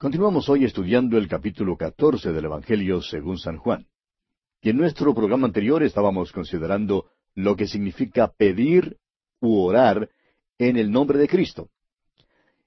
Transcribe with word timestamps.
Continuamos 0.00 0.48
hoy 0.48 0.64
estudiando 0.64 1.18
el 1.18 1.26
capítulo 1.26 1.76
14 1.76 2.30
del 2.30 2.44
Evangelio 2.44 3.02
según 3.02 3.36
San 3.36 3.56
Juan. 3.56 3.88
Y 4.62 4.70
en 4.70 4.76
nuestro 4.76 5.12
programa 5.12 5.48
anterior 5.48 5.82
estábamos 5.82 6.30
considerando 6.30 7.06
lo 7.34 7.56
que 7.56 7.66
significa 7.66 8.28
pedir 8.28 8.98
u 9.40 9.58
orar 9.58 10.08
en 10.56 10.76
el 10.76 10.92
nombre 10.92 11.18
de 11.18 11.26
Cristo. 11.26 11.70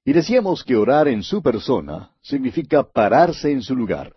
Y 0.04 0.12
decíamos 0.12 0.66
que 0.66 0.76
orar 0.76 1.08
en 1.08 1.24
su 1.24 1.42
persona 1.42 2.12
significa 2.22 2.84
pararse 2.84 3.50
en 3.50 3.62
su 3.62 3.78
lugar, 3.78 4.14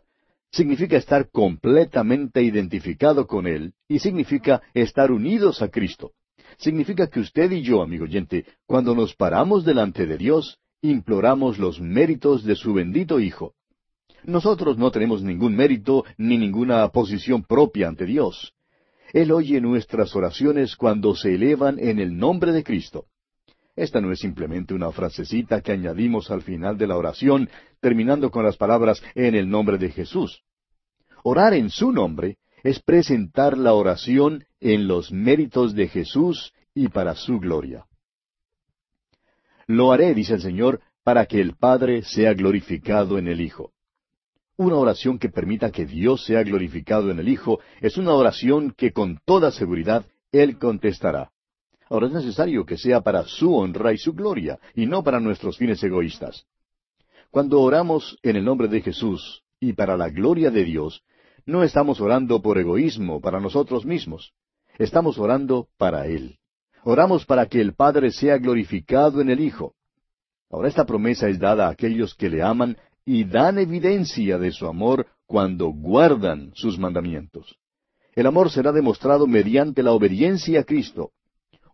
significa 0.50 0.96
estar 0.96 1.30
completamente 1.30 2.42
identificado 2.42 3.28
con 3.28 3.46
Él 3.46 3.74
y 3.86 4.00
significa 4.00 4.60
estar 4.74 5.12
unidos 5.12 5.62
a 5.62 5.68
Cristo. 5.68 6.14
Significa 6.58 7.06
que 7.06 7.20
usted 7.20 7.52
y 7.52 7.62
yo, 7.62 7.80
amigo 7.80 8.06
oyente, 8.06 8.44
cuando 8.66 8.92
nos 8.92 9.14
paramos 9.14 9.64
delante 9.64 10.04
de 10.04 10.18
Dios, 10.18 10.58
imploramos 10.90 11.58
los 11.58 11.80
méritos 11.80 12.44
de 12.44 12.56
su 12.56 12.74
bendito 12.74 13.18
Hijo. 13.18 13.54
Nosotros 14.24 14.76
no 14.76 14.90
tenemos 14.90 15.22
ningún 15.22 15.54
mérito 15.56 16.04
ni 16.18 16.36
ninguna 16.36 16.86
posición 16.88 17.42
propia 17.42 17.88
ante 17.88 18.04
Dios. 18.04 18.52
Él 19.12 19.32
oye 19.32 19.60
nuestras 19.60 20.14
oraciones 20.14 20.76
cuando 20.76 21.14
se 21.14 21.34
elevan 21.34 21.78
en 21.78 22.00
el 22.00 22.16
nombre 22.16 22.52
de 22.52 22.64
Cristo. 22.64 23.06
Esta 23.76 24.00
no 24.00 24.12
es 24.12 24.20
simplemente 24.20 24.74
una 24.74 24.92
frasecita 24.92 25.60
que 25.60 25.72
añadimos 25.72 26.30
al 26.30 26.42
final 26.42 26.76
de 26.76 26.86
la 26.86 26.96
oración, 26.96 27.48
terminando 27.80 28.30
con 28.30 28.44
las 28.44 28.56
palabras 28.56 29.02
en 29.14 29.34
el 29.34 29.48
nombre 29.48 29.78
de 29.78 29.90
Jesús. 29.90 30.42
Orar 31.22 31.54
en 31.54 31.70
su 31.70 31.92
nombre 31.92 32.36
es 32.62 32.80
presentar 32.80 33.56
la 33.56 33.72
oración 33.72 34.44
en 34.60 34.86
los 34.86 35.12
méritos 35.12 35.74
de 35.74 35.88
Jesús 35.88 36.52
y 36.74 36.88
para 36.88 37.14
su 37.14 37.38
gloria. 37.38 37.86
Lo 39.66 39.92
haré, 39.92 40.14
dice 40.14 40.34
el 40.34 40.42
Señor, 40.42 40.80
para 41.02 41.26
que 41.26 41.40
el 41.40 41.56
Padre 41.56 42.02
sea 42.02 42.34
glorificado 42.34 43.18
en 43.18 43.28
el 43.28 43.40
Hijo. 43.40 43.72
Una 44.56 44.76
oración 44.76 45.18
que 45.18 45.28
permita 45.28 45.72
que 45.72 45.84
Dios 45.84 46.24
sea 46.24 46.42
glorificado 46.42 47.10
en 47.10 47.18
el 47.18 47.28
Hijo 47.28 47.60
es 47.80 47.96
una 47.96 48.12
oración 48.12 48.72
que 48.76 48.92
con 48.92 49.18
toda 49.24 49.50
seguridad 49.50 50.06
Él 50.30 50.58
contestará. 50.58 51.30
Ahora 51.88 52.06
es 52.06 52.12
necesario 52.12 52.64
que 52.64 52.78
sea 52.78 53.00
para 53.00 53.24
su 53.24 53.54
honra 53.54 53.92
y 53.92 53.98
su 53.98 54.14
gloria, 54.14 54.58
y 54.74 54.86
no 54.86 55.02
para 55.02 55.20
nuestros 55.20 55.58
fines 55.58 55.82
egoístas. 55.82 56.46
Cuando 57.30 57.60
oramos 57.60 58.16
en 58.22 58.36
el 58.36 58.44
nombre 58.44 58.68
de 58.68 58.80
Jesús 58.80 59.42
y 59.60 59.72
para 59.72 59.96
la 59.96 60.08
gloria 60.08 60.50
de 60.50 60.64
Dios, 60.64 61.02
no 61.46 61.62
estamos 61.62 62.00
orando 62.00 62.40
por 62.40 62.58
egoísmo 62.58 63.20
para 63.20 63.40
nosotros 63.40 63.84
mismos. 63.84 64.32
Estamos 64.78 65.18
orando 65.18 65.68
para 65.76 66.06
Él. 66.06 66.38
Oramos 66.84 67.24
para 67.24 67.46
que 67.46 67.60
el 67.60 67.74
Padre 67.74 68.10
sea 68.10 68.36
glorificado 68.36 69.22
en 69.22 69.30
el 69.30 69.40
Hijo. 69.40 69.74
Ahora 70.50 70.68
esta 70.68 70.84
promesa 70.84 71.28
es 71.28 71.38
dada 71.38 71.66
a 71.66 71.70
aquellos 71.70 72.14
que 72.14 72.28
le 72.28 72.42
aman 72.42 72.76
y 73.06 73.24
dan 73.24 73.58
evidencia 73.58 74.38
de 74.38 74.52
su 74.52 74.66
amor 74.66 75.06
cuando 75.26 75.68
guardan 75.68 76.52
sus 76.54 76.78
mandamientos. 76.78 77.58
El 78.14 78.26
amor 78.26 78.50
será 78.50 78.70
demostrado 78.70 79.26
mediante 79.26 79.82
la 79.82 79.92
obediencia 79.92 80.60
a 80.60 80.64
Cristo. 80.64 81.12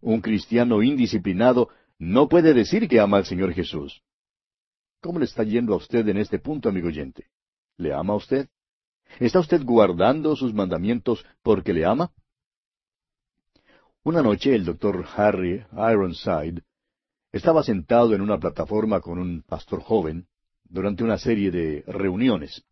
Un 0.00 0.20
cristiano 0.20 0.80
indisciplinado 0.80 1.68
no 1.98 2.28
puede 2.28 2.54
decir 2.54 2.88
que 2.88 3.00
ama 3.00 3.18
al 3.18 3.26
Señor 3.26 3.52
Jesús. 3.52 4.02
¿Cómo 5.02 5.18
le 5.18 5.24
está 5.24 5.42
yendo 5.42 5.74
a 5.74 5.76
usted 5.76 6.06
en 6.08 6.18
este 6.18 6.38
punto, 6.38 6.68
amigo 6.68 6.86
oyente? 6.86 7.26
¿Le 7.76 7.92
ama 7.92 8.14
a 8.14 8.16
usted? 8.16 8.48
¿Está 9.18 9.40
usted 9.40 9.62
guardando 9.64 10.36
sus 10.36 10.54
mandamientos 10.54 11.26
porque 11.42 11.72
le 11.72 11.84
ama? 11.84 12.12
Una 14.02 14.22
noche 14.22 14.54
el 14.54 14.64
doctor 14.64 15.04
Harry 15.14 15.62
Ironside 15.72 16.62
estaba 17.32 17.62
sentado 17.62 18.14
en 18.14 18.22
una 18.22 18.38
plataforma 18.38 19.02
con 19.02 19.18
un 19.18 19.42
pastor 19.42 19.82
joven 19.82 20.26
durante 20.64 21.04
una 21.04 21.18
serie 21.18 21.50
de 21.50 21.84
reuniones. 21.86 22.64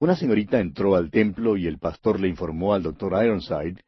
Una 0.00 0.16
señorita 0.16 0.58
entró 0.58 0.96
al 0.96 1.12
templo 1.12 1.56
y 1.56 1.68
el 1.68 1.78
pastor 1.78 2.18
le 2.18 2.26
informó 2.26 2.74
al 2.74 2.82
doctor 2.82 3.24
Ironside 3.24 3.84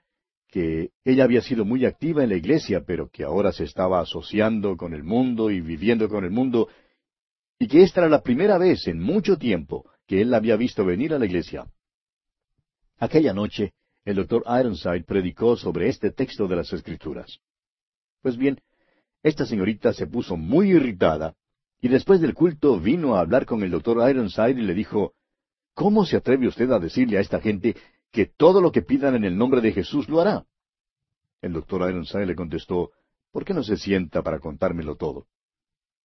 que 0.47 0.91
ella 1.05 1.25
había 1.25 1.41
sido 1.41 1.64
muy 1.64 1.85
activa 1.87 2.23
en 2.23 2.29
la 2.29 2.37
iglesia, 2.37 2.85
pero 2.87 3.09
que 3.09 3.25
ahora 3.25 3.51
se 3.51 3.64
estaba 3.64 3.98
asociando 3.98 4.77
con 4.77 4.95
el 4.95 5.03
mundo 5.03 5.51
y 5.51 5.61
viviendo 5.61 6.09
con 6.09 6.25
el 6.25 6.31
mundo, 6.31 6.69
y 7.59 7.67
que 7.67 7.83
esta 7.83 8.03
era 8.03 8.09
la 8.09 8.23
primera 8.23 8.59
vez 8.59 8.87
en 8.87 9.01
mucho 9.01 9.37
tiempo 9.37 9.91
que 10.07 10.20
él 10.20 10.31
la 10.31 10.37
había 10.37 10.55
visto 10.55 10.85
venir 10.85 11.13
a 11.13 11.19
la 11.19 11.27
iglesia. 11.27 11.67
Aquella 12.98 13.35
noche, 13.35 13.73
el 14.05 14.17
doctor 14.17 14.45
Ironside 14.47 15.05
predicó 15.05 15.57
sobre 15.57 15.89
este 15.89 16.11
texto 16.11 16.47
de 16.47 16.57
las 16.57 16.73
Escrituras. 16.73 17.41
Pues 18.20 18.37
bien, 18.37 18.61
esta 19.23 19.47
señorita 19.47 19.92
se 19.92 20.07
puso 20.07 20.37
muy 20.37 20.70
irritada 20.70 21.35
y 21.81 21.89
después 21.89 22.20
del 22.20 22.35
culto 22.35 22.79
vino 22.79 23.17
a 23.17 23.20
hablar 23.20 23.47
con 23.47 23.63
el 23.63 23.70
doctor 23.70 24.09
Ironside 24.09 24.61
y 24.61 24.63
le 24.63 24.75
dijo, 24.75 25.14
¿Cómo 25.75 26.05
se 26.05 26.17
atreve 26.17 26.47
usted 26.47 26.70
a 26.70 26.79
decirle 26.79 27.19
a 27.19 27.20
esta 27.20 27.41
gente 27.41 27.77
que 28.13 28.27
todo 28.27 28.61
lo 28.61 28.70
que 28.70 28.83
pidan 28.83 29.17
en 29.17 29.25
el 29.25 29.37
nombre 29.37 29.61
de 29.61 29.73
Jesús 29.73 30.09
lo 30.09 30.20
hará? 30.20 30.47
El 31.43 31.53
doctor 31.53 31.89
Ironside 31.91 32.27
le 32.27 32.37
contestó, 32.37 32.93
¿por 33.33 33.45
qué 33.45 33.55
no 33.55 33.63
se 33.63 33.77
sienta 33.77 34.23
para 34.23 34.39
contármelo 34.39 34.97
todo? 34.97 35.27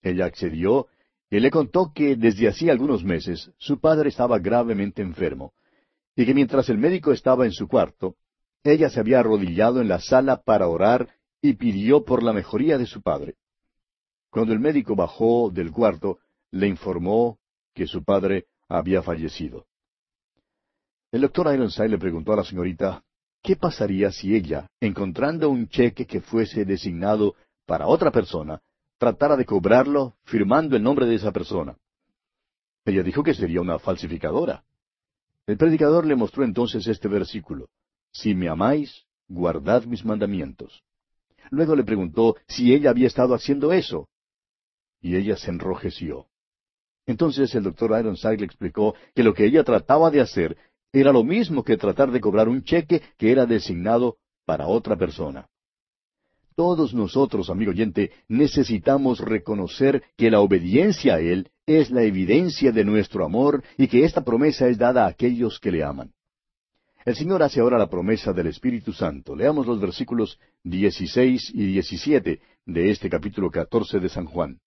Ella 0.01 0.25
accedió 0.25 0.87
y 1.29 1.39
le 1.39 1.51
contó 1.51 1.91
que 1.93 2.15
desde 2.15 2.47
hacía 2.47 2.71
algunos 2.71 3.03
meses 3.03 3.51
su 3.57 3.79
padre 3.79 4.09
estaba 4.09 4.39
gravemente 4.39 5.01
enfermo 5.01 5.53
y 6.15 6.25
que 6.25 6.33
mientras 6.33 6.69
el 6.69 6.77
médico 6.77 7.11
estaba 7.11 7.45
en 7.45 7.51
su 7.51 7.67
cuarto, 7.67 8.15
ella 8.63 8.89
se 8.89 8.99
había 8.99 9.19
arrodillado 9.19 9.81
en 9.81 9.87
la 9.87 9.99
sala 9.99 10.41
para 10.41 10.67
orar 10.67 11.09
y 11.41 11.53
pidió 11.53 12.03
por 12.03 12.23
la 12.23 12.33
mejoría 12.33 12.77
de 12.77 12.85
su 12.85 13.01
padre. 13.01 13.35
Cuando 14.29 14.53
el 14.53 14.59
médico 14.59 14.95
bajó 14.95 15.49
del 15.49 15.71
cuarto, 15.71 16.19
le 16.51 16.67
informó 16.67 17.39
que 17.73 17.87
su 17.87 18.03
padre 18.03 18.47
había 18.67 19.01
fallecido. 19.01 19.65
El 21.11 21.21
doctor 21.21 21.53
Ironside 21.53 21.89
le 21.89 21.97
preguntó 21.97 22.33
a 22.33 22.37
la 22.37 22.43
señorita 22.43 23.03
qué 23.41 23.55
pasaría 23.55 24.11
si 24.11 24.35
ella, 24.35 24.69
encontrando 24.79 25.49
un 25.49 25.67
cheque 25.67 26.05
que 26.05 26.21
fuese 26.21 26.65
designado 26.65 27.35
para 27.65 27.87
otra 27.87 28.11
persona, 28.11 28.61
tratara 28.97 29.35
de 29.37 29.45
cobrarlo 29.45 30.17
firmando 30.25 30.75
el 30.75 30.83
nombre 30.83 31.07
de 31.07 31.15
esa 31.15 31.31
persona. 31.31 31.77
Ella 32.85 33.01
dijo 33.01 33.23
que 33.23 33.33
sería 33.33 33.61
una 33.61 33.79
falsificadora. 33.79 34.63
El 35.49 35.57
predicador 35.57 36.05
le 36.05 36.15
mostró 36.15 36.43
entonces 36.43 36.85
este 36.85 37.07
versículo. 37.07 37.69
Si 38.11 38.35
me 38.35 38.49
amáis, 38.49 39.07
guardad 39.27 39.83
mis 39.85 40.05
mandamientos. 40.05 40.83
Luego 41.49 41.75
le 41.75 41.83
preguntó 41.83 42.35
si 42.47 42.71
ella 42.71 42.91
había 42.91 43.07
estado 43.07 43.33
haciendo 43.33 43.73
eso. 43.73 44.09
Y 45.01 45.15
ella 45.15 45.37
se 45.37 45.49
enrojeció. 45.49 46.27
Entonces 47.07 47.55
el 47.55 47.63
doctor 47.63 47.99
Ironside 47.99 48.37
le 48.37 48.45
explicó 48.45 48.93
que 49.15 49.23
lo 49.23 49.33
que 49.33 49.45
ella 49.45 49.63
trataba 49.63 50.11
de 50.11 50.21
hacer 50.21 50.55
era 50.93 51.11
lo 51.11 51.23
mismo 51.23 51.63
que 51.63 51.77
tratar 51.77 52.11
de 52.11 52.21
cobrar 52.21 52.47
un 52.47 52.61
cheque 52.63 53.01
que 53.17 53.31
era 53.31 53.47
designado 53.47 54.17
para 54.45 54.67
otra 54.67 54.97
persona. 54.97 55.49
Todos 56.53 56.93
nosotros, 56.93 57.49
amigo 57.49 57.71
oyente, 57.71 58.11
necesitamos 58.27 59.19
reconocer 59.19 60.03
que 60.15 60.29
la 60.29 60.41
obediencia 60.41 61.15
a 61.15 61.19
Él 61.19 61.49
es 61.69 61.91
la 61.91 62.01
evidencia 62.01 62.71
de 62.71 62.83
nuestro 62.83 63.23
amor 63.23 63.63
y 63.77 63.87
que 63.87 64.03
esta 64.03 64.23
promesa 64.23 64.67
es 64.67 64.79
dada 64.79 65.05
a 65.05 65.09
aquellos 65.09 65.59
que 65.59 65.71
le 65.71 65.83
aman. 65.83 66.11
El 67.05 67.15
Señor 67.15 67.43
hace 67.43 67.59
ahora 67.59 67.77
la 67.77 67.89
promesa 67.89 68.33
del 68.33 68.47
Espíritu 68.47 68.91
Santo. 68.91 69.35
Leamos 69.35 69.67
los 69.67 69.79
versículos 69.79 70.39
16 70.63 71.51
y 71.53 71.73
17 71.73 72.41
de 72.65 72.89
este 72.89 73.09
capítulo 73.09 73.51
14 73.51 73.99
de 73.99 74.09
San 74.09 74.25
Juan. 74.25 74.59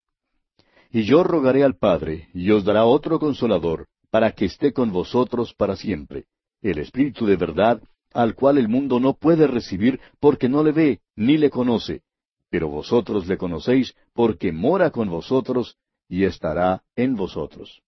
Y 0.90 1.02
yo 1.02 1.24
rogaré 1.24 1.64
al 1.64 1.76
Padre, 1.76 2.28
y 2.34 2.50
os 2.52 2.64
dará 2.64 2.84
otro 2.84 3.18
consolador, 3.18 3.88
para 4.10 4.30
que 4.30 4.44
esté 4.44 4.72
con 4.72 4.92
vosotros 4.92 5.54
para 5.54 5.74
siempre, 5.74 6.26
el 6.60 6.78
Espíritu 6.78 7.26
de 7.26 7.36
verdad, 7.36 7.82
al 8.12 8.34
cual 8.34 8.58
el 8.58 8.68
mundo 8.68 9.00
no 9.00 9.14
puede 9.14 9.46
recibir 9.48 9.98
porque 10.20 10.48
no 10.48 10.62
le 10.62 10.70
ve 10.70 11.00
ni 11.16 11.36
le 11.36 11.50
conoce, 11.50 12.02
pero 12.48 12.68
vosotros 12.68 13.26
le 13.26 13.38
conocéis 13.38 13.94
porque 14.12 14.52
mora 14.52 14.90
con 14.90 15.08
vosotros 15.08 15.78
y 16.12 16.26
estará 16.26 16.82
en 16.94 17.16
vosotros. 17.16 17.80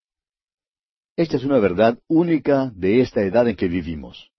Esta 1.14 1.36
es 1.36 1.44
una 1.44 1.58
verdad 1.58 1.98
única 2.08 2.72
de 2.74 3.02
esta 3.02 3.20
edad 3.20 3.46
en 3.46 3.54
que 3.54 3.68
vivimos. 3.68 4.30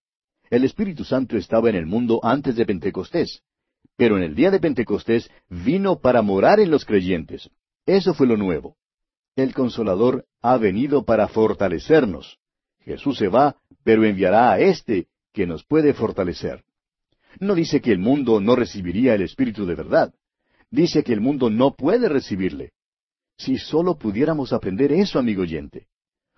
El 0.50 0.64
Espíritu 0.64 1.04
Santo 1.04 1.38
estaba 1.38 1.70
en 1.70 1.76
el 1.76 1.86
mundo 1.86 2.20
antes 2.24 2.56
de 2.56 2.66
Pentecostés, 2.66 3.44
pero 3.96 4.18
en 4.18 4.24
el 4.24 4.34
día 4.34 4.50
de 4.50 4.60
Pentecostés 4.60 5.30
vino 5.50 6.00
para 6.00 6.24
morar 6.24 6.60
en 6.60 6.72
los 6.72 6.84
creyentes. 6.84 7.52
Eso 7.86 8.16
fue 8.16 8.26
lo 8.26 8.38
nuevo. 8.38 8.76
El 9.36 9.54
Consolador 9.54 10.26
ha 10.42 10.58
venido 10.58 11.06
para 11.06 11.28
fortalecernos. 11.28 12.40
Jesús 12.80 13.20
se 13.20 13.28
va, 13.28 13.56
pero 13.84 14.04
enviará 14.04 14.52
a 14.52 14.60
éste 14.60 15.10
que 15.32 15.46
nos 15.46 15.64
puede 15.64 15.94
fortalecer. 15.94 16.64
No 17.40 17.54
dice 17.54 17.82
que 17.82 17.92
el 17.92 18.00
mundo 18.00 18.42
no 18.42 18.56
recibiría 18.56 19.14
el 19.14 19.22
Espíritu 19.22 19.68
de 19.68 19.76
verdad. 19.76 20.12
Dice 20.72 21.04
que 21.04 21.14
el 21.14 21.22
mundo 21.22 21.52
no 21.52 21.76
puede 21.76 22.10
recibirle. 22.10 22.72
Si 23.38 23.58
solo 23.58 23.98
pudiéramos 23.98 24.54
aprender 24.54 24.92
eso, 24.92 25.20
amigo 25.20 25.42
oyente. 25.42 25.88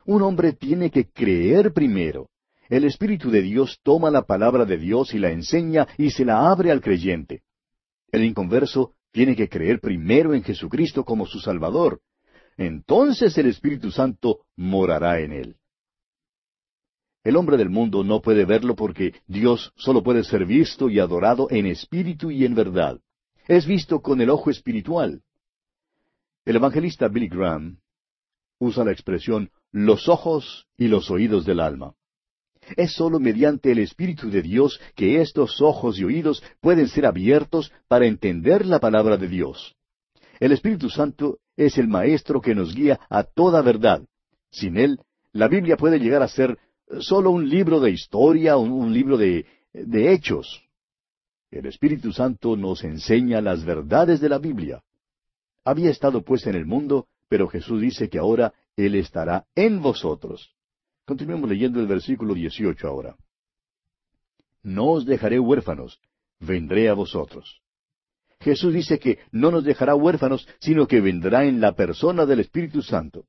Un 0.06 0.22
hombre 0.22 0.54
tiene 0.54 0.90
que 0.90 1.10
creer 1.10 1.74
primero. 1.74 2.30
El 2.70 2.84
Espíritu 2.84 3.30
de 3.30 3.42
Dios 3.42 3.80
toma 3.84 4.10
la 4.10 4.24
palabra 4.24 4.66
de 4.66 4.78
Dios 4.78 5.14
y 5.14 5.20
la 5.20 5.32
enseña 5.32 5.88
y 5.98 6.12
se 6.12 6.26
la 6.26 6.50
abre 6.50 6.72
al 6.72 6.82
creyente. 6.82 7.44
El 8.12 8.24
inconverso 8.24 8.94
tiene 9.12 9.36
que 9.36 9.50
creer 9.50 9.80
primero 9.80 10.34
en 10.34 10.44
Jesucristo 10.44 11.04
como 11.04 11.26
su 11.26 11.40
Salvador. 11.40 12.02
entonces 12.58 13.38
el 13.38 13.48
Espíritu 13.48 13.92
Santo 13.92 14.40
morará 14.56 15.20
en 15.20 15.32
él. 15.32 15.56
El 17.24 17.36
hombre 17.36 17.58
del 17.58 17.70
mundo 17.70 18.04
no 18.04 18.22
puede 18.22 18.46
verlo 18.46 18.76
porque 18.76 19.14
Dios 19.28 19.74
solo 19.76 20.02
puede 20.02 20.24
ser 20.24 20.46
visto 20.46 20.90
y 20.90 21.00
adorado 21.00 21.48
en 21.50 21.66
espíritu 21.66 22.32
y 22.32 22.46
en 22.46 22.56
verdad. 22.56 23.02
Es 23.48 23.68
visto 23.68 24.02
con 24.02 24.22
el 24.22 24.30
ojo 24.30 24.50
espiritual. 24.50 25.22
El 26.48 26.56
evangelista 26.56 27.10
Billy 27.10 27.28
Graham 27.28 27.78
usa 28.58 28.86
la 28.86 28.94
expresión 28.94 29.52
los 29.74 30.08
ojos 30.08 30.66
y 30.78 30.88
los 30.88 31.12
oídos 31.12 31.46
del 31.46 31.60
alma. 31.60 31.94
Es 32.78 32.94
sólo 32.94 33.20
mediante 33.20 33.74
el 33.74 33.80
Espíritu 33.80 34.30
de 34.30 34.42
Dios 34.42 34.80
que 34.96 35.20
estos 35.20 35.62
ojos 35.62 36.00
y 36.00 36.06
oídos 36.06 36.42
pueden 36.62 36.88
ser 36.88 37.06
abiertos 37.06 37.74
para 37.90 38.06
entender 38.06 38.66
la 38.66 38.80
palabra 38.80 39.18
de 39.18 39.28
Dios. 39.28 39.76
El 40.40 40.54
Espíritu 40.54 40.90
Santo 40.90 41.40
es 41.58 41.78
el 41.78 41.90
Maestro 41.90 42.40
que 42.40 42.56
nos 42.56 42.74
guía 42.74 42.98
a 43.10 43.24
toda 43.24 43.62
verdad. 43.62 44.04
Sin 44.50 44.78
Él, 44.78 45.02
la 45.34 45.50
Biblia 45.50 45.76
puede 45.76 46.00
llegar 46.00 46.22
a 46.22 46.30
ser 46.30 46.58
solo 47.02 47.32
un 47.32 47.50
libro 47.50 47.82
de 47.82 47.92
historia, 47.92 48.56
un, 48.56 48.72
un 48.72 48.94
libro 48.94 49.18
de 49.18 49.44
hechos. 49.74 50.64
El 51.52 51.66
Espíritu 51.66 52.14
Santo 52.14 52.56
nos 52.56 52.86
enseña 52.86 53.42
las 53.42 53.66
verdades 53.66 54.22
de 54.22 54.30
la 54.30 54.38
Biblia. 54.38 54.82
Había 55.68 55.90
estado 55.90 56.22
pues 56.22 56.48
en 56.48 56.56
el 56.56 56.66
mundo, 56.66 57.10
pero 57.28 57.50
Jesús 57.50 57.82
dice 57.82 58.08
que 58.08 58.20
ahora 58.20 58.54
Él 58.78 58.96
estará 58.96 59.48
en 59.54 59.82
vosotros. 59.82 60.56
Continuemos 61.04 61.50
leyendo 61.50 61.82
el 61.82 61.88
versículo 61.88 62.36
18 62.36 62.88
ahora. 62.88 63.18
No 64.64 64.92
os 64.92 65.06
dejaré 65.06 65.40
huérfanos, 65.40 66.00
vendré 66.40 66.88
a 66.88 66.94
vosotros. 66.94 67.62
Jesús 68.40 68.74
dice 68.74 68.98
que 68.98 69.20
no 69.34 69.52
nos 69.52 69.66
dejará 69.66 69.94
huérfanos, 69.94 70.48
sino 70.62 70.88
que 70.88 71.02
vendrá 71.02 71.44
en 71.44 71.60
la 71.60 71.76
persona 71.76 72.26
del 72.26 72.40
Espíritu 72.40 72.82
Santo. 72.82 73.26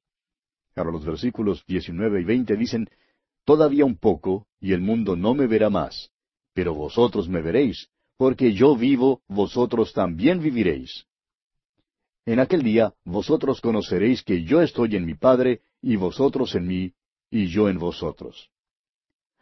Ahora 0.76 0.92
los 0.92 1.04
versículos 1.04 1.64
19 1.66 2.20
y 2.20 2.24
20 2.24 2.56
dicen, 2.56 2.88
Todavía 3.44 3.84
un 3.84 3.96
poco, 3.96 4.46
y 4.60 4.74
el 4.74 4.80
mundo 4.80 5.16
no 5.16 5.34
me 5.34 5.48
verá 5.48 5.70
más, 5.70 6.12
pero 6.54 6.72
vosotros 6.72 7.28
me 7.28 7.42
veréis, 7.42 7.88
porque 8.16 8.52
yo 8.52 8.76
vivo, 8.76 9.22
vosotros 9.26 9.92
también 9.92 10.40
viviréis. 10.40 11.07
En 12.28 12.40
aquel 12.40 12.62
día 12.62 12.92
vosotros 13.06 13.62
conoceréis 13.62 14.22
que 14.22 14.44
yo 14.44 14.60
estoy 14.60 14.96
en 14.96 15.06
mi 15.06 15.14
Padre, 15.14 15.62
y 15.80 15.96
vosotros 15.96 16.54
en 16.56 16.66
mí, 16.66 16.92
y 17.30 17.46
yo 17.46 17.70
en 17.70 17.78
vosotros. 17.78 18.50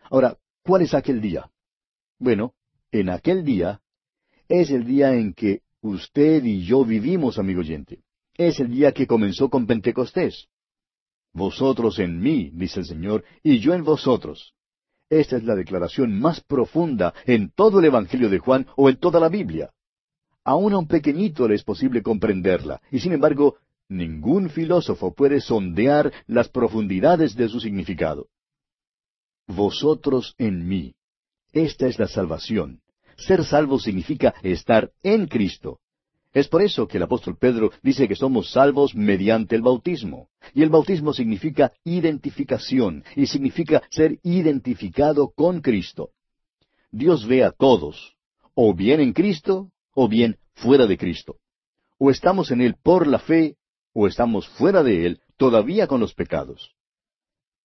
Ahora, 0.08 0.38
¿cuál 0.62 0.82
es 0.82 0.94
aquel 0.94 1.20
día? 1.20 1.50
Bueno, 2.20 2.54
en 2.92 3.08
aquel 3.08 3.44
día 3.44 3.80
es 4.48 4.70
el 4.70 4.86
día 4.86 5.14
en 5.14 5.34
que 5.34 5.62
usted 5.80 6.44
y 6.44 6.64
yo 6.64 6.84
vivimos, 6.84 7.40
amigo 7.40 7.58
oyente. 7.58 8.04
Es 8.34 8.60
el 8.60 8.70
día 8.70 8.92
que 8.92 9.08
comenzó 9.08 9.50
con 9.50 9.66
Pentecostés. 9.66 10.46
Vosotros 11.32 11.98
en 11.98 12.20
mí, 12.20 12.50
dice 12.52 12.78
el 12.78 12.86
Señor, 12.86 13.24
y 13.42 13.58
yo 13.58 13.74
en 13.74 13.82
vosotros. 13.82 14.54
Esta 15.10 15.36
es 15.38 15.42
la 15.42 15.56
declaración 15.56 16.20
más 16.20 16.40
profunda 16.40 17.14
en 17.24 17.50
todo 17.50 17.80
el 17.80 17.86
Evangelio 17.86 18.30
de 18.30 18.38
Juan 18.38 18.64
o 18.76 18.88
en 18.88 18.96
toda 18.98 19.18
la 19.18 19.28
Biblia. 19.28 19.72
Aún 20.46 20.74
a 20.74 20.78
un 20.78 20.86
pequeñito 20.86 21.48
le 21.48 21.56
es 21.56 21.64
posible 21.64 22.04
comprenderla, 22.04 22.80
y 22.92 23.00
sin 23.00 23.12
embargo, 23.12 23.56
ningún 23.88 24.48
filósofo 24.48 25.12
puede 25.12 25.40
sondear 25.40 26.12
las 26.28 26.48
profundidades 26.48 27.34
de 27.34 27.48
su 27.48 27.58
significado. 27.58 28.28
Vosotros 29.48 30.36
en 30.38 30.68
mí. 30.68 30.94
Esta 31.52 31.88
es 31.88 31.98
la 31.98 32.06
salvación. 32.06 32.80
Ser 33.16 33.44
salvo 33.44 33.80
significa 33.80 34.34
estar 34.44 34.92
en 35.02 35.26
Cristo. 35.26 35.80
Es 36.32 36.46
por 36.46 36.62
eso 36.62 36.86
que 36.86 36.98
el 36.98 37.02
apóstol 37.02 37.36
Pedro 37.36 37.72
dice 37.82 38.06
que 38.06 38.14
somos 38.14 38.52
salvos 38.52 38.94
mediante 38.94 39.56
el 39.56 39.62
bautismo. 39.62 40.28
Y 40.54 40.62
el 40.62 40.70
bautismo 40.70 41.12
significa 41.12 41.72
identificación 41.82 43.02
y 43.16 43.26
significa 43.26 43.82
ser 43.90 44.20
identificado 44.22 45.28
con 45.34 45.60
Cristo. 45.60 46.10
Dios 46.92 47.26
ve 47.26 47.42
a 47.42 47.50
todos, 47.50 48.14
o 48.54 48.74
bien 48.74 49.00
en 49.00 49.12
Cristo, 49.12 49.72
o 49.96 50.08
bien 50.08 50.36
fuera 50.52 50.86
de 50.86 50.96
Cristo. 50.96 51.38
O 51.98 52.10
estamos 52.10 52.50
en 52.50 52.60
Él 52.60 52.76
por 52.80 53.06
la 53.06 53.18
fe, 53.18 53.56
o 53.94 54.06
estamos 54.06 54.46
fuera 54.46 54.82
de 54.82 55.06
Él 55.06 55.20
todavía 55.38 55.86
con 55.86 56.00
los 56.00 56.14
pecados. 56.14 56.76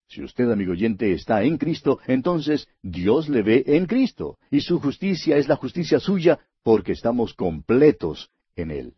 Si 0.08 0.22
usted, 0.22 0.50
amigo 0.50 0.72
oyente, 0.72 1.12
está 1.12 1.42
en 1.42 1.58
Cristo, 1.58 2.00
entonces 2.06 2.66
Dios 2.82 3.28
le 3.28 3.42
ve 3.42 3.64
en 3.66 3.86
Cristo, 3.86 4.38
y 4.50 4.62
su 4.62 4.80
justicia 4.80 5.36
es 5.36 5.46
la 5.46 5.56
justicia 5.56 6.00
suya, 6.00 6.40
porque 6.62 6.92
estamos 6.92 7.34
completos 7.34 8.30
en 8.56 8.70
Él. 8.70 8.94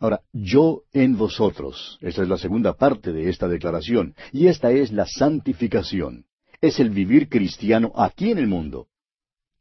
Ahora, 0.00 0.22
yo 0.32 0.84
en 0.92 1.18
vosotros. 1.18 1.98
Esa 2.00 2.22
es 2.22 2.28
la 2.28 2.38
segunda 2.38 2.74
parte 2.74 3.12
de 3.12 3.28
esta 3.28 3.48
declaración. 3.48 4.14
Y 4.32 4.46
esta 4.46 4.70
es 4.70 4.92
la 4.92 5.06
santificación. 5.06 6.26
Es 6.60 6.78
el 6.78 6.90
vivir 6.90 7.28
cristiano 7.28 7.92
aquí 7.96 8.30
en 8.30 8.38
el 8.38 8.46
mundo. 8.46 8.86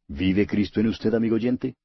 ¿Vive 0.08 0.46
Cristo 0.46 0.80
en 0.80 0.88
usted, 0.88 1.14
amigo 1.14 1.36
oyente? 1.36 1.76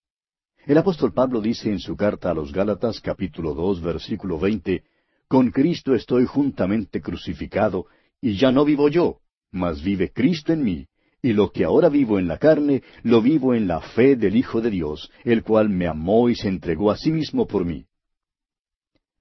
El 0.64 0.79
apóstol 0.79 1.12
Pablo 1.12 1.41
dice 1.41 1.70
en 1.70 1.81
su 1.81 1.97
carta 1.97 2.31
a 2.31 2.35
los 2.35 2.53
Gálatas 2.53 3.00
capítulo 3.00 3.53
dos 3.53 3.81
versículo 3.82 4.38
veinte, 4.38 4.85
Con 5.26 5.50
Cristo 5.50 5.93
estoy 5.93 6.25
juntamente 6.25 7.00
crucificado, 7.00 7.87
y 8.20 8.37
ya 8.37 8.53
no 8.53 8.64
vivo 8.64 8.88
yo, 8.88 9.19
mas 9.50 9.82
vive 9.82 10.12
Cristo 10.12 10.53
en 10.53 10.62
mí, 10.62 10.87
y 11.20 11.32
lo 11.32 11.50
que 11.50 11.64
ahora 11.64 11.88
vivo 11.88 12.20
en 12.20 12.29
la 12.29 12.38
carne, 12.38 12.85
lo 13.03 13.20
vivo 13.20 13.55
en 13.55 13.67
la 13.67 13.81
fe 13.81 14.14
del 14.14 14.37
Hijo 14.37 14.61
de 14.61 14.70
Dios, 14.70 15.11
el 15.25 15.43
cual 15.43 15.69
me 15.69 15.88
amó 15.88 16.29
y 16.29 16.37
se 16.37 16.47
entregó 16.47 16.93
a 16.93 16.97
sí 16.97 17.11
mismo 17.11 17.49
por 17.49 17.64
mí. 17.64 17.87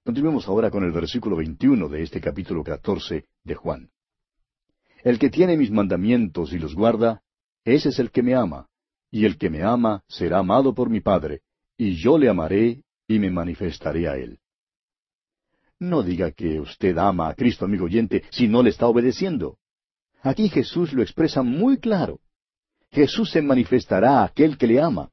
Continuemos 0.04 0.46
ahora 0.46 0.70
con 0.70 0.84
el 0.84 0.92
versículo 0.92 1.34
21 1.34 1.88
de 1.88 2.02
este 2.02 2.20
capítulo 2.20 2.62
14 2.62 3.24
de 3.42 3.54
Juan. 3.56 3.90
El 5.02 5.18
que 5.18 5.28
tiene 5.28 5.56
mis 5.56 5.72
mandamientos 5.72 6.52
y 6.52 6.60
los 6.60 6.76
guarda, 6.76 7.22
ese 7.64 7.88
es 7.88 7.98
el 7.98 8.12
que 8.12 8.22
me 8.22 8.36
ama, 8.36 8.68
y 9.12 9.26
el 9.26 9.36
que 9.36 9.50
me 9.50 9.62
ama 9.62 10.02
será 10.08 10.38
amado 10.38 10.74
por 10.74 10.88
mi 10.88 11.00
Padre, 11.00 11.42
y 11.76 11.96
yo 12.02 12.18
le 12.18 12.28
amaré 12.30 12.82
y 13.06 13.18
me 13.18 13.30
manifestaré 13.30 14.08
a 14.08 14.16
él. 14.16 14.38
No 15.78 16.02
diga 16.02 16.32
que 16.32 16.58
usted 16.58 16.96
ama 16.96 17.28
a 17.28 17.34
Cristo, 17.34 17.66
amigo 17.66 17.84
oyente, 17.84 18.24
si 18.30 18.48
no 18.48 18.62
le 18.62 18.70
está 18.70 18.86
obedeciendo. 18.86 19.58
Aquí 20.22 20.48
Jesús 20.48 20.92
lo 20.94 21.02
expresa 21.02 21.42
muy 21.42 21.76
claro. 21.76 22.20
Jesús 22.90 23.30
se 23.30 23.42
manifestará 23.42 24.20
a 24.20 24.24
aquel 24.24 24.56
que 24.56 24.66
le 24.66 24.80
ama. 24.80 25.10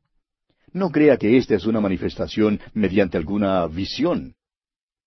No 0.72 0.92
crea 0.92 1.18
que 1.18 1.38
esta 1.38 1.56
es 1.56 1.66
una 1.66 1.81
manifestación 1.81 2.60
mediante 2.74 3.18
alguna 3.18 3.68
visión. 3.68 4.36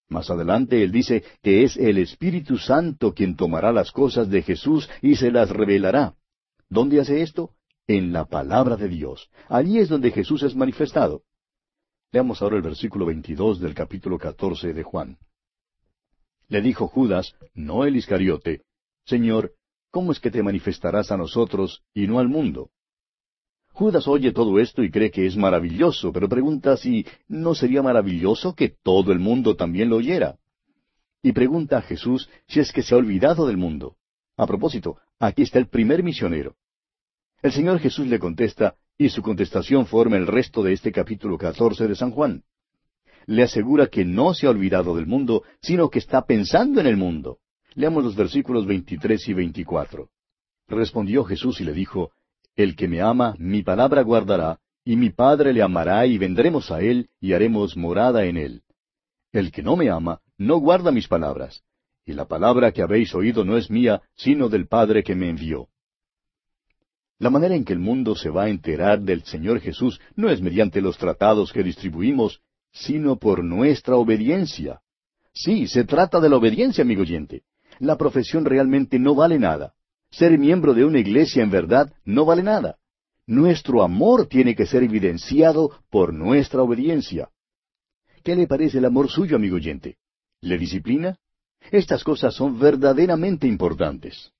Más 0.08 0.28
adelante 0.28 0.82
él 0.82 0.92
dice 0.92 1.24
que 1.42 1.64
es 1.64 1.76
el 1.78 1.96
Espíritu 1.96 2.58
Santo 2.58 3.14
quien 3.14 3.36
tomará 3.36 3.72
las 3.72 3.90
cosas 3.90 4.28
de 4.28 4.42
Jesús 4.42 4.90
y 5.00 5.16
se 5.16 5.30
las 5.30 5.48
revelará. 5.48 6.14
¿Dónde 6.68 7.00
hace 7.00 7.22
esto? 7.22 7.54
En 7.86 8.12
la 8.12 8.24
palabra 8.26 8.76
de 8.76 8.88
Dios. 8.88 9.28
Allí 9.48 9.78
es 9.78 9.88
donde 9.88 10.12
Jesús 10.12 10.42
es 10.42 10.54
manifestado. 10.54 11.22
Leamos 12.12 12.40
ahora 12.42 12.56
el 12.56 12.62
versículo 12.62 13.06
22 13.06 13.58
del 13.60 13.74
capítulo 13.74 14.18
14 14.18 14.72
de 14.72 14.82
Juan. 14.82 15.18
Le 16.48 16.60
dijo 16.60 16.86
Judas, 16.86 17.34
no 17.54 17.84
el 17.84 17.96
Iscariote, 17.96 18.60
Señor, 19.04 19.54
¿cómo 19.90 20.12
es 20.12 20.20
que 20.20 20.30
te 20.30 20.42
manifestarás 20.42 21.10
a 21.10 21.16
nosotros 21.16 21.82
y 21.94 22.06
no 22.06 22.18
al 22.18 22.28
mundo? 22.28 22.70
Judas 23.72 24.06
oye 24.06 24.32
todo 24.32 24.60
esto 24.60 24.82
y 24.82 24.90
cree 24.90 25.10
que 25.10 25.26
es 25.26 25.36
maravilloso, 25.36 26.12
pero 26.12 26.28
pregunta 26.28 26.76
si 26.76 27.06
no 27.26 27.54
sería 27.54 27.82
maravilloso 27.82 28.54
que 28.54 28.68
todo 28.68 29.12
el 29.12 29.18
mundo 29.18 29.56
también 29.56 29.88
lo 29.88 29.96
oyera. 29.96 30.36
Y 31.22 31.32
pregunta 31.32 31.78
a 31.78 31.82
Jesús 31.82 32.28
si 32.46 32.60
es 32.60 32.70
que 32.72 32.82
se 32.82 32.94
ha 32.94 32.98
olvidado 32.98 33.46
del 33.46 33.56
mundo. 33.56 33.96
A 34.36 34.46
propósito, 34.46 34.98
aquí 35.18 35.42
está 35.42 35.58
el 35.58 35.68
primer 35.68 36.02
misionero. 36.02 36.56
El 37.42 37.50
Señor 37.50 37.80
Jesús 37.80 38.06
le 38.06 38.20
contesta, 38.20 38.76
y 38.96 39.08
su 39.08 39.20
contestación 39.20 39.86
forma 39.86 40.16
el 40.16 40.28
resto 40.28 40.62
de 40.62 40.74
este 40.74 40.92
capítulo 40.92 41.36
catorce 41.36 41.88
de 41.88 41.96
San 41.96 42.12
Juan. 42.12 42.44
Le 43.26 43.42
asegura 43.42 43.88
que 43.88 44.04
no 44.04 44.32
se 44.32 44.46
ha 44.46 44.50
olvidado 44.50 44.94
del 44.94 45.06
mundo, 45.06 45.42
sino 45.60 45.90
que 45.90 45.98
está 45.98 46.24
pensando 46.24 46.80
en 46.80 46.86
el 46.86 46.96
mundo. 46.96 47.38
Leamos 47.74 48.04
los 48.04 48.14
versículos 48.14 48.64
23 48.64 49.28
y 49.28 49.34
24. 49.34 50.08
Respondió 50.68 51.24
Jesús 51.24 51.60
y 51.60 51.64
le 51.64 51.72
dijo, 51.72 52.12
El 52.54 52.76
que 52.76 52.86
me 52.86 53.00
ama, 53.00 53.34
mi 53.38 53.64
palabra 53.64 54.02
guardará, 54.02 54.60
y 54.84 54.94
mi 54.94 55.10
Padre 55.10 55.52
le 55.52 55.62
amará, 55.62 56.06
y 56.06 56.18
vendremos 56.18 56.70
a 56.70 56.80
él, 56.80 57.08
y 57.20 57.32
haremos 57.32 57.76
morada 57.76 58.24
en 58.24 58.36
él. 58.36 58.62
El 59.32 59.50
que 59.50 59.64
no 59.64 59.74
me 59.74 59.90
ama, 59.90 60.20
no 60.38 60.58
guarda 60.58 60.92
mis 60.92 61.08
palabras, 61.08 61.64
y 62.06 62.12
la 62.12 62.26
palabra 62.26 62.70
que 62.70 62.82
habéis 62.82 63.12
oído 63.16 63.44
no 63.44 63.56
es 63.56 63.68
mía, 63.68 64.00
sino 64.14 64.48
del 64.48 64.68
Padre 64.68 65.02
que 65.02 65.16
me 65.16 65.28
envió. 65.28 65.68
La 67.22 67.30
manera 67.30 67.54
en 67.54 67.64
que 67.64 67.72
el 67.72 67.78
mundo 67.78 68.14
se 68.16 68.30
va 68.30 68.44
a 68.44 68.48
enterar 68.48 69.00
del 69.00 69.22
Señor 69.22 69.60
Jesús 69.60 70.00
no 70.16 70.28
es 70.28 70.42
mediante 70.42 70.80
los 70.80 70.98
tratados 70.98 71.52
que 71.52 71.62
distribuimos, 71.62 72.40
sino 72.72 73.16
por 73.16 73.44
nuestra 73.44 73.96
obediencia. 73.96 74.80
Sí, 75.32 75.68
se 75.68 75.84
trata 75.84 76.20
de 76.20 76.28
la 76.28 76.36
obediencia, 76.36 76.82
amigo 76.82 77.02
oyente 77.02 77.44
la 77.82 77.96
profesión 77.96 78.44
realmente 78.44 78.98
no 78.98 79.14
vale 79.14 79.38
nada. 79.38 79.74
Ser 80.10 80.38
miembro 80.38 80.72
de 80.72 80.84
una 80.84 81.00
iglesia 81.00 81.42
en 81.42 81.50
verdad 81.50 81.92
no 82.04 82.24
vale 82.24 82.42
nada. 82.42 82.76
Nuestro 83.26 83.82
amor 83.82 84.26
tiene 84.26 84.54
que 84.54 84.66
ser 84.66 84.82
evidenciado 84.82 85.70
por 85.90 86.12
nuestra 86.12 86.62
obediencia. 86.62 87.30
¿Qué 88.22 88.36
le 88.36 88.46
parece 88.46 88.78
el 88.78 88.84
amor 88.84 89.10
suyo, 89.10 89.36
amigo 89.36 89.56
oyente? 89.56 89.96
¿Le 90.40 90.58
disciplina? 90.58 91.18
Estas 91.70 92.04
cosas 92.04 92.34
son 92.34 92.58
verdaderamente 92.58 93.46
importantes. 93.46 94.31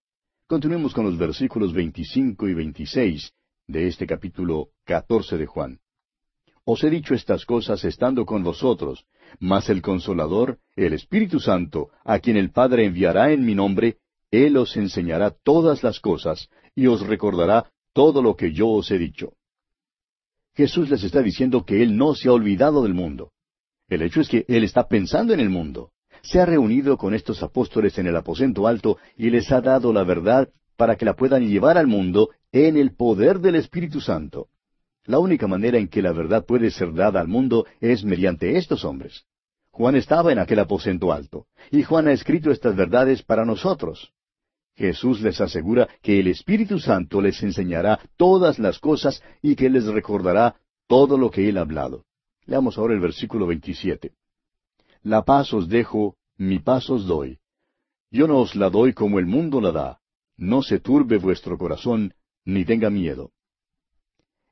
Continuemos 0.53 0.93
con 0.93 1.07
los 1.07 1.17
versículos 1.17 1.73
25 1.73 2.47
y 2.47 2.53
26 2.53 3.33
de 3.69 3.87
este 3.87 4.07
capítulo 4.07 4.69
14 4.85 5.39
de 5.39 5.47
Juan. 5.47 5.81
Os 6.67 6.85
he 6.85 6.91
dicho 6.91 7.15
estas 7.15 7.47
cosas 7.47 7.83
estando 7.87 8.27
con 8.27 8.43
vosotros, 8.43 9.07
mas 9.41 9.71
el 9.71 9.81
consolador, 9.81 10.59
el 10.77 10.93
Espíritu 10.93 11.41
Santo, 11.41 11.89
a 12.05 12.19
quien 12.19 12.37
el 12.37 12.51
Padre 12.51 12.85
enviará 12.85 13.33
en 13.33 13.47
mi 13.47 13.55
nombre, 13.55 13.97
Él 14.31 14.59
os 14.59 14.77
enseñará 14.77 15.31
todas 15.31 15.83
las 15.83 16.01
cosas 16.01 16.51
y 16.75 16.87
os 16.87 17.01
recordará 17.01 17.73
todo 17.95 18.21
lo 18.21 18.37
que 18.37 18.53
yo 18.53 18.69
os 18.69 18.91
he 18.91 18.99
dicho. 18.99 19.33
Jesús 20.55 20.91
les 20.91 21.03
está 21.03 21.23
diciendo 21.23 21.65
que 21.65 21.83
Él 21.83 21.97
no 21.97 22.15
se 22.15 22.29
ha 22.29 22.33
olvidado 22.33 22.83
del 22.83 22.93
mundo. 22.93 23.33
El 23.89 24.03
hecho 24.03 24.21
es 24.21 24.29
que 24.29 24.45
Él 24.49 24.65
está 24.65 24.87
pensando 24.87 25.33
en 25.33 25.41
el 25.41 25.49
mundo. 25.49 25.93
Se 26.23 26.41
ha 26.41 26.47
reunido 26.47 26.97
con 26.97 27.14
estos 27.14 27.43
apóstoles 27.43 27.99
en 27.99 28.07
el 28.07 28.17
aposento 28.17 28.67
alto 28.67 28.99
y 29.17 29.31
les 29.31 29.50
ha 29.50 29.61
dado 29.61 29.93
la 29.93 30.05
verdad 30.05 30.49
para 30.76 30.97
que 30.97 31.05
la 31.05 31.14
puedan 31.14 31.49
llevar 31.49 31.76
al 31.76 31.88
mundo 31.88 32.31
en 32.52 32.76
el 32.76 32.95
poder 32.95 33.41
del 33.41 33.57
Espíritu 33.57 34.00
Santo. 34.00 34.49
La 35.05 35.19
única 35.19 35.49
manera 35.49 35.79
en 35.79 35.88
que 35.88 36.00
la 36.00 36.12
verdad 36.12 36.45
puede 36.47 36.71
ser 36.71 36.95
dada 36.95 37.21
al 37.21 37.26
mundo 37.26 37.67
es 37.81 38.05
mediante 38.05 38.57
estos 38.57 38.85
hombres. 38.85 39.25
Juan 39.73 39.97
estaba 39.97 40.31
en 40.33 40.38
aquel 40.38 40.61
aposento 40.61 41.12
alto, 41.12 41.47
y 41.71 41.83
Juan 41.83 42.07
ha 42.07 42.12
escrito 42.12 42.50
estas 42.50 42.76
verdades 42.76 43.23
para 43.23 43.45
nosotros. 43.45 44.12
Jesús 44.76 45.21
les 45.23 45.41
asegura 45.41 45.88
que 46.02 46.21
el 46.21 46.29
Espíritu 46.29 46.79
Santo 46.79 47.21
les 47.21 47.43
enseñará 47.43 47.99
todas 48.17 48.59
las 48.59 48.79
cosas 48.79 49.23
y 49.43 49.57
que 49.57 49.71
les 49.71 49.87
recordará 49.87 50.57
todo 50.87 51.19
lo 51.19 51.31
que 51.31 51.49
él 51.49 51.59
ha 51.59 51.62
hablado. 51.62 52.05
Leamos 52.47 52.79
ahora 52.79 52.95
el 52.95 53.00
versículo 53.00 53.47
27. 53.47 54.12
La 55.03 55.25
paz 55.25 55.53
os 55.53 55.69
dejo, 55.69 56.17
mi 56.37 56.61
paz 56.61 56.89
os 56.89 57.07
doy. 57.07 57.39
Yo 58.11 58.29
no 58.29 58.39
os 58.39 58.55
la 58.55 58.71
doy 58.71 58.93
como 58.93 59.19
el 59.19 59.27
mundo 59.27 59.61
la 59.61 59.73
da. 59.73 60.01
No 60.37 60.63
se 60.63 60.79
turbe 60.79 61.19
vuestro 61.19 61.59
corazón, 61.59 62.15
ni 62.45 62.65
tenga 62.65 62.89
miedo. 62.89 63.33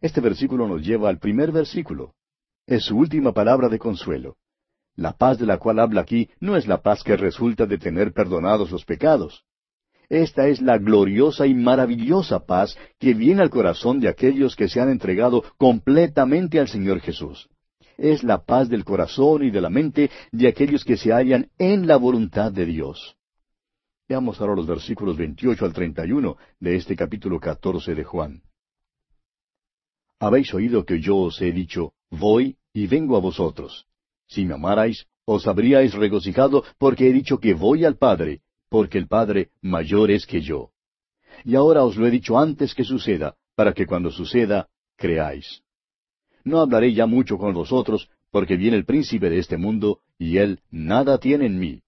Este 0.00 0.20
versículo 0.20 0.66
nos 0.66 0.82
lleva 0.82 1.08
al 1.08 1.18
primer 1.18 1.52
versículo. 1.52 2.14
Es 2.66 2.84
su 2.84 2.96
última 2.96 3.32
palabra 3.32 3.68
de 3.68 3.78
consuelo. 3.78 4.38
La 4.96 5.12
paz 5.12 5.38
de 5.38 5.46
la 5.46 5.58
cual 5.58 5.78
habla 5.78 6.00
aquí 6.00 6.30
no 6.40 6.56
es 6.56 6.66
la 6.66 6.82
paz 6.82 7.04
que 7.04 7.16
resulta 7.16 7.66
de 7.66 7.78
tener 7.78 8.12
perdonados 8.12 8.70
los 8.70 8.84
pecados. 8.84 9.44
Esta 10.08 10.48
es 10.48 10.60
la 10.60 10.78
gloriosa 10.78 11.46
y 11.46 11.54
maravillosa 11.54 12.44
paz 12.44 12.76
que 12.98 13.14
viene 13.14 13.42
al 13.42 13.50
corazón 13.50 14.00
de 14.00 14.08
aquellos 14.08 14.56
que 14.56 14.68
se 14.68 14.80
han 14.80 14.90
entregado 14.90 15.44
completamente 15.56 16.58
al 16.58 16.66
Señor 16.66 17.00
Jesús. 17.00 17.48
Es 18.00 18.24
la 18.24 18.42
paz 18.42 18.70
del 18.70 18.82
corazón 18.82 19.44
y 19.44 19.50
de 19.50 19.60
la 19.60 19.68
mente 19.68 20.10
de 20.32 20.48
aquellos 20.48 20.84
que 20.84 20.96
se 20.96 21.12
hallan 21.12 21.50
en 21.58 21.86
la 21.86 21.98
voluntad 21.98 22.50
de 22.50 22.64
Dios. 22.64 23.14
Veamos 24.08 24.40
ahora 24.40 24.54
los 24.54 24.66
versículos 24.66 25.18
28 25.18 25.66
al 25.66 25.74
31 25.74 26.36
de 26.60 26.76
este 26.76 26.96
capítulo 26.96 27.38
14 27.38 27.94
de 27.94 28.02
Juan. 28.02 28.42
Habéis 30.18 30.54
oído 30.54 30.86
que 30.86 30.98
yo 30.98 31.18
os 31.18 31.42
he 31.42 31.52
dicho, 31.52 31.92
voy 32.08 32.56
y 32.72 32.86
vengo 32.86 33.18
a 33.18 33.20
vosotros. 33.20 33.86
Si 34.26 34.46
me 34.46 34.54
amarais, 34.54 35.06
os 35.26 35.46
habríais 35.46 35.92
regocijado 35.92 36.64
porque 36.78 37.06
he 37.06 37.12
dicho 37.12 37.38
que 37.38 37.52
voy 37.52 37.84
al 37.84 37.98
Padre, 37.98 38.40
porque 38.70 38.96
el 38.96 39.08
Padre 39.08 39.50
mayor 39.60 40.10
es 40.10 40.26
que 40.26 40.40
yo. 40.40 40.70
Y 41.44 41.54
ahora 41.54 41.84
os 41.84 41.96
lo 41.96 42.06
he 42.06 42.10
dicho 42.10 42.38
antes 42.38 42.74
que 42.74 42.84
suceda, 42.84 43.36
para 43.54 43.74
que 43.74 43.84
cuando 43.84 44.10
suceda, 44.10 44.70
creáis. 44.96 45.62
No 46.44 46.60
hablaré 46.60 46.92
ya 46.92 47.06
mucho 47.06 47.38
con 47.38 47.54
vosotros, 47.54 48.08
porque 48.30 48.56
viene 48.56 48.76
el 48.76 48.84
príncipe 48.84 49.28
de 49.28 49.38
este 49.38 49.56
mundo, 49.56 50.00
y 50.18 50.38
él 50.38 50.60
nada 50.70 51.18
tiene 51.18 51.46
en 51.46 51.58
mí. 51.58 51.82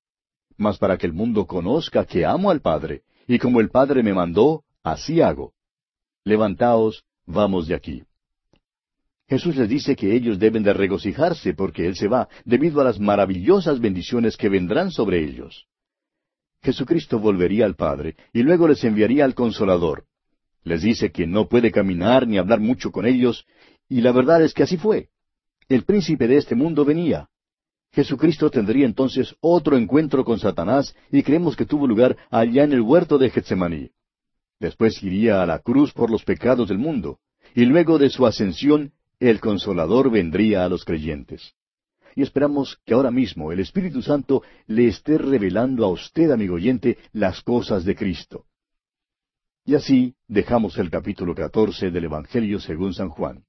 Mas 0.56 0.78
para 0.78 0.98
que 0.98 1.06
el 1.06 1.12
mundo 1.12 1.46
conozca 1.46 2.04
que 2.04 2.24
amo 2.24 2.50
al 2.50 2.60
Padre, 2.60 3.02
y 3.26 3.38
como 3.38 3.60
el 3.60 3.70
Padre 3.70 4.02
me 4.02 4.12
mandó, 4.12 4.64
así 4.82 5.20
hago. 5.20 5.52
Levantaos, 6.24 7.04
vamos 7.26 7.66
de 7.68 7.74
aquí. 7.74 8.02
Jesús 9.28 9.56
les 9.56 9.68
dice 9.68 9.96
que 9.96 10.14
ellos 10.14 10.38
deben 10.38 10.62
de 10.62 10.74
regocijarse 10.74 11.54
porque 11.54 11.86
Él 11.86 11.96
se 11.96 12.06
va, 12.06 12.28
debido 12.44 12.80
a 12.80 12.84
las 12.84 13.00
maravillosas 13.00 13.80
bendiciones 13.80 14.36
que 14.36 14.48
vendrán 14.48 14.90
sobre 14.90 15.24
ellos. 15.24 15.66
Jesucristo 16.62 17.18
volvería 17.18 17.64
al 17.64 17.74
Padre 17.74 18.16
y 18.32 18.42
luego 18.42 18.68
les 18.68 18.84
enviaría 18.84 19.24
al 19.24 19.34
Consolador. 19.34 20.04
Les 20.64 20.82
dice 20.82 21.10
que 21.10 21.26
no 21.26 21.48
puede 21.48 21.72
caminar 21.72 22.28
ni 22.28 22.38
hablar 22.38 22.60
mucho 22.60 22.92
con 22.92 23.04
ellos, 23.04 23.46
y 23.92 24.00
la 24.00 24.10
verdad 24.10 24.42
es 24.42 24.54
que 24.54 24.62
así 24.62 24.78
fue. 24.78 25.10
El 25.68 25.84
príncipe 25.84 26.26
de 26.26 26.38
este 26.38 26.54
mundo 26.54 26.82
venía. 26.82 27.28
Jesucristo 27.92 28.48
tendría 28.48 28.86
entonces 28.86 29.36
otro 29.40 29.76
encuentro 29.76 30.24
con 30.24 30.38
Satanás 30.38 30.96
y 31.10 31.22
creemos 31.22 31.56
que 31.56 31.66
tuvo 31.66 31.86
lugar 31.86 32.16
allá 32.30 32.64
en 32.64 32.72
el 32.72 32.80
huerto 32.80 33.18
de 33.18 33.28
Getsemaní. 33.28 33.90
Después 34.58 35.02
iría 35.02 35.42
a 35.42 35.46
la 35.46 35.58
cruz 35.58 35.92
por 35.92 36.10
los 36.10 36.24
pecados 36.24 36.70
del 36.70 36.78
mundo, 36.78 37.18
y 37.54 37.66
luego 37.66 37.98
de 37.98 38.08
su 38.08 38.24
ascensión 38.24 38.92
el 39.20 39.40
consolador 39.40 40.10
vendría 40.10 40.64
a 40.64 40.70
los 40.70 40.86
creyentes. 40.86 41.52
Y 42.16 42.22
esperamos 42.22 42.78
que 42.86 42.94
ahora 42.94 43.10
mismo 43.10 43.52
el 43.52 43.60
Espíritu 43.60 44.00
Santo 44.00 44.42
le 44.68 44.86
esté 44.86 45.18
revelando 45.18 45.84
a 45.84 45.88
usted, 45.88 46.30
amigo 46.30 46.54
oyente, 46.54 46.96
las 47.12 47.42
cosas 47.42 47.84
de 47.84 47.94
Cristo. 47.94 48.46
Y 49.66 49.74
así 49.74 50.14
dejamos 50.28 50.78
el 50.78 50.88
capítulo 50.88 51.34
catorce 51.34 51.90
del 51.90 52.04
Evangelio 52.04 52.58
según 52.58 52.94
San 52.94 53.10
Juan. 53.10 53.44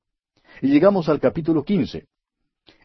Y 0.61 0.67
llegamos 0.67 1.09
al 1.09 1.19
capítulo 1.19 1.63
quince. 1.63 2.05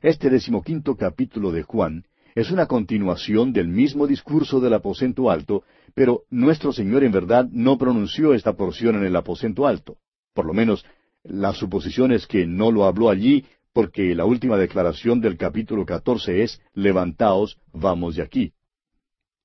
Este 0.01 0.31
decimoquinto 0.31 0.97
capítulo 0.97 1.53
de 1.53 1.63
Juan 1.63 2.05
es 2.35 2.51
una 2.51 2.67
continuación 2.67 3.53
del 3.53 3.69
mismo 3.69 4.07
discurso 4.07 4.61
del 4.61 4.75
aposento 4.75 5.31
alto, 5.31 5.65
pero 5.95 6.23
nuestro 6.31 6.73
Señor 6.73 7.05
en 7.05 7.13
verdad 7.13 7.49
no 7.51 7.79
pronunció 7.79 8.35
esta 8.35 8.55
porción 8.55 8.97
en 8.97 9.05
el 9.05 9.17
aposento 9.17 9.67
alto. 9.67 9.99
Por 10.35 10.47
lo 10.47 10.55
menos 10.55 10.85
la 11.25 11.53
suposición 11.53 12.13
es 12.13 12.27
que 12.27 12.47
no 12.47 12.71
lo 12.71 12.85
habló 12.85 13.11
allí 13.11 13.45
porque 13.73 14.15
la 14.15 14.25
última 14.25 14.57
declaración 14.57 15.21
del 15.21 15.37
capítulo 15.37 15.85
catorce 15.85 16.43
es 16.43 16.61
Levantaos, 16.75 17.59
vamos 17.73 18.17
de 18.17 18.23
aquí. 18.23 18.53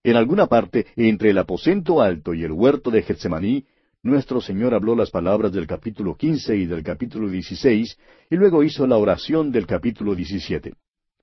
En 0.03 0.15
alguna 0.15 0.47
parte 0.47 0.87
entre 0.95 1.29
el 1.29 1.37
aposento 1.37 2.01
alto 2.01 2.33
y 2.33 2.43
el 2.43 2.51
huerto 2.51 2.91
de 2.91 3.03
Getsemaní, 3.03 3.65
nuestro 4.03 4.41
Señor 4.41 4.73
habló 4.73 4.95
las 4.95 5.09
palabras 5.09 5.53
del 5.53 5.65
capítulo 5.65 6.15
quince 6.15 6.55
y 6.57 6.65
del 6.65 6.83
capítulo 6.83 7.29
dieciséis, 7.29 7.97
y 8.29 8.35
luego 8.35 8.61
hizo 8.61 8.85
la 8.85 8.97
oración 8.97 9.51
del 9.51 9.65
capítulo 9.65 10.13
diecisiete. 10.13 10.73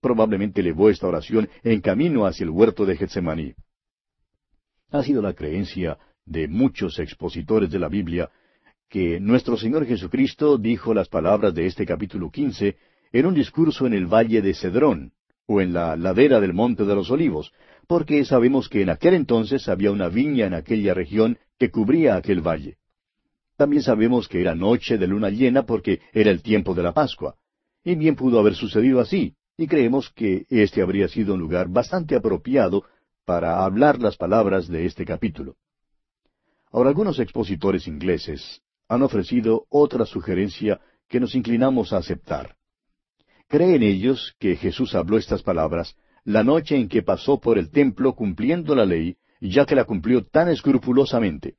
Probablemente 0.00 0.62
elevó 0.62 0.88
esta 0.88 1.06
oración 1.06 1.48
en 1.62 1.82
camino 1.82 2.26
hacia 2.26 2.44
el 2.44 2.50
huerto 2.50 2.86
de 2.86 2.96
Getsemaní. 2.96 3.54
Ha 4.90 5.02
sido 5.02 5.20
la 5.20 5.34
creencia 5.34 5.98
de 6.24 6.48
muchos 6.48 6.98
expositores 6.98 7.70
de 7.70 7.78
la 7.78 7.88
Biblia 7.88 8.30
que 8.88 9.20
nuestro 9.20 9.58
Señor 9.58 9.86
Jesucristo 9.86 10.56
dijo 10.56 10.94
las 10.94 11.08
palabras 11.08 11.54
de 11.54 11.66
este 11.66 11.84
capítulo 11.84 12.30
quince 12.30 12.76
en 13.12 13.26
un 13.26 13.34
discurso 13.34 13.86
en 13.86 13.92
el 13.92 14.06
valle 14.06 14.40
de 14.40 14.54
Cedrón, 14.54 15.12
o 15.46 15.60
en 15.60 15.72
la 15.72 15.96
ladera 15.96 16.40
del 16.40 16.54
monte 16.54 16.84
de 16.84 16.94
los 16.94 17.10
olivos, 17.10 17.52
porque 17.90 18.24
sabemos 18.24 18.68
que 18.68 18.82
en 18.82 18.88
aquel 18.88 19.14
entonces 19.14 19.68
había 19.68 19.90
una 19.90 20.08
viña 20.08 20.46
en 20.46 20.54
aquella 20.54 20.94
región 20.94 21.38
que 21.58 21.72
cubría 21.72 22.14
aquel 22.14 22.40
valle. 22.40 22.76
También 23.56 23.82
sabemos 23.82 24.28
que 24.28 24.40
era 24.40 24.54
noche 24.54 24.96
de 24.96 25.08
luna 25.08 25.28
llena 25.28 25.66
porque 25.66 26.00
era 26.12 26.30
el 26.30 26.40
tiempo 26.40 26.72
de 26.72 26.84
la 26.84 26.92
Pascua. 26.92 27.34
Y 27.82 27.96
bien 27.96 28.14
pudo 28.14 28.38
haber 28.38 28.54
sucedido 28.54 29.00
así, 29.00 29.34
y 29.56 29.66
creemos 29.66 30.08
que 30.10 30.46
este 30.50 30.82
habría 30.82 31.08
sido 31.08 31.34
un 31.34 31.40
lugar 31.40 31.68
bastante 31.68 32.14
apropiado 32.14 32.84
para 33.24 33.64
hablar 33.64 34.00
las 34.00 34.16
palabras 34.16 34.68
de 34.68 34.86
este 34.86 35.04
capítulo. 35.04 35.56
Ahora 36.70 36.90
algunos 36.90 37.18
expositores 37.18 37.88
ingleses 37.88 38.62
han 38.86 39.02
ofrecido 39.02 39.66
otra 39.68 40.06
sugerencia 40.06 40.80
que 41.08 41.18
nos 41.18 41.34
inclinamos 41.34 41.92
a 41.92 41.96
aceptar. 41.96 42.54
Creen 43.48 43.82
ellos 43.82 44.36
que 44.38 44.54
Jesús 44.54 44.94
habló 44.94 45.18
estas 45.18 45.42
palabras 45.42 45.96
la 46.30 46.44
noche 46.44 46.76
en 46.76 46.88
que 46.88 47.02
pasó 47.02 47.40
por 47.40 47.58
el 47.58 47.70
templo 47.70 48.14
cumpliendo 48.14 48.76
la 48.76 48.86
ley, 48.86 49.16
ya 49.40 49.66
que 49.66 49.74
la 49.74 49.84
cumplió 49.84 50.24
tan 50.24 50.48
escrupulosamente. 50.48 51.56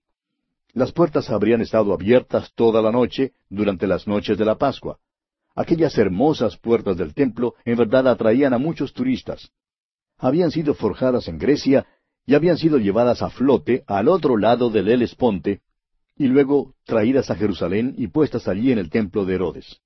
Las 0.72 0.94
puertas 0.94 1.30
habrían 1.30 1.60
estado 1.60 1.94
abiertas 1.94 2.54
toda 2.56 2.82
la 2.82 2.90
noche 2.90 3.34
durante 3.50 3.86
las 3.86 4.08
noches 4.08 4.38
de 4.38 4.46
la 4.46 4.56
Pascua. 4.58 4.98
Aquellas 5.56 5.98
hermosas 5.98 6.56
puertas 6.56 6.96
del 6.96 7.14
templo 7.14 7.56
en 7.66 7.78
verdad 7.78 8.08
atraían 8.08 8.54
a 8.54 8.58
muchos 8.58 8.94
turistas. 8.94 9.52
Habían 10.18 10.52
sido 10.52 10.74
forjadas 10.74 11.28
en 11.28 11.38
Grecia 11.38 11.86
y 12.26 12.36
habían 12.36 12.58
sido 12.58 12.78
llevadas 12.78 13.22
a 13.22 13.30
flote 13.30 13.84
al 13.88 14.08
otro 14.08 14.38
lado 14.38 14.70
del 14.70 14.88
Helesponte, 14.88 15.60
y 16.16 16.28
luego 16.28 16.76
traídas 16.86 17.30
a 17.30 17.36
Jerusalén 17.36 17.94
y 17.98 18.08
puestas 18.08 18.48
allí 18.48 18.72
en 18.72 18.78
el 18.78 18.90
templo 18.90 19.26
de 19.26 19.36
Herodes. 19.36 19.82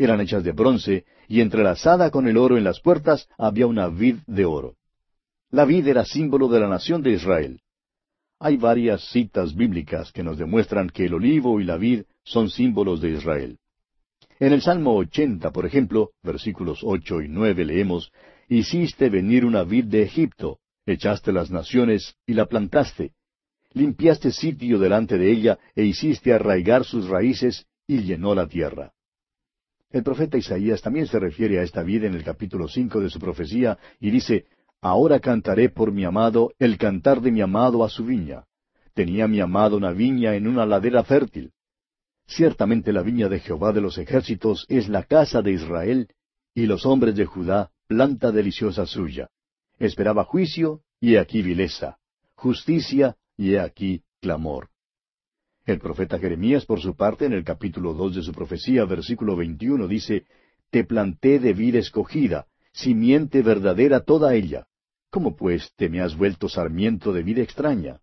Eran 0.00 0.22
hechas 0.22 0.42
de 0.42 0.52
bronce, 0.52 1.04
y 1.28 1.42
entrelazada 1.42 2.10
con 2.10 2.26
el 2.26 2.38
oro 2.38 2.56
en 2.56 2.64
las 2.64 2.80
puertas 2.80 3.28
había 3.36 3.66
una 3.66 3.88
vid 3.88 4.16
de 4.26 4.46
oro. 4.46 4.76
La 5.50 5.66
vid 5.66 5.86
era 5.86 6.06
símbolo 6.06 6.48
de 6.48 6.58
la 6.58 6.68
nación 6.68 7.02
de 7.02 7.10
Israel. 7.10 7.60
Hay 8.38 8.56
varias 8.56 9.04
citas 9.10 9.54
bíblicas 9.54 10.10
que 10.10 10.22
nos 10.22 10.38
demuestran 10.38 10.88
que 10.88 11.04
el 11.04 11.12
olivo 11.12 11.60
y 11.60 11.64
la 11.64 11.76
vid 11.76 12.04
son 12.24 12.48
símbolos 12.48 13.02
de 13.02 13.10
Israel. 13.10 13.58
En 14.38 14.54
el 14.54 14.62
Salmo 14.62 14.96
80, 14.96 15.50
por 15.50 15.66
ejemplo, 15.66 16.12
versículos 16.22 16.80
ocho 16.82 17.20
y 17.20 17.28
nueve 17.28 17.66
leemos, 17.66 18.10
Hiciste 18.48 19.10
venir 19.10 19.44
una 19.44 19.64
vid 19.64 19.84
de 19.84 20.00
Egipto, 20.00 20.60
Echaste 20.86 21.30
las 21.30 21.50
naciones 21.50 22.14
y 22.26 22.32
la 22.32 22.46
plantaste. 22.46 23.12
Limpiaste 23.74 24.32
sitio 24.32 24.78
delante 24.78 25.18
de 25.18 25.30
ella 25.30 25.58
e 25.74 25.84
hiciste 25.84 26.32
arraigar 26.32 26.86
sus 26.86 27.06
raíces 27.06 27.66
y 27.86 27.98
llenó 27.98 28.34
la 28.34 28.46
tierra. 28.46 28.94
El 29.90 30.04
profeta 30.04 30.38
Isaías 30.38 30.80
también 30.82 31.06
se 31.06 31.18
refiere 31.18 31.58
a 31.58 31.62
esta 31.62 31.82
vida 31.82 32.06
en 32.06 32.14
el 32.14 32.22
capítulo 32.22 32.68
cinco 32.68 33.00
de 33.00 33.10
su 33.10 33.18
profecía 33.18 33.76
y 33.98 34.10
dice, 34.10 34.46
Ahora 34.80 35.20
cantaré 35.20 35.68
por 35.68 35.92
mi 35.92 36.04
amado 36.04 36.52
el 36.58 36.78
cantar 36.78 37.20
de 37.20 37.32
mi 37.32 37.40
amado 37.40 37.84
a 37.84 37.88
su 37.88 38.04
viña. 38.04 38.44
Tenía 38.94 39.28
mi 39.28 39.40
amado 39.40 39.76
una 39.76 39.92
viña 39.92 40.34
en 40.36 40.46
una 40.46 40.64
ladera 40.64 41.04
fértil. 41.04 41.52
Ciertamente 42.26 42.92
la 42.92 43.02
viña 43.02 43.28
de 43.28 43.40
Jehová 43.40 43.72
de 43.72 43.80
los 43.80 43.98
ejércitos 43.98 44.64
es 44.68 44.88
la 44.88 45.02
casa 45.02 45.42
de 45.42 45.52
Israel, 45.52 46.08
y 46.54 46.66
los 46.66 46.86
hombres 46.86 47.16
de 47.16 47.26
Judá 47.26 47.70
planta 47.88 48.30
deliciosa 48.30 48.86
suya. 48.86 49.28
Esperaba 49.78 50.24
juicio, 50.24 50.82
y 51.00 51.16
aquí 51.16 51.42
vileza, 51.42 51.98
justicia, 52.34 53.16
y 53.36 53.54
he 53.54 53.60
aquí 53.60 54.04
clamor. 54.20 54.68
El 55.70 55.78
profeta 55.78 56.18
Jeremías, 56.18 56.66
por 56.66 56.80
su 56.80 56.96
parte, 56.96 57.26
en 57.26 57.32
el 57.32 57.44
capítulo 57.44 57.94
dos 57.94 58.16
de 58.16 58.22
su 58.22 58.32
profecía, 58.32 58.84
versículo 58.86 59.36
veintiuno, 59.36 59.86
dice, 59.86 60.24
Te 60.68 60.82
planté 60.82 61.38
de 61.38 61.52
vida 61.52 61.78
escogida, 61.78 62.46
simiente 62.72 63.40
verdadera 63.40 64.00
toda 64.00 64.34
ella. 64.34 64.66
¿Cómo 65.10 65.36
pues 65.36 65.72
te 65.76 65.88
me 65.88 66.00
has 66.00 66.16
vuelto 66.16 66.48
sarmiento 66.48 67.12
de 67.12 67.22
vida 67.22 67.42
extraña? 67.42 68.00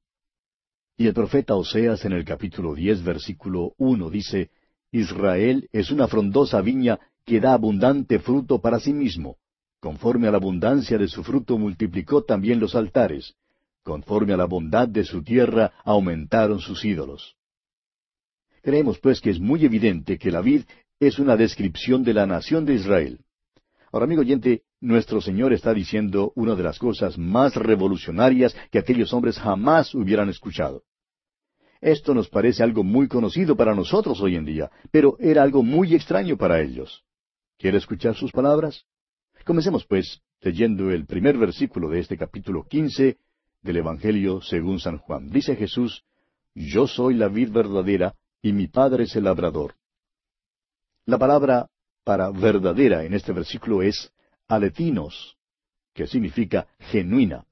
Y 0.95 1.07
el 1.07 1.13
profeta 1.13 1.55
Oseas 1.55 2.05
en 2.05 2.13
el 2.13 2.23
capítulo 2.23 2.73
diez, 2.73 3.03
versículo 3.03 3.73
uno, 3.77 4.09
dice, 4.09 4.49
Israel 4.93 5.67
es 5.73 5.91
una 5.91 6.07
frondosa 6.07 6.61
viña 6.61 6.99
que 7.25 7.41
da 7.41 7.53
abundante 7.53 8.19
fruto 8.19 8.61
para 8.61 8.79
sí 8.79 8.93
mismo. 8.93 9.35
Conforme 9.81 10.29
a 10.29 10.31
la 10.31 10.37
abundancia 10.37 10.97
de 10.97 11.09
su 11.09 11.21
fruto 11.21 11.57
multiplicó 11.57 12.23
también 12.23 12.61
los 12.61 12.75
altares. 12.75 13.35
Conforme 13.83 14.33
a 14.33 14.37
la 14.37 14.45
bondad 14.45 14.87
de 14.87 15.03
su 15.03 15.21
tierra 15.21 15.73
aumentaron 15.83 16.59
sus 16.59 16.85
ídolos. 16.85 17.36
Creemos 18.67 18.99
pues 18.99 19.21
que 19.21 19.29
es 19.29 19.39
muy 19.39 19.63
evidente 19.63 20.17
que 20.17 20.29
la 20.29 20.41
vid 20.41 20.63
es 20.99 21.19
una 21.19 21.37
descripción 21.37 22.03
de 22.03 22.13
la 22.13 22.25
nación 22.25 22.65
de 22.65 22.73
Israel. 22.73 23.21
Ahora, 23.93 24.03
amigo 24.03 24.19
oyente, 24.19 24.63
nuestro 24.81 25.21
Señor 25.21 25.53
está 25.53 25.73
diciendo 25.73 26.33
una 26.35 26.53
de 26.53 26.63
las 26.63 26.77
cosas 26.77 27.17
más 27.17 27.55
revolucionarias 27.55 28.53
que 28.69 28.77
aquellos 28.77 29.13
hombres 29.13 29.39
jamás 29.39 29.95
hubieran 29.95 30.27
escuchado. 30.27 30.83
Esto 31.79 32.13
nos 32.13 32.27
parece 32.27 32.61
algo 32.61 32.83
muy 32.83 33.07
conocido 33.07 33.55
para 33.55 33.73
nosotros 33.73 34.19
hoy 34.19 34.35
en 34.35 34.43
día, 34.43 34.69
pero 34.91 35.15
era 35.21 35.43
algo 35.43 35.63
muy 35.63 35.95
extraño 35.95 36.35
para 36.35 36.61
ellos. 36.61 37.05
¿Quiere 37.57 37.77
escuchar 37.77 38.15
sus 38.15 38.33
palabras? 38.33 38.83
Comencemos, 39.45 39.85
pues, 39.85 40.19
leyendo 40.41 40.91
el 40.91 41.05
primer 41.05 41.37
versículo 41.37 41.87
de 41.87 42.01
este 42.01 42.17
capítulo 42.17 42.67
quince 42.67 43.15
del 43.61 43.77
Evangelio 43.77 44.41
según 44.41 44.81
San 44.81 44.97
Juan. 44.97 45.29
Dice 45.29 45.55
Jesús, 45.55 46.03
Yo 46.53 46.85
soy 46.85 47.13
la 47.13 47.29
vid 47.29 47.49
verdadera, 47.49 48.13
y 48.41 48.53
mi 48.53 48.67
Padre 48.67 49.03
es 49.03 49.15
el 49.15 49.25
labrador. 49.25 49.75
La 51.05 51.17
palabra 51.17 51.67
para 52.03 52.29
verdadera 52.31 53.03
en 53.03 53.13
este 53.13 53.31
versículo 53.31 53.81
es 53.81 54.11
aletinos, 54.47 55.37
que 55.93 56.07
significa 56.07 56.67
genuina. 56.79 57.45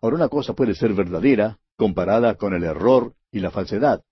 Ahora 0.00 0.16
una 0.16 0.28
cosa 0.28 0.52
puede 0.54 0.74
ser 0.74 0.92
verdadera 0.92 1.58
comparada 1.76 2.34
con 2.34 2.54
el 2.54 2.64
error 2.64 3.14
y 3.32 3.40
la 3.40 3.50
falsedad, 3.50 4.02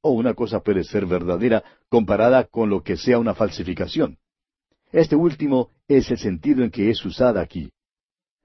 o 0.00 0.10
una 0.10 0.34
cosa 0.34 0.60
puede 0.60 0.84
ser 0.84 1.06
verdadera 1.06 1.64
comparada 1.88 2.44
con 2.44 2.70
lo 2.70 2.82
que 2.82 2.96
sea 2.96 3.18
una 3.18 3.34
falsificación. 3.34 4.18
Este 4.92 5.16
último 5.16 5.70
es 5.88 6.10
el 6.10 6.18
sentido 6.18 6.62
en 6.62 6.70
que 6.70 6.90
es 6.90 7.04
usada 7.04 7.40
aquí. 7.40 7.70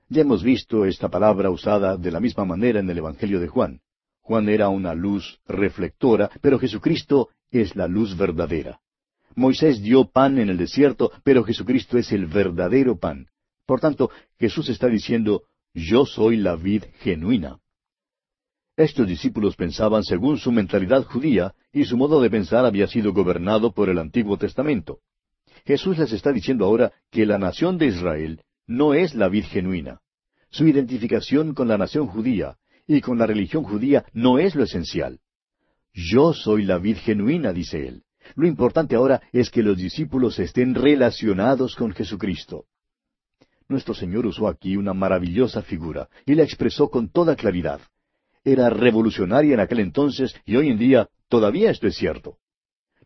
Ya 0.10 0.22
hemos 0.22 0.44
visto 0.44 0.86
esta 0.86 1.10
palabra 1.10 1.50
usada 1.50 1.98
de 1.98 2.12
la 2.12 2.20
misma 2.20 2.46
manera 2.46 2.80
en 2.80 2.90
el 2.90 2.98
Evangelio 2.98 3.40
de 3.40 3.48
Juan. 3.48 3.80
Juan 4.32 4.48
era 4.48 4.70
una 4.70 4.96
luz 4.96 5.42
reflectora, 5.46 6.32
pero 6.40 6.58
Jesucristo 6.58 7.32
es 7.50 7.76
la 7.76 7.90
luz 7.90 8.16
verdadera. 8.16 8.80
Moisés 9.36 9.82
dio 9.82 10.06
pan 10.06 10.40
en 10.40 10.50
el 10.50 10.56
desierto, 10.56 11.12
pero 11.26 11.44
Jesucristo 11.44 11.98
es 11.98 12.14
el 12.14 12.28
verdadero 12.28 12.98
pan. 12.98 13.28
Por 13.66 13.82
tanto, 13.82 14.10
Jesús 14.40 14.70
está 14.70 14.88
diciendo, 14.88 15.44
yo 15.74 16.06
soy 16.06 16.38
la 16.38 16.56
vid 16.56 16.86
genuina. 17.02 17.60
Estos 18.78 19.06
discípulos 19.06 19.58
pensaban 19.58 20.06
según 20.06 20.38
su 20.38 20.54
mentalidad 20.54 21.04
judía, 21.04 21.54
y 21.74 21.84
su 21.84 21.98
modo 21.98 22.22
de 22.22 22.30
pensar 22.30 22.66
había 22.66 22.88
sido 22.88 23.12
gobernado 23.12 23.74
por 23.74 23.90
el 23.90 24.00
Antiguo 24.00 24.38
Testamento. 24.38 25.00
Jesús 25.66 25.98
les 25.98 26.14
está 26.14 26.32
diciendo 26.32 26.64
ahora 26.64 26.94
que 27.10 27.26
la 27.26 27.38
nación 27.38 27.78
de 27.78 27.88
Israel 27.88 28.42
no 28.66 28.94
es 28.94 29.14
la 29.14 29.28
vid 29.28 29.44
genuina. 29.44 30.00
Su 30.50 30.70
identificación 30.70 31.54
con 31.54 31.68
la 31.68 31.78
nación 31.78 32.08
judía 32.08 32.56
y 32.96 33.02
con 33.02 33.18
la 33.18 33.26
religión 33.26 33.64
judía 33.64 34.06
no 34.14 34.40
es 34.40 34.56
lo 34.56 34.64
esencial. 34.64 35.20
Yo 35.94 36.34
soy 36.34 36.64
la 36.64 36.78
vid 36.78 36.98
genuina, 36.98 37.54
dice 37.54 37.88
él. 37.88 38.04
Lo 38.36 38.48
importante 38.48 38.96
ahora 38.96 39.22
es 39.32 39.50
que 39.50 39.64
los 39.64 39.78
discípulos 39.78 40.40
estén 40.40 40.76
relacionados 40.76 41.76
con 41.76 41.92
Jesucristo. 41.92 42.66
Nuestro 43.68 43.94
Señor 43.94 44.26
usó 44.26 44.48
aquí 44.48 44.76
una 44.76 44.94
maravillosa 44.94 45.62
figura 45.62 46.10
y 46.26 46.36
la 46.36 46.44
expresó 46.44 46.90
con 46.90 47.10
toda 47.10 47.36
claridad. 47.36 47.80
Era 48.44 48.70
revolucionaria 48.70 49.54
en 49.54 49.60
aquel 49.60 49.80
entonces 49.80 50.36
y 50.46 50.56
hoy 50.56 50.70
en 50.70 50.78
día 50.78 51.10
todavía 51.30 51.72
esto 51.72 51.88
es 51.88 51.96
cierto. 51.96 52.38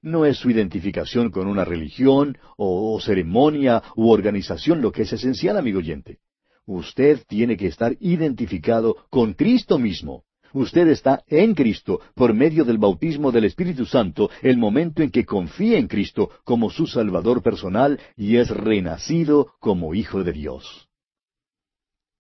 No 0.02 0.26
es 0.26 0.38
su 0.38 0.50
identificación 0.50 1.32
con 1.32 1.48
una 1.48 1.66
religión 1.66 2.38
o, 2.58 3.00
ceremonia 3.00 3.84
u 3.96 4.10
organización 4.10 4.82
lo 4.82 4.92
que 4.92 5.04
es 5.04 5.14
esencial, 5.14 5.58
amigo 5.58 5.80
oyente. 5.80 6.20
Usted 6.66 7.24
tiene 7.28 7.58
que 7.58 7.68
estar 7.68 7.96
identificado 8.00 8.96
con 9.10 9.34
Cristo 9.34 9.78
mismo. 9.78 10.24
Usted 10.54 10.88
está 10.88 11.24
en 11.28 11.54
Cristo 11.54 12.00
por 12.16 12.34
medio 12.34 12.64
del 12.64 12.78
bautismo 12.78 13.32
del 13.32 13.44
Espíritu 13.44 13.86
Santo 13.86 14.30
el 14.42 14.58
momento 14.58 15.04
en 15.04 15.12
que 15.12 15.26
confía 15.26 15.78
en 15.78 15.88
Cristo 15.88 16.30
como 16.44 16.70
su 16.70 16.88
Salvador 16.88 17.44
personal 17.44 18.00
y 18.16 18.38
es 18.38 18.50
renacido 18.50 19.54
como 19.60 19.94
Hijo 19.94 20.24
de 20.24 20.32
Dios. 20.32 20.88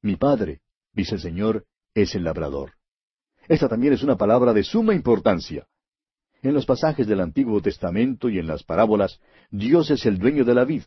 Mi 0.01 0.17
Padre, 0.17 0.60
dice 0.91 1.15
el 1.15 1.21
Señor, 1.21 1.65
es 1.93 2.13
el 2.13 2.25
labrador. 2.25 2.73
Esta 3.47 3.69
también 3.69 3.93
es 3.93 4.03
una 4.03 4.17
palabra 4.17 4.53
de 4.53 4.63
suma 4.63 4.93
importancia. 4.93 5.67
En 6.41 6.53
los 6.53 6.65
pasajes 6.65 7.08
del 7.08 7.21
Antiguo 7.21 7.62
Testamento 7.62 8.29
y 8.29 8.38
en 8.38 8.47
las 8.47 8.63
parábolas, 8.63 9.19
Dios 9.49 9.89
es 9.89 10.05
el 10.05 10.19
dueño 10.19 10.43
de 10.43 10.53
la 10.53 10.65
vid. 10.65 10.84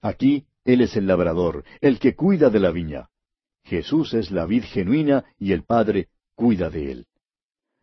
Aquí, 0.00 0.46
Él 0.68 0.82
es 0.82 0.96
el 0.96 1.06
labrador, 1.06 1.64
el 1.80 1.98
que 1.98 2.14
cuida 2.14 2.50
de 2.50 2.60
la 2.60 2.70
viña. 2.70 3.08
Jesús 3.64 4.12
es 4.12 4.30
la 4.30 4.44
vid 4.44 4.64
genuina 4.64 5.24
y 5.38 5.52
el 5.52 5.62
Padre 5.64 6.08
cuida 6.34 6.68
de 6.68 6.92
él. 6.92 7.06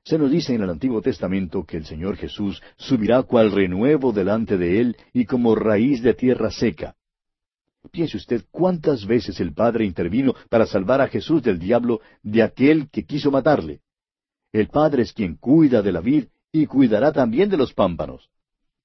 Se 0.03 0.19
nos 0.19 0.29
dice 0.29 0.53
en 0.53 0.61
el 0.61 0.69
Antiguo 0.69 1.01
Testamento 1.01 1.65
que 1.65 1.77
el 1.77 1.87
Señor 1.87 2.15
Jesús 2.15 2.61
subirá 2.77 3.23
cual 3.23 3.51
renuevo 3.51 4.11
delante 4.11 4.55
de 4.59 4.81
él 4.81 4.97
y 5.13 5.25
como 5.25 5.55
raíz 5.55 6.03
de 6.03 6.13
tierra 6.13 6.51
seca. 6.51 6.95
Piense 7.89 8.17
usted 8.17 8.45
cuántas 8.51 9.07
veces 9.07 9.39
el 9.39 9.55
Padre 9.55 9.83
intervino 9.83 10.35
para 10.51 10.67
salvar 10.67 11.01
a 11.01 11.07
Jesús 11.07 11.41
del 11.41 11.57
diablo 11.57 12.01
de 12.21 12.43
aquel 12.43 12.91
que 12.91 13.03
quiso 13.03 13.31
matarle. 13.31 13.79
El 14.53 14.67
Padre 14.67 15.01
es 15.01 15.11
quien 15.11 15.37
cuida 15.37 15.81
de 15.81 15.91
la 15.91 16.01
vid 16.01 16.25
y 16.51 16.67
cuidará 16.67 17.11
también 17.11 17.49
de 17.49 17.57
los 17.57 17.73
pámpanos. 17.73 18.29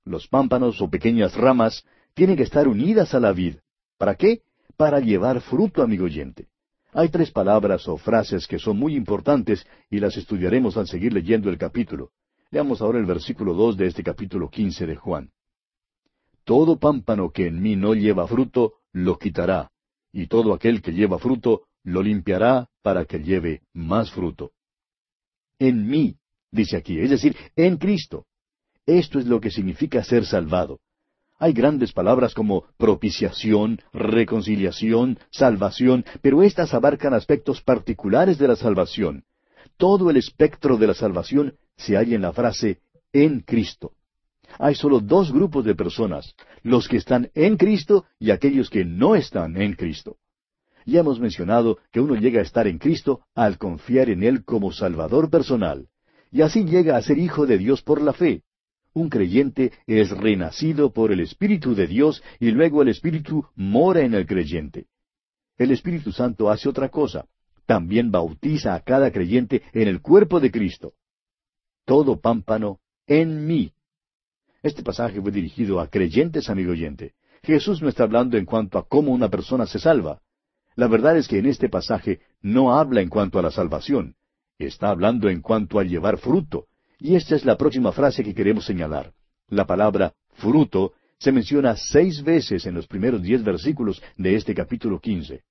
Los 0.06 0.26
pámpanos 0.26 0.80
o 0.80 0.88
pequeñas 0.88 1.34
ramas 1.34 1.84
tienen 2.14 2.38
que 2.38 2.44
estar 2.44 2.66
unidas 2.66 3.12
a 3.12 3.20
la 3.20 3.32
vid. 3.32 3.56
¿Para 4.00 4.14
qué? 4.14 4.40
Para 4.78 4.98
llevar 4.98 5.42
fruto, 5.42 5.82
amigo 5.82 6.06
oyente. 6.06 6.48
Hay 6.94 7.10
tres 7.10 7.30
palabras 7.30 7.86
o 7.86 7.98
frases 7.98 8.46
que 8.46 8.58
son 8.58 8.78
muy 8.78 8.96
importantes 8.96 9.66
y 9.90 9.98
las 9.98 10.16
estudiaremos 10.16 10.78
al 10.78 10.88
seguir 10.88 11.12
leyendo 11.12 11.50
el 11.50 11.58
capítulo. 11.58 12.10
Leamos 12.50 12.80
ahora 12.80 12.98
el 12.98 13.04
versículo 13.04 13.52
dos 13.52 13.76
de 13.76 13.88
este 13.88 14.02
capítulo 14.02 14.48
quince 14.48 14.86
de 14.86 14.96
Juan. 14.96 15.30
Todo 16.44 16.78
pámpano 16.78 17.30
que 17.30 17.48
en 17.48 17.60
mí 17.60 17.76
no 17.76 17.92
lleva 17.92 18.26
fruto, 18.26 18.76
lo 18.92 19.18
quitará, 19.18 19.70
y 20.14 20.28
todo 20.28 20.54
aquel 20.54 20.80
que 20.80 20.92
lleva 20.92 21.18
fruto, 21.18 21.66
lo 21.84 22.02
limpiará 22.02 22.70
para 22.80 23.04
que 23.04 23.18
lleve 23.18 23.60
más 23.74 24.10
fruto. 24.10 24.52
En 25.58 25.86
mí, 25.86 26.16
dice 26.50 26.78
aquí, 26.78 26.98
es 26.98 27.10
decir, 27.10 27.36
en 27.54 27.76
Cristo. 27.76 28.24
Esto 28.86 29.18
es 29.18 29.26
lo 29.26 29.42
que 29.42 29.50
significa 29.50 30.02
ser 30.02 30.24
salvado. 30.24 30.80
Hay 31.42 31.54
grandes 31.54 31.92
palabras 31.92 32.34
como 32.34 32.64
propiciación, 32.76 33.80
reconciliación, 33.94 35.18
salvación, 35.30 36.04
pero 36.20 36.42
éstas 36.42 36.74
abarcan 36.74 37.14
aspectos 37.14 37.62
particulares 37.62 38.36
de 38.36 38.46
la 38.46 38.56
salvación. 38.56 39.24
Todo 39.78 40.10
el 40.10 40.18
espectro 40.18 40.76
de 40.76 40.88
la 40.88 40.92
salvación 40.92 41.54
se 41.78 41.96
halla 41.96 42.14
en 42.14 42.20
la 42.20 42.34
frase 42.34 42.80
en 43.14 43.40
Cristo. 43.40 43.92
Hay 44.58 44.74
solo 44.74 45.00
dos 45.00 45.32
grupos 45.32 45.64
de 45.64 45.74
personas, 45.74 46.34
los 46.62 46.88
que 46.88 46.98
están 46.98 47.30
en 47.34 47.56
Cristo 47.56 48.04
y 48.18 48.32
aquellos 48.32 48.68
que 48.68 48.84
no 48.84 49.16
están 49.16 49.56
en 49.56 49.72
Cristo. 49.72 50.18
Ya 50.84 51.00
hemos 51.00 51.20
mencionado 51.20 51.78
que 51.90 52.00
uno 52.00 52.16
llega 52.16 52.40
a 52.40 52.44
estar 52.44 52.66
en 52.66 52.76
Cristo 52.76 53.22
al 53.34 53.56
confiar 53.56 54.10
en 54.10 54.24
Él 54.24 54.44
como 54.44 54.72
Salvador 54.72 55.30
personal, 55.30 55.88
y 56.30 56.42
así 56.42 56.66
llega 56.66 56.98
a 56.98 57.02
ser 57.02 57.16
hijo 57.16 57.46
de 57.46 57.56
Dios 57.56 57.80
por 57.80 58.02
la 58.02 58.12
fe. 58.12 58.42
Un 58.92 59.08
creyente 59.08 59.72
es 59.86 60.10
renacido 60.10 60.92
por 60.92 61.12
el 61.12 61.20
Espíritu 61.20 61.74
de 61.74 61.86
Dios 61.86 62.22
y 62.40 62.50
luego 62.50 62.82
el 62.82 62.88
Espíritu 62.88 63.46
mora 63.54 64.00
en 64.00 64.14
el 64.14 64.26
creyente. 64.26 64.86
El 65.56 65.70
Espíritu 65.70 66.10
Santo 66.12 66.50
hace 66.50 66.68
otra 66.68 66.88
cosa. 66.88 67.26
también 67.66 68.10
bautiza 68.10 68.74
a 68.74 68.80
cada 68.80 69.12
creyente 69.12 69.62
en 69.72 69.86
el 69.86 70.00
cuerpo 70.00 70.40
de 70.40 70.50
Cristo. 70.50 70.94
Todo 71.84 72.20
pámpano 72.20 72.80
en 73.06 73.46
mí. 73.46 73.72
Este 74.62 74.82
pasaje 74.82 75.20
fue 75.22 75.30
dirigido 75.30 75.78
a 75.78 75.86
creyentes, 75.86 76.50
amigo 76.50 76.72
oyente. 76.72 77.14
Jesús 77.44 77.80
no 77.80 77.88
está 77.88 78.02
hablando 78.02 78.36
en 78.36 78.44
cuanto 78.44 78.76
a 78.76 78.88
cómo 78.88 79.12
una 79.12 79.28
persona 79.28 79.66
se 79.66 79.78
salva. 79.78 80.20
La 80.74 80.88
verdad 80.88 81.16
es 81.16 81.28
que 81.28 81.38
en 81.38 81.46
este 81.46 81.68
pasaje 81.68 82.20
no 82.40 82.76
habla 82.76 83.02
en 83.02 83.08
cuanto 83.08 83.38
a 83.38 83.42
la 83.42 83.52
salvación, 83.52 84.16
está 84.58 84.90
hablando 84.90 85.28
en 85.28 85.40
cuanto 85.40 85.78
a 85.78 85.84
llevar 85.84 86.18
fruto. 86.18 86.66
Y 87.00 87.16
esta 87.16 87.34
es 87.34 87.44
la 87.44 87.56
próxima 87.56 87.92
frase 87.92 88.22
que 88.22 88.34
queremos 88.34 88.66
señalar. 88.66 89.12
La 89.48 89.66
palabra 89.66 90.14
fruto 90.34 90.92
se 91.18 91.32
menciona 91.32 91.76
seis 91.76 92.22
veces 92.22 92.66
en 92.66 92.74
los 92.74 92.86
primeros 92.86 93.22
diez 93.22 93.42
versículos 93.42 94.02
de 94.16 94.36
este 94.36 94.54
capítulo 94.54 95.00
quince. 95.00 95.42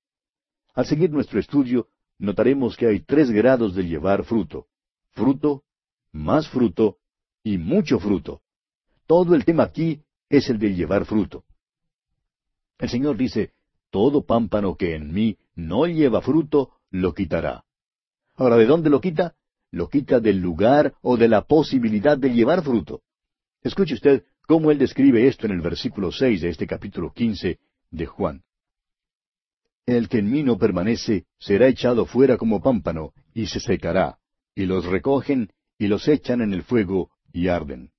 Al 0.74 0.86
seguir 0.86 1.10
nuestro 1.10 1.40
estudio, 1.40 1.88
notaremos 2.18 2.76
que 2.76 2.86
hay 2.86 3.00
tres 3.00 3.30
grados 3.30 3.74
de 3.74 3.86
llevar 3.86 4.24
fruto. 4.24 4.66
Fruto, 5.10 5.64
más 6.12 6.48
fruto 6.48 6.98
y 7.42 7.58
mucho 7.58 7.98
fruto. 7.98 8.42
Todo 9.06 9.34
el 9.34 9.44
tema 9.44 9.64
aquí 9.64 10.02
es 10.28 10.48
el 10.48 10.58
de 10.58 10.74
llevar 10.74 11.04
fruto. 11.04 11.44
El 12.78 12.88
Señor 12.88 13.16
dice, 13.16 13.52
todo 13.90 14.24
pámpano 14.24 14.76
que 14.76 14.94
en 14.94 15.12
mí 15.12 15.36
no 15.56 15.86
lleva 15.86 16.22
fruto, 16.22 16.70
lo 16.90 17.12
quitará. 17.12 17.64
Ahora, 18.36 18.56
¿de 18.56 18.66
dónde 18.66 18.88
lo 18.88 19.00
quita? 19.00 19.34
Lo 19.72 19.88
quita 19.88 20.20
del 20.20 20.38
lugar 20.38 20.94
o 21.02 21.16
de 21.16 21.28
la 21.28 21.42
posibilidad 21.42 22.18
de 22.18 22.30
llevar 22.30 22.62
fruto. 22.62 23.02
Escuche 23.62 23.94
usted 23.94 24.24
cómo 24.46 24.70
él 24.70 24.78
describe 24.78 25.28
esto 25.28 25.46
en 25.46 25.52
el 25.52 25.60
versículo 25.60 26.10
seis 26.10 26.40
de 26.40 26.48
este 26.48 26.66
capítulo 26.66 27.12
quince 27.12 27.58
de 27.90 28.06
Juan. 28.06 28.42
El 29.86 30.08
que 30.08 30.18
en 30.18 30.30
mí 30.30 30.42
no 30.42 30.58
permanece 30.58 31.26
será 31.38 31.68
echado 31.68 32.06
fuera 32.06 32.36
como 32.36 32.60
pámpano, 32.60 33.12
y 33.34 33.46
se 33.46 33.60
secará, 33.60 34.18
y 34.54 34.66
los 34.66 34.84
recogen 34.86 35.50
y 35.78 35.86
los 35.86 36.06
echan 36.08 36.42
en 36.42 36.52
el 36.52 36.62
fuego 36.62 37.10
y 37.32 37.48
arden. 37.48 37.90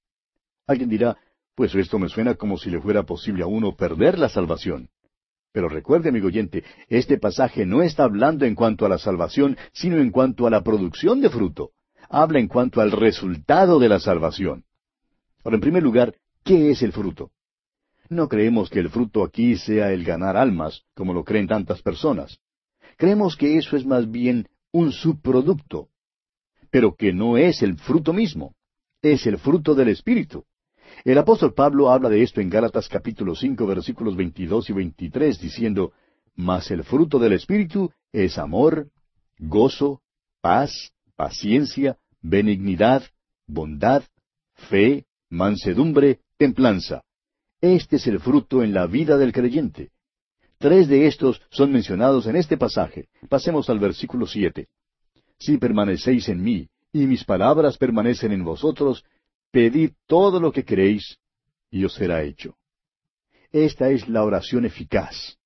Alguien 0.67 0.89
dirá, 0.89 1.17
pues 1.55 1.73
esto 1.75 1.99
me 1.99 2.09
suena 2.09 2.35
como 2.35 2.57
si 2.57 2.69
le 2.69 2.79
fuera 2.79 3.03
posible 3.03 3.43
a 3.43 3.47
uno 3.47 3.75
perder 3.75 4.19
la 4.19 4.29
salvación. 4.29 4.89
Pero 5.51 5.67
recuerde, 5.67 6.09
amigo 6.09 6.27
oyente, 6.27 6.63
este 6.87 7.17
pasaje 7.17 7.65
no 7.65 7.81
está 7.81 8.03
hablando 8.03 8.45
en 8.45 8.55
cuanto 8.55 8.85
a 8.85 8.89
la 8.89 8.97
salvación, 8.97 9.57
sino 9.73 9.97
en 9.97 10.09
cuanto 10.09 10.47
a 10.47 10.49
la 10.49 10.63
producción 10.63 11.21
de 11.21 11.29
fruto. 11.29 11.71
Habla 12.09 12.39
en 12.39 12.47
cuanto 12.47 12.81
al 12.81 12.91
resultado 12.91 13.79
de 13.79 13.89
la 13.89 13.99
salvación. 13.99 14.63
Ahora, 15.43 15.55
en 15.55 15.61
primer 15.61 15.83
lugar, 15.83 16.15
¿qué 16.43 16.71
es 16.71 16.81
el 16.81 16.93
fruto? 16.93 17.31
No 18.09 18.27
creemos 18.27 18.69
que 18.69 18.79
el 18.79 18.89
fruto 18.89 19.23
aquí 19.23 19.55
sea 19.55 19.91
el 19.91 20.03
ganar 20.03 20.37
almas, 20.37 20.83
como 20.95 21.13
lo 21.13 21.23
creen 21.23 21.47
tantas 21.47 21.81
personas. 21.81 22.39
Creemos 22.97 23.35
que 23.35 23.57
eso 23.57 23.75
es 23.75 23.85
más 23.85 24.09
bien 24.09 24.47
un 24.71 24.91
subproducto, 24.91 25.89
pero 26.69 26.95
que 26.95 27.13
no 27.13 27.37
es 27.37 27.61
el 27.61 27.77
fruto 27.77 28.13
mismo, 28.13 28.55
es 29.01 29.25
el 29.25 29.37
fruto 29.37 29.75
del 29.75 29.89
Espíritu. 29.89 30.45
El 31.03 31.17
apóstol 31.17 31.53
Pablo 31.53 31.89
habla 31.89 32.09
de 32.09 32.21
esto 32.21 32.41
en 32.41 32.49
Gálatas 32.49 32.87
capítulo 32.87 33.35
cinco 33.35 33.65
versículos 33.65 34.15
veintidós 34.15 34.69
y 34.69 34.73
veintitrés, 34.73 35.39
diciendo, 35.39 35.93
Mas 36.35 36.71
el 36.71 36.83
fruto 36.83 37.19
del 37.19 37.33
Espíritu 37.33 37.91
es 38.11 38.37
amor, 38.37 38.89
gozo, 39.39 40.01
paz, 40.41 40.91
paciencia, 41.15 41.97
benignidad, 42.21 43.03
bondad, 43.47 44.03
fe, 44.53 45.05
mansedumbre, 45.29 46.19
templanza. 46.37 47.03
Este 47.61 47.97
es 47.97 48.07
el 48.07 48.19
fruto 48.19 48.63
en 48.63 48.73
la 48.73 48.87
vida 48.87 49.17
del 49.17 49.31
creyente. 49.31 49.91
Tres 50.57 50.87
de 50.87 51.07
estos 51.07 51.41
son 51.49 51.71
mencionados 51.71 52.27
en 52.27 52.35
este 52.35 52.57
pasaje. 52.57 53.07
Pasemos 53.29 53.69
al 53.69 53.79
versículo 53.79 54.27
siete. 54.27 54.67
Si 55.39 55.57
permanecéis 55.57 56.29
en 56.29 56.43
mí, 56.43 56.69
y 56.93 57.07
mis 57.07 57.23
palabras 57.23 57.77
permanecen 57.77 58.31
en 58.31 58.43
vosotros, 58.43 59.03
Pedid 59.51 59.91
todo 60.07 60.39
lo 60.39 60.51
que 60.51 60.63
queréis, 60.63 61.17
y 61.69 61.83
os 61.83 61.93
será 61.93 62.23
hecho. 62.23 62.55
Esta 63.51 63.89
es 63.89 64.07
la 64.07 64.23
oración 64.23 64.65
eficaz. 64.65 65.37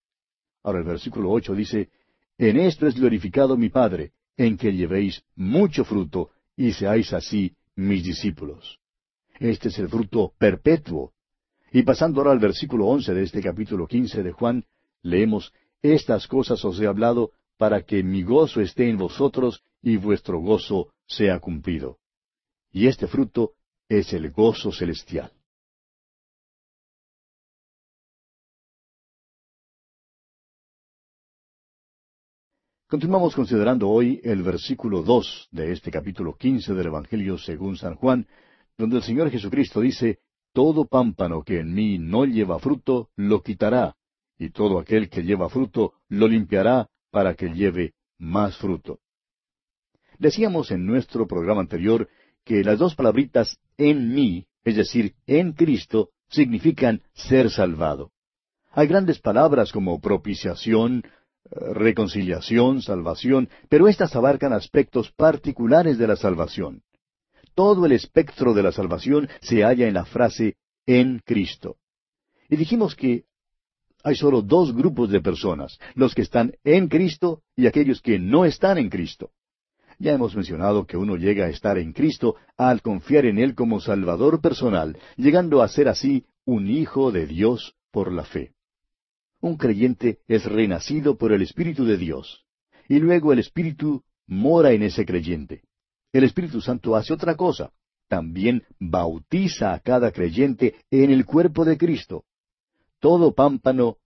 Ahora 0.64 0.80
el 0.80 0.86
versículo 0.86 1.32
ocho 1.32 1.54
dice, 1.54 1.90
En 2.38 2.60
esto 2.60 2.86
es 2.88 2.96
glorificado 2.96 3.58
mi 3.58 3.70
Padre, 3.70 4.12
en 4.38 4.58
que 4.58 4.74
llevéis 4.74 5.24
mucho 5.36 5.84
fruto, 5.84 6.30
y 6.56 6.74
seáis 6.74 7.14
así 7.14 7.56
mis 7.76 8.04
discípulos. 8.04 8.80
Este 9.40 9.70
es 9.70 9.80
el 9.80 9.90
fruto 9.90 10.34
perpetuo. 10.38 11.14
Y 11.72 11.82
pasando 11.84 12.22
ahora 12.22 12.32
al 12.32 12.40
versículo 12.40 12.86
once 12.86 13.14
de 13.14 13.24
este 13.24 13.42
capítulo 13.42 13.88
quince 13.88 14.24
de 14.24 14.32
Juan, 14.32 14.66
leemos, 15.02 15.52
Estas 15.82 16.28
cosas 16.28 16.64
os 16.64 16.80
he 16.80 16.88
hablado 16.88 17.32
para 17.58 17.82
que 17.82 18.04
mi 18.04 18.24
gozo 18.24 18.62
esté 18.62 18.90
en 18.90 18.98
vosotros 18.98 19.64
y 19.82 19.98
vuestro 19.98 20.40
gozo 20.40 20.90
sea 21.06 21.40
cumplido. 21.40 21.98
Y 22.72 22.88
este 22.88 23.08
fruto 23.08 23.54
es 23.88 24.14
el 24.14 24.32
gozo 24.32 24.72
celestial. 24.72 25.32
Continuamos 32.88 33.36
considerando 33.36 33.90
hoy 33.90 34.22
el 34.24 34.44
versículo 34.44 35.02
dos 35.02 35.48
de 35.52 35.72
este 35.72 35.92
capítulo 35.92 36.36
quince 36.36 36.74
del 36.74 36.88
Evangelio 36.88 37.38
según 37.38 37.78
San 37.78 37.96
Juan, 37.96 38.28
donde 38.78 38.98
el 38.98 39.04
Señor 39.04 39.30
Jesucristo 39.30 39.82
dice, 39.82 40.20
Todo 40.54 40.86
pámpano 40.86 41.44
que 41.44 41.60
en 41.60 41.74
mí 41.74 41.98
no 41.98 42.26
lleva 42.26 42.60
fruto, 42.60 43.10
lo 43.16 43.42
quitará, 43.42 43.96
y 44.38 44.52
todo 44.52 44.80
aquel 44.80 45.10
que 45.10 45.24
lleva 45.24 45.50
fruto, 45.50 45.94
lo 46.10 46.28
limpiará 46.28 46.88
para 47.12 47.34
que 47.36 47.50
lleve 47.50 47.96
más 48.18 48.58
fruto. 48.58 49.00
Decíamos 50.18 50.72
en 50.72 50.86
nuestro 50.86 51.28
programa 51.28 51.62
anterior 51.62 52.08
que 52.46 52.64
las 52.64 52.80
dos 52.80 52.96
palabritas 52.96 53.58
en 53.78 54.14
mí, 54.14 54.46
es 54.64 54.76
decir, 54.76 55.16
en 55.28 55.54
Cristo, 55.54 56.10
significan 56.30 57.02
ser 57.14 57.50
salvado. 57.50 58.12
Hay 58.72 58.88
grandes 58.88 59.20
palabras 59.20 59.72
como 59.72 60.00
propiciación, 60.00 61.04
eh, 61.04 61.74
reconciliación, 61.74 62.82
salvación, 62.82 63.50
pero 63.70 63.88
éstas 63.88 64.16
abarcan 64.16 64.54
aspectos 64.54 65.12
particulares 65.12 65.98
de 65.98 66.08
la 66.08 66.16
salvación. 66.16 66.84
Todo 67.56 67.86
el 67.86 67.94
espectro 67.94 68.54
de 68.54 68.64
la 68.64 68.72
salvación 68.72 69.30
se 69.42 69.64
halla 69.64 69.88
en 69.88 69.94
la 69.94 70.06
frase 70.06 70.56
en 70.86 71.22
Cristo. 71.26 71.78
Y 72.50 72.58
dijimos 72.58 72.96
que 72.96 73.24
hay 74.04 74.16
solo 74.16 74.44
dos 74.44 74.76
grupos 74.76 75.10
de 75.10 75.22
personas, 75.22 75.80
los 75.96 76.14
que 76.14 76.22
están 76.22 76.54
en 76.64 76.90
Cristo 76.90 77.42
y 77.56 77.66
aquellos 77.66 78.02
que 78.02 78.20
no 78.20 78.46
están 78.46 78.78
en 78.78 78.90
Cristo. 78.90 79.32
Ya 79.98 80.14
hemos 80.14 80.36
mencionado 80.36 80.86
que 80.86 80.98
uno 80.98 81.16
llega 81.16 81.46
a 81.46 81.50
estar 81.50 81.78
en 81.78 81.94
Cristo 81.94 82.36
al 82.58 82.82
confiar 82.82 83.26
en 83.26 83.38
Él 83.38 83.56
como 83.56 83.80
Salvador 83.80 84.42
personal, 84.42 84.98
llegando 85.16 85.62
a 85.62 85.68
ser 85.68 85.88
así 85.88 86.26
un 86.46 86.70
hijo 86.70 87.12
de 87.12 87.26
Dios 87.26 87.76
por 87.92 88.12
la 88.12 88.24
fe. 88.24 88.52
Un 89.42 89.58
creyente 89.58 90.20
es 90.28 90.46
renacido 90.46 91.18
por 91.18 91.32
el 91.32 91.42
Espíritu 91.42 91.86
de 91.86 91.98
Dios, 91.98 92.46
y 92.90 93.00
luego 93.00 93.32
el 93.32 93.40
Espíritu 93.40 94.04
mora 94.28 94.72
en 94.72 94.84
ese 94.84 95.06
creyente. 95.06 95.62
El 96.12 96.24
Espíritu 96.24 96.62
Santo 96.62 96.96
hace 96.96 97.14
otra 97.14 97.36
cosa, 97.36 97.72
también 98.08 98.64
bautiza 98.80 99.74
a 99.74 99.80
cada 99.80 100.12
creyente 100.12 100.76
en 100.92 101.12
el 101.12 101.26
cuerpo 101.26 101.66
de 101.66 101.78
Cristo. 101.78 102.26
Todo 103.00 103.34
pámpano 103.34 103.98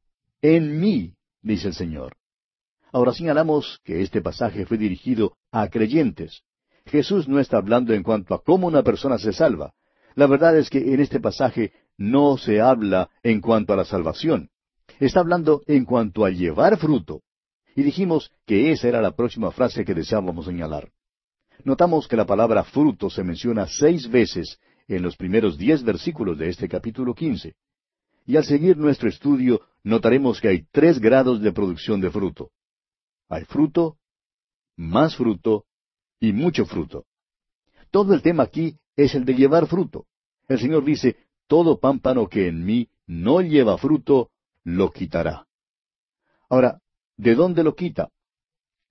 en 0.41 0.79
mí, 0.79 1.13
dice 1.41 1.67
el 1.69 1.73
Señor. 1.73 2.18
Ahora 2.91 3.13
señalamos 3.13 3.79
que 3.83 4.01
este 4.01 4.21
pasaje 4.21 4.65
fue 4.65 4.77
dirigido 4.77 5.37
a 5.51 5.67
creyentes. 5.69 6.41
Jesús 6.85 7.27
no 7.27 7.39
está 7.39 7.57
hablando 7.57 7.93
en 7.93 8.01
cuanto 8.01 8.33
a 8.33 8.43
cómo 8.43 8.67
una 8.67 8.83
persona 8.83 9.19
se 9.19 9.31
salva. 9.31 9.73
La 10.15 10.25
verdad 10.25 10.57
es 10.57 10.69
que 10.69 10.93
en 10.93 10.99
este 10.99 11.19
pasaje 11.19 11.71
no 11.97 12.37
se 12.37 12.61
habla 12.61 13.09
en 13.21 13.41
cuanto 13.41 13.73
a 13.73 13.75
la 13.75 13.85
salvación. 13.85 14.49
Está 14.99 15.19
hablando 15.19 15.61
en 15.67 15.85
cuanto 15.85 16.25
a 16.25 16.31
llevar 16.31 16.77
fruto. 16.77 17.21
Y 17.75 17.83
dijimos 17.83 18.31
que 18.47 18.71
esa 18.71 18.87
era 18.87 19.01
la 19.01 19.15
próxima 19.15 19.51
frase 19.51 19.85
que 19.85 19.93
deseábamos 19.93 20.45
señalar. 20.45 20.89
Notamos 21.63 22.07
que 22.07 22.15
la 22.15 22.25
palabra 22.25 22.63
fruto 22.63 23.09
se 23.09 23.23
menciona 23.23 23.67
seis 23.67 24.09
veces 24.09 24.59
en 24.87 25.03
los 25.03 25.15
primeros 25.15 25.57
diez 25.57 25.83
versículos 25.83 26.37
de 26.39 26.49
este 26.49 26.67
capítulo 26.67 27.13
quince. 27.13 27.53
Y 28.25 28.37
al 28.37 28.45
seguir 28.45 28.77
nuestro 28.77 29.09
estudio 29.09 29.61
notaremos 29.83 30.41
que 30.41 30.47
hay 30.47 30.65
tres 30.71 30.99
grados 30.99 31.41
de 31.41 31.51
producción 31.51 32.01
de 32.01 32.09
fruto. 32.09 32.49
Hay 33.29 33.45
fruto, 33.45 33.97
más 34.75 35.15
fruto 35.15 35.65
y 36.19 36.33
mucho 36.33 36.65
fruto. 36.65 37.05
Todo 37.91 38.13
el 38.13 38.21
tema 38.21 38.43
aquí 38.43 38.77
es 38.95 39.15
el 39.15 39.23
de 39.23 39.35
llevar 39.35 39.67
fruto. 39.67 40.07
El 40.47 40.59
Señor 40.59 40.83
dice, 40.83 41.15
todo 41.47 41.79
pámpano 41.79 42.27
que 42.27 42.47
en 42.47 42.65
mí 42.65 42.89
no 43.05 43.41
lleva 43.41 43.77
fruto, 43.77 44.31
lo 44.63 44.91
quitará. 44.91 45.47
Ahora, 46.49 46.81
¿de 47.17 47.35
dónde 47.35 47.63
lo 47.63 47.75
quita? 47.75 48.09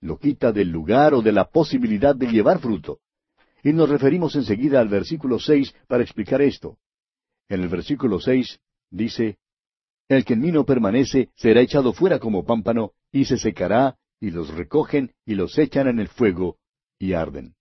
Lo 0.01 0.17
quita 0.17 0.51
del 0.51 0.69
lugar 0.69 1.13
o 1.13 1.21
de 1.21 1.33
la 1.33 1.49
posibilidad 1.49 2.15
de 2.15 2.27
llevar 2.27 2.59
fruto. 2.59 2.99
Y 3.63 3.73
nos 3.73 3.89
referimos 3.89 4.35
enseguida 4.35 4.79
al 4.79 4.87
versículo 4.87 5.39
seis 5.39 5.73
para 5.87 6.03
explicar 6.03 6.41
esto. 6.41 6.77
En 7.49 7.61
el 7.61 7.67
versículo 7.67 8.19
seis 8.19 8.59
dice, 8.89 9.37
El 10.07 10.23
que 10.23 10.33
en 10.33 10.41
mí 10.41 10.51
no 10.51 10.65
permanece 10.65 11.29
será 11.35 11.59
echado 11.61 11.91
fuera 11.91 12.19
como 12.19 12.45
pámpano, 12.45 12.93
y 13.11 13.25
se 13.25 13.37
secará, 13.37 13.97
y 14.19 14.31
los 14.31 14.53
recogen 14.53 15.11
y 15.25 15.35
los 15.35 15.57
echan 15.57 15.87
en 15.87 15.99
el 15.99 16.07
fuego 16.07 16.57
y 16.97 17.13
arden. 17.13 17.55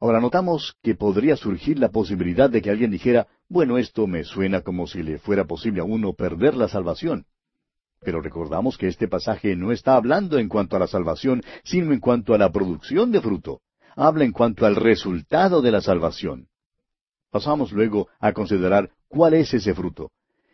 Ahora 0.00 0.20
notamos 0.20 0.76
que 0.82 0.94
podría 0.94 1.36
surgir 1.36 1.78
la 1.78 1.88
posibilidad 1.88 2.48
de 2.48 2.62
que 2.62 2.70
alguien 2.70 2.90
dijera, 2.90 3.26
bueno, 3.48 3.78
esto 3.78 4.06
me 4.06 4.22
suena 4.22 4.60
como 4.60 4.86
si 4.86 5.02
le 5.02 5.18
fuera 5.18 5.44
posible 5.44 5.80
a 5.80 5.84
uno 5.84 6.12
perder 6.12 6.54
la 6.54 6.68
salvación. 6.68 7.26
Pero 8.00 8.20
recordamos 8.20 8.78
que 8.78 8.86
este 8.86 9.08
pasaje 9.08 9.56
no 9.56 9.72
está 9.72 9.96
hablando 9.96 10.38
en 10.38 10.48
cuanto 10.48 10.76
a 10.76 10.78
la 10.78 10.86
salvación, 10.86 11.42
sino 11.64 11.92
en 11.92 11.98
cuanto 11.98 12.32
a 12.32 12.38
la 12.38 12.52
producción 12.52 13.10
de 13.10 13.20
fruto. 13.20 13.60
Habla 13.96 14.24
en 14.24 14.30
cuanto 14.30 14.66
al 14.66 14.76
resultado 14.76 15.60
de 15.62 15.72
la 15.72 15.80
salvación. 15.80 16.46
Pasamos 17.30 17.72
luego 17.72 18.06
a 18.20 18.32
considerar 18.32 18.90
cuál 19.08 19.34
es 19.34 19.52
ese 19.52 19.74
fruto. 19.74 20.12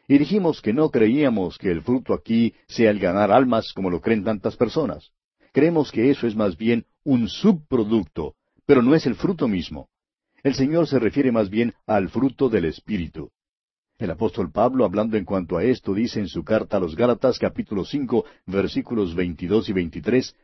Y 0.09 0.17
dijimos 0.17 0.63
que 0.63 0.73
no 0.73 0.91
creíamos 0.91 1.59
que 1.59 1.71
el 1.71 1.83
fruto 1.83 2.15
aquí 2.15 2.55
sea 2.67 2.91
el 2.91 2.99
ganar 2.99 3.31
almas 3.31 3.73
como 3.75 3.91
lo 3.91 4.01
creen 4.01 4.25
tantas 4.25 4.57
personas. 4.57 5.13
Creemos 5.55 5.93
que 5.93 6.11
eso 6.11 6.27
es 6.27 6.35
más 6.35 6.57
bien 6.57 6.85
un 7.05 7.29
subproducto, 7.29 8.35
pero 8.67 8.83
no 8.83 8.93
es 8.97 9.07
el 9.07 9.15
fruto 9.15 9.47
mismo. 9.47 9.89
El 10.43 10.55
Señor 10.57 10.89
se 10.89 10.99
refiere 10.99 11.31
más 11.31 11.49
bien 11.49 11.75
al 11.87 12.09
fruto 12.09 12.49
del 12.49 12.65
Espíritu. 12.65 13.31
El 13.97 14.11
apóstol 14.11 14.51
Pablo, 14.51 14.85
hablando 14.85 15.17
en 15.17 15.25
cuanto 15.25 15.57
a 15.57 15.63
esto, 15.63 15.95
dice 15.95 16.19
en 16.19 16.27
su 16.27 16.43
carta 16.43 16.79
a 16.79 16.81
los 16.81 16.97
Gálatas 16.97 17.39
capítulo 17.39 17.85
cinco 17.85 18.25
versículos 18.47 19.15
veintidós 19.15 19.69
y 19.69 19.73
veintitrés 19.73 20.35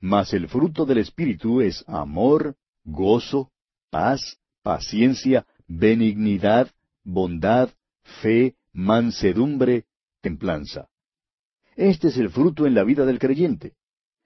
Mas 0.00 0.34
el 0.34 0.48
fruto 0.48 0.86
del 0.86 0.98
Espíritu 0.98 1.60
es 1.60 1.84
amor, 1.86 2.56
gozo, 2.82 3.52
paz, 3.90 4.40
paciencia, 4.64 5.46
benignidad, 5.68 6.68
bondad, 7.04 7.70
fe, 8.20 8.56
mansedumbre, 8.72 9.84
templanza. 10.20 10.88
Este 11.76 12.08
es 12.08 12.16
el 12.16 12.28
fruto 12.28 12.66
en 12.66 12.74
la 12.74 12.82
vida 12.82 13.06
del 13.06 13.20
creyente. 13.20 13.74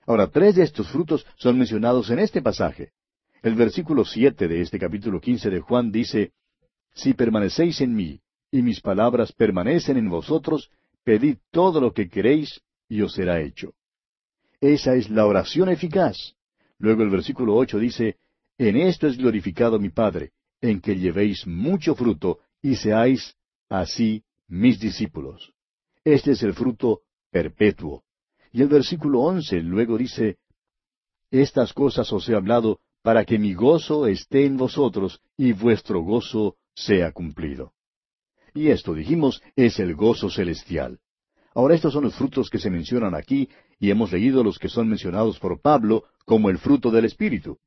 Ahora, 0.06 0.28
tres 0.28 0.54
de 0.54 0.62
estos 0.62 0.88
frutos 0.88 1.26
son 1.36 1.58
mencionados 1.58 2.10
en 2.10 2.20
este 2.20 2.40
pasaje. 2.40 2.92
El 3.42 3.54
versículo 3.54 4.04
siete 4.04 4.46
de 4.46 4.60
este 4.60 4.78
capítulo 4.78 5.20
quince 5.20 5.50
de 5.50 5.60
Juan 5.60 5.90
dice, 5.90 6.32
Si 6.94 7.14
permanecéis 7.14 7.80
en 7.80 7.94
mí, 7.94 8.20
y 8.50 8.62
mis 8.62 8.80
palabras 8.80 9.32
permanecen 9.32 9.96
en 9.96 10.08
vosotros, 10.08 10.70
pedid 11.04 11.38
todo 11.50 11.80
lo 11.80 11.92
que 11.92 12.08
queréis, 12.08 12.60
y 12.88 13.02
os 13.02 13.14
será 13.14 13.40
hecho. 13.40 13.74
Esa 14.60 14.94
es 14.94 15.10
la 15.10 15.26
oración 15.26 15.68
eficaz. 15.68 16.34
Luego 16.78 17.02
el 17.02 17.10
versículo 17.10 17.56
ocho 17.56 17.78
dice, 17.78 18.16
En 18.58 18.76
esto 18.76 19.06
es 19.06 19.18
glorificado 19.18 19.78
mi 19.78 19.90
Padre, 19.90 20.30
en 20.60 20.80
que 20.80 20.96
llevéis 20.96 21.46
mucho 21.46 21.94
fruto, 21.94 22.38
y 22.62 22.76
seáis 22.76 23.34
así 23.68 24.22
mis 24.48 24.78
discípulos. 24.78 25.52
Este 26.04 26.32
es 26.32 26.42
el 26.42 26.54
fruto 26.54 27.02
perpetuo. 27.30 28.05
Y 28.56 28.62
el 28.62 28.68
versículo 28.68 29.20
once 29.20 29.60
luego 29.60 29.98
dice, 29.98 30.38
Estas 31.30 31.74
cosas 31.74 32.10
os 32.10 32.26
he 32.26 32.34
hablado 32.34 32.80
para 33.02 33.26
que 33.26 33.38
mi 33.38 33.52
gozo 33.52 34.06
esté 34.06 34.46
en 34.46 34.56
vosotros 34.56 35.20
y 35.36 35.52
vuestro 35.52 36.00
gozo 36.00 36.56
sea 36.74 37.12
cumplido. 37.12 37.74
Y 38.54 38.68
esto, 38.68 38.94
dijimos, 38.94 39.42
es 39.56 39.78
el 39.78 39.94
gozo 39.94 40.30
celestial. 40.30 41.00
Ahora 41.54 41.74
estos 41.74 41.92
son 41.92 42.04
los 42.04 42.14
frutos 42.14 42.48
que 42.48 42.58
se 42.58 42.70
mencionan 42.70 43.14
aquí, 43.14 43.50
y 43.78 43.90
hemos 43.90 44.10
leído 44.10 44.42
los 44.42 44.58
que 44.58 44.70
son 44.70 44.88
mencionados 44.88 45.38
por 45.38 45.60
Pablo 45.60 46.04
como 46.24 46.48
el 46.48 46.56
fruto 46.56 46.90
del 46.90 47.04
Espíritu. 47.04 47.58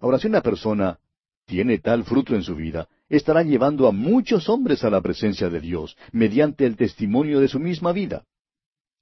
Ahora, 0.00 0.18
si 0.18 0.26
una 0.26 0.40
persona 0.40 0.98
tiene 1.46 1.78
tal 1.78 2.02
fruto 2.02 2.34
en 2.34 2.42
su 2.42 2.56
vida, 2.56 2.88
estará 3.08 3.44
llevando 3.44 3.86
a 3.86 3.92
muchos 3.92 4.48
hombres 4.48 4.82
a 4.82 4.90
la 4.90 5.00
presencia 5.00 5.48
de 5.48 5.60
Dios, 5.60 5.96
mediante 6.10 6.66
el 6.66 6.74
testimonio 6.74 7.38
de 7.38 7.46
su 7.46 7.60
misma 7.60 7.92
vida. 7.92 8.24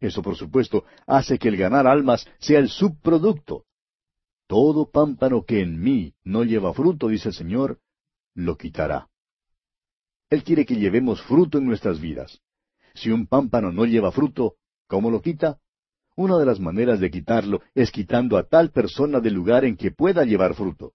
Eso, 0.02 0.20
por 0.20 0.34
supuesto, 0.34 0.84
hace 1.06 1.38
que 1.38 1.48
el 1.48 1.56
ganar 1.56 1.86
almas 1.86 2.26
sea 2.40 2.58
el 2.58 2.68
subproducto, 2.68 3.66
todo 4.48 4.90
pámpano 4.90 5.44
que 5.44 5.60
en 5.60 5.80
mí 5.80 6.12
no 6.24 6.42
lleva 6.42 6.74
fruto, 6.74 7.06
dice 7.06 7.28
el 7.28 7.34
Señor, 7.34 7.78
lo 8.34 8.58
quitará. 8.58 9.08
Él 10.28 10.42
quiere 10.42 10.66
que 10.66 10.74
llevemos 10.74 11.22
fruto 11.22 11.58
en 11.58 11.66
nuestras 11.66 12.00
vidas. 12.00 12.40
Si 12.94 13.10
un 13.10 13.28
pámpano 13.28 13.70
no 13.70 13.84
lleva 13.84 14.10
fruto, 14.10 14.56
¿cómo 14.88 15.08
lo 15.08 15.22
quita? 15.22 15.60
Una 16.16 16.36
de 16.36 16.46
las 16.46 16.58
maneras 16.58 16.98
de 16.98 17.10
quitarlo 17.12 17.62
es 17.72 17.92
quitando 17.92 18.36
a 18.36 18.42
tal 18.42 18.72
persona 18.72 19.20
del 19.20 19.34
lugar 19.34 19.64
en 19.64 19.76
que 19.76 19.92
pueda 19.92 20.24
llevar 20.24 20.54
fruto. 20.54 20.94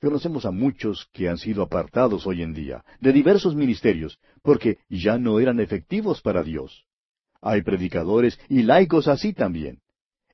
Conocemos 0.00 0.44
a 0.44 0.50
muchos 0.50 1.08
que 1.12 1.28
han 1.28 1.38
sido 1.38 1.62
apartados 1.62 2.26
hoy 2.26 2.42
en 2.42 2.52
día, 2.52 2.84
de 3.00 3.12
diversos 3.12 3.54
ministerios, 3.54 4.18
porque 4.42 4.78
ya 4.88 5.18
no 5.18 5.38
eran 5.38 5.60
efectivos 5.60 6.20
para 6.20 6.42
Dios. 6.42 6.87
Hay 7.40 7.62
predicadores 7.62 8.38
y 8.48 8.62
laicos 8.62 9.08
así 9.08 9.32
también. 9.32 9.80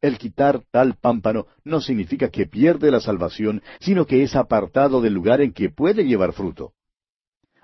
El 0.01 0.19
quitar 0.19 0.63
tal 0.71 0.97
pámpano 0.97 1.47
no 1.65 1.81
significa 1.81 2.29
que 2.29 2.47
pierde 2.47 2.91
la 2.91 3.01
salvación, 3.01 3.63
sino 3.81 4.07
que 4.07 4.23
es 4.23 4.37
apartado 4.37 5.01
del 5.01 5.15
lugar 5.15 5.41
en 5.41 5.53
que 5.53 5.71
puede 5.71 6.05
llevar 6.05 6.33
fruto. 6.33 6.73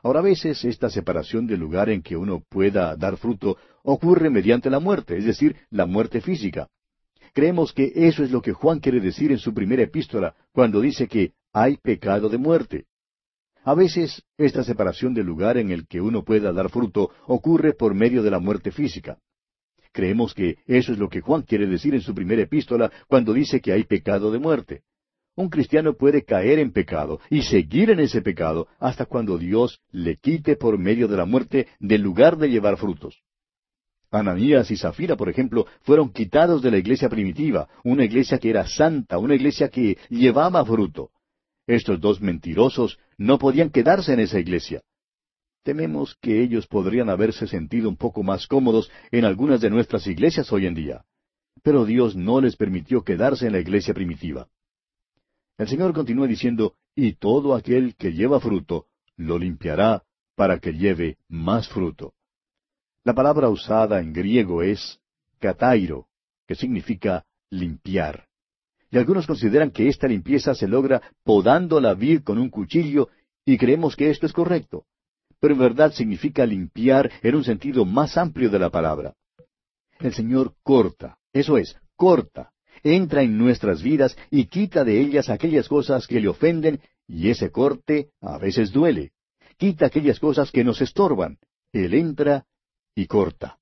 Ahora 0.02 0.20
a 0.20 0.22
veces 0.22 0.64
esta 0.64 0.88
separación 0.88 1.46
del 1.46 1.60
lugar 1.60 1.90
en 1.90 2.02
que 2.02 2.16
uno 2.16 2.42
pueda 2.48 2.96
dar 2.96 3.18
fruto 3.18 3.58
ocurre 3.82 4.30
mediante 4.30 4.70
la 4.70 4.80
muerte, 4.80 5.18
es 5.18 5.24
decir, 5.24 5.56
la 5.70 5.84
muerte 5.84 6.20
física. 6.22 6.68
Creemos 7.34 7.72
que 7.72 7.92
eso 7.94 8.24
es 8.24 8.30
lo 8.30 8.40
que 8.40 8.52
Juan 8.52 8.80
quiere 8.80 9.00
decir 9.00 9.30
en 9.30 9.38
su 9.38 9.52
primera 9.52 9.82
epístola, 9.82 10.34
cuando 10.52 10.80
dice 10.80 11.06
que 11.06 11.32
hay 11.52 11.76
pecado 11.76 12.28
de 12.28 12.38
muerte. 12.38 12.86
A 13.62 13.74
veces 13.74 14.22
esta 14.38 14.64
separación 14.64 15.12
del 15.12 15.26
lugar 15.26 15.58
en 15.58 15.70
el 15.70 15.86
que 15.86 16.00
uno 16.00 16.24
pueda 16.24 16.52
dar 16.52 16.70
fruto 16.70 17.10
ocurre 17.26 17.74
por 17.74 17.94
medio 17.94 18.22
de 18.22 18.30
la 18.30 18.38
muerte 18.38 18.72
física. 18.72 19.18
Creemos 19.92 20.34
que 20.34 20.58
eso 20.66 20.92
es 20.92 20.98
lo 20.98 21.08
que 21.08 21.20
Juan 21.20 21.42
quiere 21.42 21.66
decir 21.66 21.94
en 21.94 22.00
su 22.00 22.14
primera 22.14 22.42
epístola 22.42 22.90
cuando 23.08 23.32
dice 23.32 23.60
que 23.60 23.72
hay 23.72 23.84
pecado 23.84 24.30
de 24.30 24.38
muerte. 24.38 24.82
Un 25.36 25.48
cristiano 25.48 25.94
puede 25.94 26.24
caer 26.24 26.58
en 26.58 26.72
pecado 26.72 27.20
y 27.30 27.42
seguir 27.42 27.90
en 27.90 28.00
ese 28.00 28.20
pecado 28.22 28.68
hasta 28.78 29.06
cuando 29.06 29.38
Dios 29.38 29.80
le 29.90 30.16
quite 30.16 30.56
por 30.56 30.78
medio 30.78 31.08
de 31.08 31.16
la 31.16 31.24
muerte 31.24 31.68
del 31.78 32.02
lugar 32.02 32.36
de 32.36 32.50
llevar 32.50 32.76
frutos. 32.76 33.22
Ananías 34.10 34.70
y 34.70 34.76
Zafira, 34.76 35.16
por 35.16 35.28
ejemplo, 35.28 35.66
fueron 35.82 36.12
quitados 36.12 36.62
de 36.62 36.70
la 36.70 36.78
iglesia 36.78 37.08
primitiva, 37.08 37.68
una 37.84 38.04
iglesia 38.04 38.38
que 38.38 38.50
era 38.50 38.66
santa, 38.66 39.18
una 39.18 39.36
iglesia 39.36 39.68
que 39.68 39.98
llevaba 40.08 40.64
fruto. 40.64 41.10
Estos 41.66 42.00
dos 42.00 42.20
mentirosos 42.20 42.98
no 43.16 43.38
podían 43.38 43.70
quedarse 43.70 44.12
en 44.12 44.20
esa 44.20 44.40
iglesia. 44.40 44.82
Tememos 45.62 46.16
que 46.22 46.42
ellos 46.42 46.66
podrían 46.66 47.10
haberse 47.10 47.46
sentido 47.46 47.88
un 47.88 47.96
poco 47.96 48.22
más 48.22 48.46
cómodos 48.46 48.90
en 49.10 49.26
algunas 49.26 49.60
de 49.60 49.68
nuestras 49.68 50.06
iglesias 50.06 50.50
hoy 50.52 50.66
en 50.66 50.74
día. 50.74 51.04
Pero 51.62 51.84
Dios 51.84 52.16
no 52.16 52.40
les 52.40 52.56
permitió 52.56 53.02
quedarse 53.02 53.46
en 53.46 53.52
la 53.52 53.60
iglesia 53.60 53.92
primitiva. 53.92 54.48
El 55.58 55.68
Señor 55.68 55.92
continúa 55.92 56.26
diciendo, 56.26 56.76
y 56.94 57.12
todo 57.12 57.54
aquel 57.54 57.94
que 57.96 58.12
lleva 58.12 58.40
fruto, 58.40 58.86
lo 59.16 59.38
limpiará 59.38 60.02
para 60.34 60.58
que 60.58 60.72
lleve 60.72 61.18
más 61.28 61.68
fruto. 61.68 62.14
La 63.04 63.14
palabra 63.14 63.50
usada 63.50 64.00
en 64.00 64.14
griego 64.14 64.62
es 64.62 64.98
katairo, 65.38 66.08
que 66.46 66.54
significa 66.54 67.26
limpiar. 67.50 68.26
Y 68.90 68.96
algunos 68.96 69.26
consideran 69.26 69.70
que 69.70 69.88
esta 69.88 70.08
limpieza 70.08 70.54
se 70.54 70.66
logra 70.66 71.02
podando 71.22 71.80
la 71.80 71.92
vid 71.92 72.22
con 72.22 72.38
un 72.38 72.48
cuchillo, 72.48 73.08
y 73.44 73.58
creemos 73.58 73.94
que 73.94 74.08
esto 74.08 74.24
es 74.24 74.32
correcto 74.32 74.86
pero 75.40 75.54
en 75.54 75.60
verdad 75.60 75.92
significa 75.92 76.46
limpiar 76.46 77.10
en 77.22 77.34
un 77.34 77.44
sentido 77.44 77.84
más 77.84 78.16
amplio 78.16 78.50
de 78.50 78.58
la 78.58 78.70
palabra. 78.70 79.14
El 79.98 80.14
Señor 80.14 80.54
corta, 80.62 81.18
eso 81.32 81.56
es, 81.56 81.76
corta, 81.96 82.52
entra 82.82 83.22
en 83.22 83.36
nuestras 83.36 83.82
vidas 83.82 84.16
y 84.30 84.46
quita 84.46 84.84
de 84.84 85.00
ellas 85.00 85.28
aquellas 85.28 85.68
cosas 85.68 86.06
que 86.06 86.20
le 86.20 86.28
ofenden, 86.28 86.80
y 87.06 87.30
ese 87.30 87.50
corte 87.50 88.10
a 88.20 88.38
veces 88.38 88.70
duele. 88.70 89.12
Quita 89.56 89.86
aquellas 89.86 90.20
cosas 90.20 90.50
que 90.50 90.64
nos 90.64 90.80
estorban. 90.80 91.38
Él 91.72 91.94
entra 91.94 92.46
y 92.94 93.06
corta. 93.06 93.58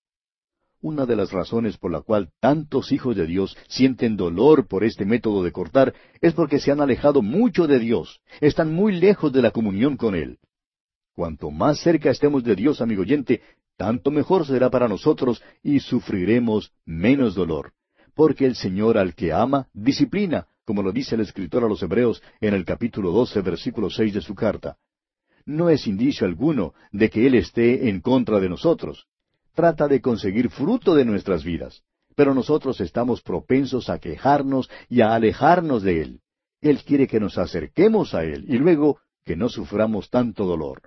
Una 0.80 1.06
de 1.06 1.16
las 1.16 1.32
razones 1.32 1.76
por 1.76 1.90
la 1.90 2.02
cual 2.02 2.30
tantos 2.40 2.92
hijos 2.92 3.16
de 3.16 3.26
Dios 3.26 3.56
sienten 3.66 4.16
dolor 4.16 4.68
por 4.68 4.84
este 4.84 5.04
método 5.04 5.42
de 5.42 5.50
cortar 5.50 5.92
es 6.20 6.34
porque 6.34 6.60
se 6.60 6.70
han 6.70 6.80
alejado 6.80 7.20
mucho 7.20 7.66
de 7.66 7.80
Dios, 7.80 8.20
están 8.40 8.72
muy 8.72 8.92
lejos 8.92 9.32
de 9.32 9.42
la 9.42 9.50
comunión 9.50 9.96
con 9.96 10.14
Él. 10.14 10.38
Cuanto 11.18 11.50
más 11.50 11.80
cerca 11.80 12.10
estemos 12.10 12.44
de 12.44 12.54
Dios, 12.54 12.80
amigo 12.80 13.02
oyente, 13.02 13.42
tanto 13.76 14.12
mejor 14.12 14.46
será 14.46 14.70
para 14.70 14.86
nosotros 14.86 15.42
y 15.64 15.80
sufriremos 15.80 16.70
menos 16.86 17.34
dolor. 17.34 17.72
Porque 18.14 18.46
el 18.46 18.54
Señor 18.54 18.96
al 18.96 19.16
que 19.16 19.32
ama, 19.32 19.66
disciplina, 19.72 20.46
como 20.64 20.80
lo 20.80 20.92
dice 20.92 21.16
el 21.16 21.22
escritor 21.22 21.64
a 21.64 21.68
los 21.68 21.82
Hebreos 21.82 22.22
en 22.40 22.54
el 22.54 22.64
capítulo 22.64 23.10
doce, 23.10 23.40
versículo 23.40 23.90
seis 23.90 24.14
de 24.14 24.20
su 24.20 24.36
carta. 24.36 24.76
No 25.44 25.70
es 25.70 25.88
indicio 25.88 26.24
alguno 26.24 26.72
de 26.92 27.10
que 27.10 27.26
Él 27.26 27.34
esté 27.34 27.88
en 27.88 28.00
contra 28.00 28.38
de 28.38 28.48
nosotros. 28.50 29.08
Trata 29.56 29.88
de 29.88 30.00
conseguir 30.00 30.50
fruto 30.50 30.94
de 30.94 31.04
nuestras 31.04 31.42
vidas. 31.42 31.82
Pero 32.14 32.32
nosotros 32.32 32.80
estamos 32.80 33.22
propensos 33.22 33.88
a 33.88 33.98
quejarnos 33.98 34.70
y 34.88 35.00
a 35.00 35.16
alejarnos 35.16 35.82
de 35.82 36.00
Él. 36.00 36.20
Él 36.60 36.84
quiere 36.84 37.08
que 37.08 37.18
nos 37.18 37.38
acerquemos 37.38 38.14
a 38.14 38.22
Él 38.22 38.44
y 38.46 38.56
luego 38.56 39.00
que 39.24 39.34
no 39.34 39.48
suframos 39.48 40.10
tanto 40.10 40.44
dolor. 40.44 40.82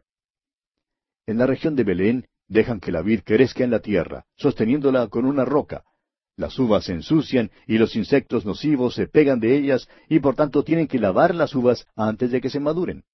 En 1.31 1.37
la 1.37 1.45
región 1.45 1.77
de 1.77 1.85
Belén 1.85 2.25
dejan 2.49 2.81
que 2.81 2.91
la 2.91 3.01
vid 3.01 3.21
crezca 3.23 3.63
en 3.63 3.71
la 3.71 3.79
tierra, 3.79 4.25
sosteniéndola 4.35 5.07
con 5.07 5.23
una 5.23 5.45
roca. 5.45 5.85
Las 6.35 6.59
uvas 6.59 6.83
se 6.83 6.91
ensucian 6.91 7.51
y 7.67 7.77
los 7.77 7.95
insectos 7.95 8.45
nocivos 8.45 8.95
se 8.95 9.07
pegan 9.07 9.39
de 9.39 9.55
ellas 9.55 9.87
y 10.09 10.19
por 10.19 10.35
tanto 10.35 10.61
tienen 10.65 10.89
que 10.89 10.99
lavar 10.99 11.33
las 11.33 11.55
uvas 11.55 11.87
antes 11.95 12.31
de 12.31 12.41
que 12.41 12.49
se 12.49 12.59
maduren. 12.59 13.05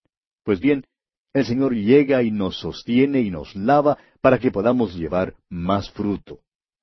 Pues 0.43 0.59
bien, 0.59 0.85
el 1.31 1.45
Señor 1.45 1.75
llega 1.75 2.23
y 2.23 2.31
nos 2.31 2.57
sostiene 2.57 3.21
y 3.21 3.29
nos 3.29 3.55
lava 3.55 3.99
para 4.19 4.39
que 4.39 4.49
podamos 4.49 4.95
llevar 4.95 5.35
más 5.47 5.91
fruto. 5.91 6.39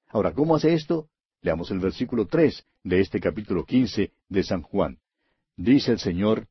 Ahora, 0.06 0.34
¿cómo 0.34 0.54
hace 0.54 0.72
esto? 0.72 1.08
Leamos 1.42 1.72
el 1.72 1.80
versículo 1.80 2.28
tres 2.28 2.64
de 2.84 3.00
este 3.00 3.18
capítulo 3.18 3.64
quince 3.64 4.12
de 4.28 4.44
San 4.44 4.62
Juan. 4.62 5.00
Dice 5.56 5.90
el 5.90 5.98
Señor, 5.98 6.46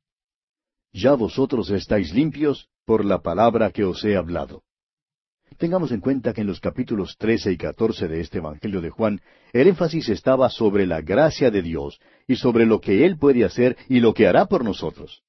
Ya 0.91 1.13
vosotros 1.13 1.69
estáis 1.69 2.13
limpios 2.13 2.67
por 2.83 3.05
la 3.05 3.21
palabra 3.21 3.71
que 3.71 3.85
os 3.85 4.03
he 4.03 4.17
hablado. 4.17 4.61
Tengamos 5.57 5.91
en 5.91 5.99
cuenta 5.99 6.33
que 6.33 6.41
en 6.41 6.47
los 6.47 6.59
capítulos 6.59 7.17
trece 7.17 7.51
y 7.51 7.57
catorce 7.57 8.07
de 8.07 8.21
este 8.21 8.37
Evangelio 8.37 8.81
de 8.81 8.89
Juan, 8.89 9.21
el 9.51 9.67
énfasis 9.67 10.09
estaba 10.09 10.49
sobre 10.49 10.85
la 10.85 11.01
gracia 11.01 11.51
de 11.51 11.61
Dios 11.61 11.99
y 12.27 12.35
sobre 12.37 12.65
lo 12.65 12.79
que 12.79 13.05
Él 13.05 13.17
puede 13.17 13.43
hacer 13.43 13.77
y 13.89 13.99
lo 13.99 14.13
que 14.13 14.27
hará 14.27 14.45
por 14.45 14.63
nosotros. 14.63 15.21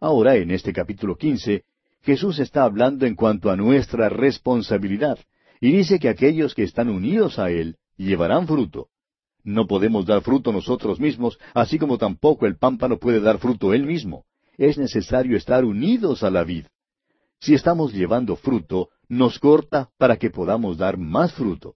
Ahora, 0.00 0.36
en 0.36 0.50
este 0.50 0.72
capítulo 0.72 1.16
quince, 1.16 1.64
Jesús 2.02 2.38
está 2.38 2.64
hablando 2.64 3.06
en 3.06 3.14
cuanto 3.14 3.50
a 3.50 3.56
nuestra 3.56 4.08
responsabilidad, 4.08 5.18
y 5.60 5.72
dice 5.72 5.98
que 5.98 6.08
aquellos 6.08 6.54
que 6.54 6.62
están 6.62 6.88
unidos 6.88 7.38
a 7.38 7.50
Él 7.50 7.76
llevarán 7.96 8.46
fruto. 8.46 8.88
No 9.42 9.66
podemos 9.66 10.06
dar 10.06 10.22
fruto 10.22 10.52
nosotros 10.52 11.00
mismos, 11.00 11.38
así 11.54 11.78
como 11.78 11.98
tampoco 11.98 12.46
el 12.46 12.56
pámpano 12.56 12.98
puede 12.98 13.20
dar 13.20 13.38
fruto 13.38 13.72
él 13.72 13.86
mismo. 13.86 14.24
Es 14.58 14.76
necesario 14.76 15.36
estar 15.36 15.64
unidos 15.64 16.22
a 16.22 16.30
la 16.30 16.44
vid. 16.44 16.66
Si 17.40 17.54
estamos 17.54 17.94
llevando 17.94 18.36
fruto, 18.36 18.90
nos 19.10 19.40
corta 19.40 19.90
para 19.98 20.16
que 20.16 20.30
podamos 20.30 20.78
dar 20.78 20.96
más 20.96 21.34
fruto. 21.34 21.74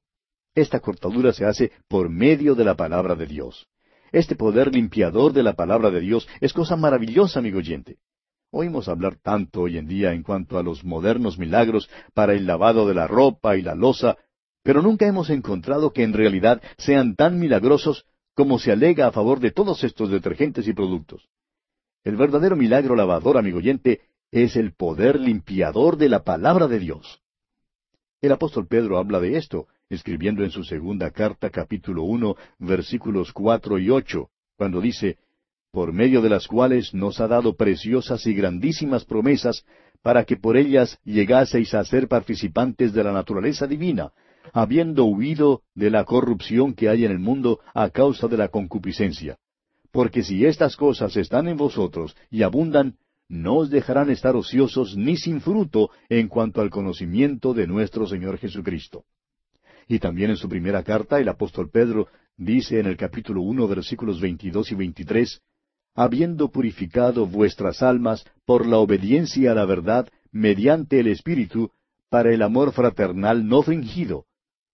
Esta 0.54 0.78
cortadura 0.78 1.32
se 1.32 1.44
hace 1.44 1.72
por 1.88 2.08
medio 2.08 2.54
de 2.54 2.64
la 2.64 2.76
palabra 2.76 3.16
de 3.16 3.26
Dios. 3.26 3.66
Este 4.12 4.36
poder 4.36 4.72
limpiador 4.72 5.32
de 5.32 5.42
la 5.42 5.54
palabra 5.54 5.90
de 5.90 5.98
Dios 5.98 6.28
es 6.40 6.52
cosa 6.52 6.76
maravillosa, 6.76 7.40
amigo 7.40 7.58
oyente. 7.58 7.98
Oímos 8.52 8.88
hablar 8.88 9.16
tanto 9.20 9.62
hoy 9.62 9.78
en 9.78 9.88
día 9.88 10.12
en 10.12 10.22
cuanto 10.22 10.58
a 10.58 10.62
los 10.62 10.84
modernos 10.84 11.36
milagros 11.36 11.90
para 12.14 12.34
el 12.34 12.46
lavado 12.46 12.86
de 12.86 12.94
la 12.94 13.08
ropa 13.08 13.56
y 13.56 13.62
la 13.62 13.74
loza, 13.74 14.16
pero 14.62 14.80
nunca 14.80 15.08
hemos 15.08 15.28
encontrado 15.28 15.92
que 15.92 16.04
en 16.04 16.12
realidad 16.12 16.62
sean 16.78 17.16
tan 17.16 17.40
milagrosos 17.40 18.06
como 18.36 18.60
se 18.60 18.70
alega 18.70 19.08
a 19.08 19.12
favor 19.12 19.40
de 19.40 19.50
todos 19.50 19.82
estos 19.82 20.08
detergentes 20.08 20.68
y 20.68 20.72
productos. 20.72 21.28
El 22.04 22.16
verdadero 22.16 22.54
milagro 22.54 22.94
lavador, 22.94 23.38
amigo 23.38 23.58
oyente, 23.58 24.02
es 24.30 24.54
el 24.54 24.72
poder 24.72 25.18
limpiador 25.18 25.96
de 25.96 26.08
la 26.08 26.22
palabra 26.22 26.68
de 26.68 26.78
Dios. 26.78 27.23
El 28.24 28.32
apóstol 28.32 28.66
Pedro 28.66 28.96
habla 28.96 29.20
de 29.20 29.36
esto, 29.36 29.66
escribiendo 29.90 30.44
en 30.44 30.50
su 30.50 30.64
segunda 30.64 31.10
carta 31.10 31.50
capítulo 31.50 32.04
uno 32.04 32.36
versículos 32.58 33.34
cuatro 33.34 33.78
y 33.78 33.90
ocho, 33.90 34.30
cuando 34.56 34.80
dice, 34.80 35.18
por 35.70 35.92
medio 35.92 36.22
de 36.22 36.30
las 36.30 36.46
cuales 36.46 36.94
nos 36.94 37.20
ha 37.20 37.28
dado 37.28 37.54
preciosas 37.54 38.26
y 38.26 38.32
grandísimas 38.32 39.04
promesas, 39.04 39.66
para 40.00 40.24
que 40.24 40.38
por 40.38 40.56
ellas 40.56 40.98
llegaseis 41.04 41.74
a 41.74 41.84
ser 41.84 42.08
participantes 42.08 42.94
de 42.94 43.04
la 43.04 43.12
naturaleza 43.12 43.66
divina, 43.66 44.12
habiendo 44.54 45.04
huido 45.04 45.60
de 45.74 45.90
la 45.90 46.06
corrupción 46.06 46.72
que 46.72 46.88
hay 46.88 47.04
en 47.04 47.10
el 47.10 47.18
mundo 47.18 47.60
a 47.74 47.90
causa 47.90 48.26
de 48.26 48.38
la 48.38 48.48
concupiscencia. 48.48 49.36
Porque 49.92 50.22
si 50.22 50.46
estas 50.46 50.76
cosas 50.76 51.14
están 51.18 51.46
en 51.46 51.58
vosotros 51.58 52.16
y 52.30 52.42
abundan, 52.42 52.96
no 53.28 53.56
os 53.56 53.70
dejarán 53.70 54.10
estar 54.10 54.36
ociosos 54.36 54.96
ni 54.96 55.16
sin 55.16 55.40
fruto 55.40 55.90
en 56.08 56.28
cuanto 56.28 56.60
al 56.60 56.70
conocimiento 56.70 57.54
de 57.54 57.66
nuestro 57.66 58.06
Señor 58.06 58.38
Jesucristo. 58.38 59.04
Y 59.88 59.98
también 59.98 60.30
en 60.30 60.36
su 60.36 60.48
primera 60.48 60.82
carta 60.82 61.18
el 61.18 61.28
apóstol 61.28 61.70
Pedro 61.70 62.08
dice 62.36 62.80
en 62.80 62.86
el 62.86 62.96
capítulo 62.96 63.42
uno 63.42 63.68
versículos 63.68 64.20
veintidós 64.20 64.72
y 64.72 64.74
veintitrés 64.74 65.42
habiendo 65.94 66.50
purificado 66.50 67.26
vuestras 67.26 67.82
almas 67.82 68.24
por 68.44 68.66
la 68.66 68.78
obediencia 68.78 69.52
a 69.52 69.54
la 69.54 69.64
verdad 69.64 70.08
mediante 70.32 70.98
el 70.98 71.06
Espíritu, 71.06 71.70
para 72.08 72.32
el 72.32 72.42
amor 72.42 72.72
fraternal 72.72 73.46
no 73.46 73.62
fingido. 73.62 74.26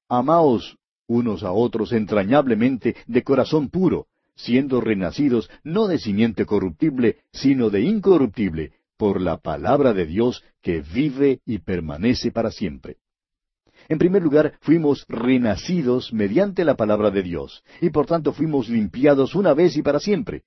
Amaos 0.09 0.79
unos 1.07 1.43
a 1.43 1.53
otros 1.53 1.93
entrañablemente 1.93 2.97
de 3.07 3.23
corazón 3.23 3.69
puro, 3.69 4.07
siendo 4.43 4.81
renacidos 4.81 5.51
no 5.65 5.87
de 5.87 5.99
simiente 5.99 6.47
corruptible, 6.47 7.19
sino 7.33 7.71
de 7.71 7.83
incorruptible, 7.83 8.73
por 8.97 9.21
la 9.21 9.39
palabra 9.39 9.95
de 9.95 10.07
Dios 10.07 10.45
que 10.63 10.83
vive 10.83 11.41
y 11.47 11.59
permanece 11.59 12.31
para 12.31 12.51
siempre. 12.51 12.97
En 13.89 13.99
primer 13.99 14.23
lugar, 14.23 14.55
fuimos 14.61 15.07
renacidos 15.09 16.13
mediante 16.13 16.65
la 16.65 16.77
palabra 16.77 17.11
de 17.11 17.23
Dios, 17.23 17.65
y 17.81 17.91
por 17.91 18.07
tanto 18.07 18.33
fuimos 18.33 18.69
limpiados 18.69 19.35
una 19.35 19.55
vez 19.55 19.77
y 19.77 19.83
para 19.83 20.01
siempre. 20.01 20.43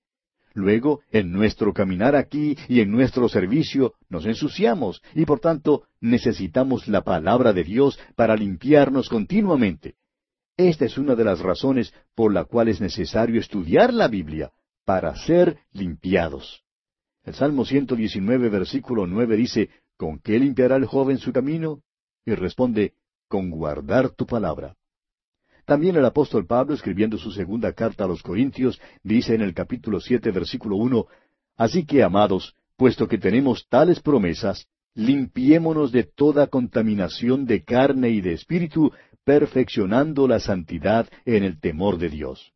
Luego, 0.53 1.01
en 1.11 1.31
nuestro 1.31 1.73
caminar 1.73 2.15
aquí 2.15 2.55
y 2.67 2.81
en 2.81 2.91
nuestro 2.91 3.27
servicio, 3.27 3.95
nos 4.07 4.25
ensuciamos 4.25 5.01
y 5.15 5.25
por 5.25 5.39
tanto 5.39 5.83
necesitamos 5.99 6.87
la 6.87 7.01
palabra 7.01 7.53
de 7.53 7.63
Dios 7.63 7.99
para 8.15 8.35
limpiarnos 8.35 9.09
continuamente. 9.09 9.95
Esta 10.57 10.85
es 10.85 10.97
una 10.97 11.15
de 11.15 11.23
las 11.23 11.39
razones 11.39 11.93
por 12.15 12.31
la 12.31 12.45
cual 12.45 12.67
es 12.67 12.79
necesario 12.79 13.39
estudiar 13.39 13.93
la 13.93 14.07
Biblia, 14.07 14.51
para 14.85 15.15
ser 15.15 15.57
limpiados. 15.71 16.63
El 17.23 17.33
Salmo 17.33 17.65
119, 17.65 18.49
versículo 18.49 19.07
9 19.07 19.35
dice, 19.35 19.69
¿Con 19.97 20.19
qué 20.19 20.37
limpiará 20.37 20.75
el 20.75 20.85
joven 20.85 21.17
su 21.17 21.31
camino? 21.31 21.81
Y 22.25 22.35
responde, 22.35 22.93
con 23.27 23.49
guardar 23.49 24.09
tu 24.09 24.25
palabra. 24.25 24.75
También 25.65 25.95
el 25.95 26.05
apóstol 26.05 26.45
Pablo, 26.45 26.73
escribiendo 26.73 27.17
su 27.17 27.31
segunda 27.31 27.71
carta 27.73 28.03
a 28.03 28.07
los 28.07 28.21
Corintios, 28.21 28.79
dice 29.01 29.33
en 29.33 29.41
el 29.41 29.53
capítulo 29.53 30.01
siete, 30.01 30.31
versículo 30.31 30.75
uno, 30.75 31.07
Así 31.55 31.85
que, 31.85 32.03
amados, 32.03 32.55
puesto 32.75 33.07
que 33.07 33.17
tenemos 33.17 33.67
tales 33.69 34.01
promesas, 34.01 34.67
limpiémonos 34.93 35.91
de 35.91 36.03
toda 36.03 36.47
contaminación 36.47 37.45
de 37.45 37.63
carne 37.63 38.09
y 38.09 38.21
de 38.21 38.33
espíritu, 38.33 38.91
perfeccionando 39.23 40.27
la 40.27 40.39
santidad 40.39 41.07
en 41.25 41.43
el 41.43 41.59
temor 41.59 41.97
de 41.97 42.09
Dios. 42.09 42.53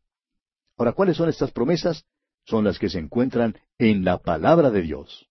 Ahora, 0.76 0.92
¿cuáles 0.92 1.16
son 1.16 1.28
estas 1.28 1.50
promesas? 1.50 2.04
Son 2.44 2.64
las 2.64 2.78
que 2.78 2.88
se 2.88 2.98
encuentran 2.98 3.56
en 3.78 4.04
la 4.04 4.18
palabra 4.18 4.70
de 4.70 4.82
Dios. 4.82 5.28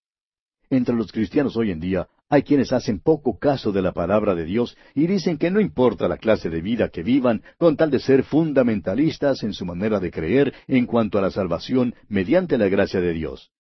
Entre 0.70 0.94
los 0.94 1.12
cristianos 1.12 1.56
hoy 1.56 1.72
en 1.72 1.80
día 1.80 2.08
hay 2.30 2.44
quienes 2.44 2.74
hacen 2.74 3.00
poco 3.00 3.40
caso 3.40 3.72
de 3.72 3.82
la 3.82 3.94
palabra 3.94 4.36
de 4.36 4.44
Dios 4.44 4.78
y 4.94 5.08
dicen 5.08 5.38
que 5.38 5.50
no 5.50 5.62
importa 5.62 6.10
la 6.10 6.18
clase 6.18 6.50
de 6.50 6.62
vida 6.62 6.90
que 6.90 7.04
vivan, 7.04 7.42
con 7.58 7.78
tal 7.78 7.90
de 7.90 8.00
ser 8.00 8.24
fundamentalistas 8.24 9.44
en 9.44 9.54
su 9.54 9.66
manera 9.66 10.02
de 10.02 10.12
creer 10.12 10.54
en 10.68 10.86
cuanto 10.86 11.18
a 11.18 11.22
la 11.22 11.32
salvación 11.32 11.96
mediante 12.10 12.58
la 12.58 12.68
gracia 12.68 13.00
de 13.00 13.14
Dios. 13.14 13.52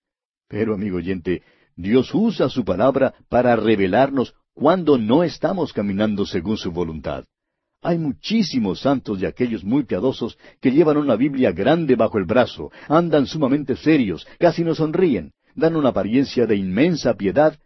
Pero, 0.49 0.73
amigo 0.73 0.97
oyente, 0.97 1.43
Dios 1.77 2.13
usa 2.13 2.49
su 2.49 2.65
palabra 2.65 3.13
para 3.29 3.55
revelarnos 3.55 4.35
cuando 4.53 4.97
no 4.97 5.23
estamos 5.23 5.71
caminando 5.71 6.25
según 6.25 6.57
su 6.57 6.71
voluntad. 6.71 7.25
Hay 7.81 7.99
muchísimos 7.99 8.81
santos 8.81 9.21
y 9.21 9.25
aquellos 9.25 9.63
muy 9.63 9.83
piadosos 9.83 10.37
que 10.59 10.71
llevan 10.71 10.97
una 10.97 11.15
Biblia 11.15 11.51
grande 11.51 11.95
bajo 11.95 12.17
el 12.17 12.25
brazo, 12.25 12.71
andan 12.87 13.27
sumamente 13.27 13.75
serios, 13.75 14.27
casi 14.39 14.63
no 14.63 14.73
sonríen, 14.73 15.33
dan 15.55 15.75
una 15.75 15.89
apariencia 15.89 16.47
de 16.47 16.55
inmensa 16.55 17.13
piedad, 17.13 17.57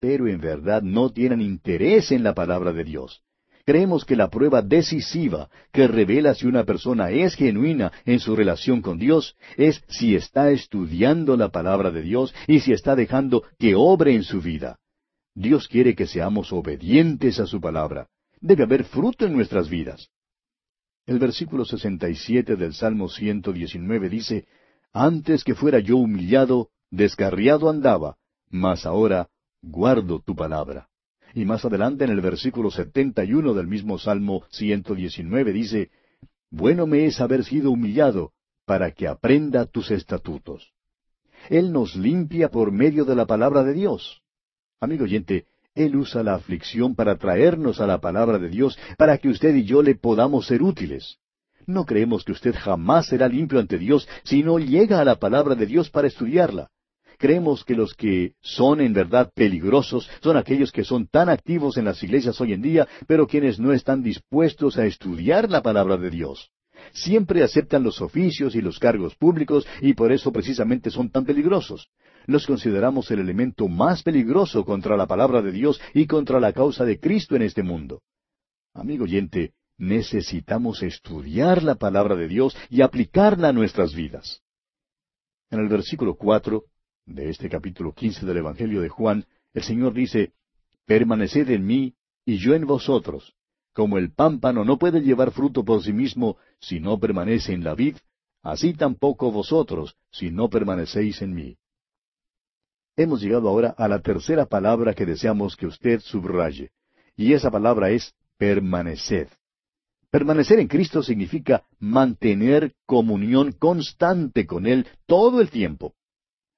pero 0.00 0.26
en 0.26 0.40
verdad 0.40 0.82
no 0.82 1.10
tienen 1.10 1.40
interés 1.40 2.10
en 2.10 2.24
la 2.24 2.34
palabra 2.34 2.72
de 2.72 2.84
Dios. 2.84 3.22
Creemos 3.64 4.04
que 4.04 4.16
la 4.16 4.30
prueba 4.30 4.62
decisiva 4.62 5.48
que 5.72 5.86
revela 5.86 6.34
si 6.34 6.46
una 6.46 6.64
persona 6.64 7.10
es 7.10 7.36
genuina 7.36 7.92
en 8.04 8.18
su 8.18 8.34
relación 8.34 8.82
con 8.82 8.98
Dios 8.98 9.36
es 9.56 9.84
si 9.86 10.16
está 10.16 10.50
estudiando 10.50 11.36
la 11.36 11.50
palabra 11.50 11.90
de 11.92 12.02
Dios 12.02 12.34
y 12.48 12.60
si 12.60 12.72
está 12.72 12.96
dejando 12.96 13.44
que 13.58 13.76
obre 13.76 14.14
en 14.14 14.24
su 14.24 14.40
vida. 14.40 14.78
Dios 15.34 15.68
quiere 15.68 15.94
que 15.94 16.06
seamos 16.06 16.52
obedientes 16.52 17.38
a 17.38 17.46
su 17.46 17.60
palabra. 17.60 18.08
Debe 18.40 18.64
haber 18.64 18.84
fruto 18.84 19.26
en 19.26 19.34
nuestras 19.34 19.68
vidas. 19.68 20.10
El 21.06 21.18
versículo 21.18 21.64
67 21.64 22.56
del 22.56 22.72
Salmo 22.74 23.08
119 23.08 24.08
dice, 24.08 24.46
Antes 24.92 25.44
que 25.44 25.54
fuera 25.54 25.78
yo 25.78 25.96
humillado, 25.96 26.70
descarriado 26.90 27.68
andaba, 27.68 28.16
mas 28.48 28.86
ahora 28.86 29.28
guardo 29.62 30.20
tu 30.20 30.34
palabra. 30.34 30.88
Y 31.34 31.44
más 31.44 31.64
adelante 31.64 32.04
en 32.04 32.10
el 32.10 32.20
versículo 32.20 32.70
setenta 32.70 33.24
y 33.24 33.34
uno 33.34 33.54
del 33.54 33.66
mismo 33.66 33.98
Salmo 33.98 34.44
ciento 34.50 34.94
diecinueve 34.94 35.52
dice, 35.52 35.90
Bueno 36.50 36.86
me 36.86 37.06
es 37.06 37.20
haber 37.20 37.44
sido 37.44 37.70
humillado, 37.70 38.32
para 38.64 38.92
que 38.92 39.06
aprenda 39.06 39.66
tus 39.66 39.90
estatutos. 39.90 40.72
Él 41.48 41.72
nos 41.72 41.94
limpia 41.94 42.50
por 42.50 42.72
medio 42.72 43.04
de 43.04 43.16
la 43.16 43.26
palabra 43.26 43.64
de 43.64 43.74
Dios. 43.74 44.22
Amigo 44.80 45.04
oyente, 45.04 45.46
Él 45.74 45.96
usa 45.96 46.22
la 46.22 46.34
aflicción 46.34 46.94
para 46.94 47.16
traernos 47.16 47.80
a 47.80 47.86
la 47.86 48.00
palabra 48.00 48.38
de 48.38 48.48
Dios, 48.48 48.78
para 48.98 49.18
que 49.18 49.28
usted 49.28 49.54
y 49.54 49.64
yo 49.64 49.82
le 49.82 49.94
podamos 49.94 50.46
ser 50.46 50.62
útiles. 50.62 51.18
No 51.66 51.84
creemos 51.84 52.24
que 52.24 52.32
usted 52.32 52.54
jamás 52.58 53.06
será 53.06 53.28
limpio 53.28 53.60
ante 53.60 53.78
Dios 53.78 54.08
si 54.24 54.42
no 54.42 54.58
llega 54.58 55.00
a 55.00 55.04
la 55.04 55.16
palabra 55.16 55.54
de 55.54 55.66
Dios 55.66 55.88
para 55.90 56.08
estudiarla. 56.08 56.70
Creemos 57.18 57.64
que 57.64 57.74
los 57.74 57.94
que 57.94 58.32
son 58.40 58.80
en 58.80 58.94
verdad 58.94 59.30
peligrosos 59.34 60.08
son 60.22 60.38
aquellos 60.38 60.72
que 60.72 60.84
son 60.84 61.06
tan 61.06 61.28
activos 61.28 61.76
en 61.76 61.84
las 61.84 62.02
iglesias 62.02 62.40
hoy 62.40 62.54
en 62.54 62.62
día, 62.62 62.88
pero 63.06 63.26
quienes 63.26 63.60
no 63.60 63.72
están 63.72 64.02
dispuestos 64.02 64.78
a 64.78 64.86
estudiar 64.86 65.50
la 65.50 65.62
palabra 65.62 65.96
de 65.98 66.10
Dios. 66.10 66.50
siempre 66.92 67.42
aceptan 67.42 67.82
los 67.82 68.00
oficios 68.00 68.54
y 68.54 68.62
los 68.62 68.78
cargos 68.78 69.14
públicos 69.14 69.66
y 69.80 69.94
por 69.94 70.12
eso 70.12 70.32
precisamente 70.32 70.90
son 70.90 71.10
tan 71.10 71.24
peligrosos. 71.24 71.88
Los 72.26 72.46
consideramos 72.46 73.10
el 73.10 73.20
elemento 73.20 73.68
más 73.68 74.02
peligroso 74.02 74.64
contra 74.64 74.96
la 74.96 75.06
palabra 75.06 75.42
de 75.42 75.52
Dios 75.52 75.80
y 75.94 76.06
contra 76.06 76.40
la 76.40 76.52
causa 76.52 76.84
de 76.84 76.98
Cristo 77.00 77.36
en 77.36 77.42
este 77.42 77.62
mundo. 77.62 78.02
Amigo 78.74 79.04
oyente, 79.04 79.52
necesitamos 79.78 80.82
estudiar 80.82 81.62
la 81.62 81.74
palabra 81.74 82.14
de 82.14 82.28
Dios 82.28 82.56
y 82.68 82.82
aplicarla 82.82 83.48
a 83.48 83.52
nuestras 83.52 83.94
vidas. 83.94 84.42
En 85.50 85.58
el 85.58 85.68
versículo 85.68 86.14
cuatro 86.14 86.64
de 87.06 87.30
este 87.30 87.48
capítulo 87.48 87.92
quince 87.92 88.24
del 88.24 88.36
Evangelio 88.36 88.80
de 88.80 88.88
Juan, 88.88 89.26
el 89.52 89.62
Señor 89.62 89.94
dice, 89.94 90.32
Permaneced 90.86 91.50
en 91.50 91.66
mí 91.66 91.94
y 92.24 92.36
yo 92.38 92.54
en 92.54 92.66
vosotros. 92.66 93.34
Como 93.72 93.98
el 93.98 94.12
pámpano 94.12 94.64
no 94.64 94.78
puede 94.78 95.00
llevar 95.00 95.30
fruto 95.30 95.64
por 95.64 95.82
sí 95.82 95.92
mismo 95.92 96.36
si 96.60 96.80
no 96.80 96.98
permanece 96.98 97.52
en 97.52 97.64
la 97.64 97.74
vid, 97.74 97.96
así 98.42 98.74
tampoco 98.74 99.32
vosotros 99.32 99.96
si 100.10 100.30
no 100.30 100.50
permanecéis 100.50 101.22
en 101.22 101.34
mí. 101.34 101.56
Hemos 103.00 103.22
llegado 103.22 103.48
ahora 103.48 103.74
a 103.78 103.88
la 103.88 104.00
tercera 104.00 104.44
palabra 104.44 104.92
que 104.92 105.06
deseamos 105.06 105.56
que 105.56 105.66
usted 105.66 106.00
subraye, 106.00 106.70
y 107.16 107.32
esa 107.32 107.50
palabra 107.50 107.88
es 107.88 108.12
permaneced. 108.36 109.28
Permanecer 110.10 110.60
en 110.60 110.68
Cristo 110.68 111.02
significa 111.02 111.64
mantener 111.78 112.74
comunión 112.84 113.52
constante 113.52 114.44
con 114.44 114.66
Él 114.66 114.86
todo 115.06 115.40
el 115.40 115.48
tiempo. 115.48 115.94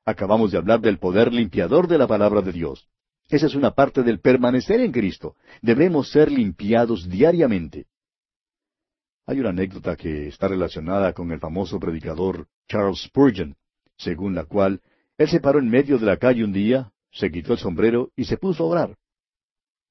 Acabamos 0.04 0.50
de 0.50 0.58
hablar 0.58 0.80
del 0.80 0.98
poder 0.98 1.32
limpiador 1.32 1.86
de 1.86 1.98
la 1.98 2.08
palabra 2.08 2.42
de 2.42 2.50
Dios. 2.50 2.88
Esa 3.28 3.46
es 3.46 3.54
una 3.54 3.70
parte 3.70 4.02
del 4.02 4.18
permanecer 4.18 4.80
en 4.80 4.90
Cristo. 4.90 5.36
Debemos 5.60 6.10
ser 6.10 6.28
limpiados 6.32 7.08
diariamente. 7.08 7.86
Hay 9.26 9.38
una 9.38 9.50
anécdota 9.50 9.94
que 9.94 10.26
está 10.26 10.48
relacionada 10.48 11.12
con 11.12 11.30
el 11.30 11.38
famoso 11.38 11.78
predicador 11.78 12.48
Charles 12.66 13.02
Spurgeon, 13.02 13.54
según 13.96 14.34
la 14.34 14.44
cual 14.44 14.80
él 15.22 15.28
se 15.28 15.40
paró 15.40 15.58
en 15.58 15.68
medio 15.68 15.98
de 15.98 16.06
la 16.06 16.16
calle 16.16 16.44
un 16.44 16.52
día, 16.52 16.92
se 17.10 17.30
quitó 17.30 17.52
el 17.52 17.58
sombrero 17.58 18.10
y 18.16 18.24
se 18.24 18.36
puso 18.36 18.64
a 18.64 18.66
orar. 18.66 18.96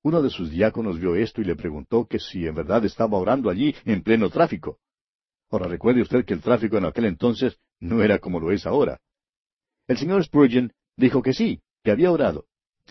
Uno 0.04 0.22
de 0.22 0.30
sus 0.30 0.50
diáconos 0.50 1.00
vio 1.00 1.16
esto 1.16 1.42
y 1.42 1.46
le 1.46 1.56
preguntó 1.56 2.06
que 2.06 2.20
si 2.20 2.48
en 2.48 2.56
verdad 2.56 2.84
estaba 2.86 3.18
orando 3.18 3.50
allí 3.50 3.76
en 3.86 4.02
pleno 4.02 4.30
tráfico. 4.30 4.80
Ahora 5.50 5.68
recuerde 5.68 6.02
usted 6.02 6.26
que 6.26 6.34
el 6.34 6.42
tráfico 6.42 6.78
en 6.78 6.86
aquel 6.86 7.06
entonces 7.06 7.58
no 7.80 8.02
era 8.02 8.20
como 8.20 8.40
lo 8.40 8.52
es 8.52 8.66
ahora. 8.66 9.00
El 9.88 9.98
señor 9.98 10.24
Spurgeon 10.24 10.72
dijo 10.96 11.22
que 11.22 11.34
sí, 11.34 11.62
que 11.84 11.92
había 11.92 12.12
orado 12.12 12.46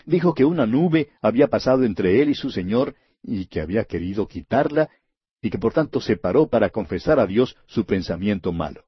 dijo 0.05 0.33
que 0.33 0.45
una 0.45 0.65
nube 0.65 1.09
había 1.21 1.47
pasado 1.47 1.83
entre 1.83 2.21
él 2.21 2.29
y 2.29 2.35
su 2.35 2.49
Señor 2.49 2.95
y 3.23 3.45
que 3.45 3.61
había 3.61 3.85
querido 3.85 4.27
quitarla 4.27 4.89
y 5.41 5.49
que 5.49 5.57
por 5.57 5.73
tanto 5.73 6.01
se 6.01 6.17
paró 6.17 6.47
para 6.47 6.69
confesar 6.69 7.19
a 7.19 7.27
Dios 7.27 7.55
su 7.65 7.85
pensamiento 7.85 8.51
malo. 8.51 8.85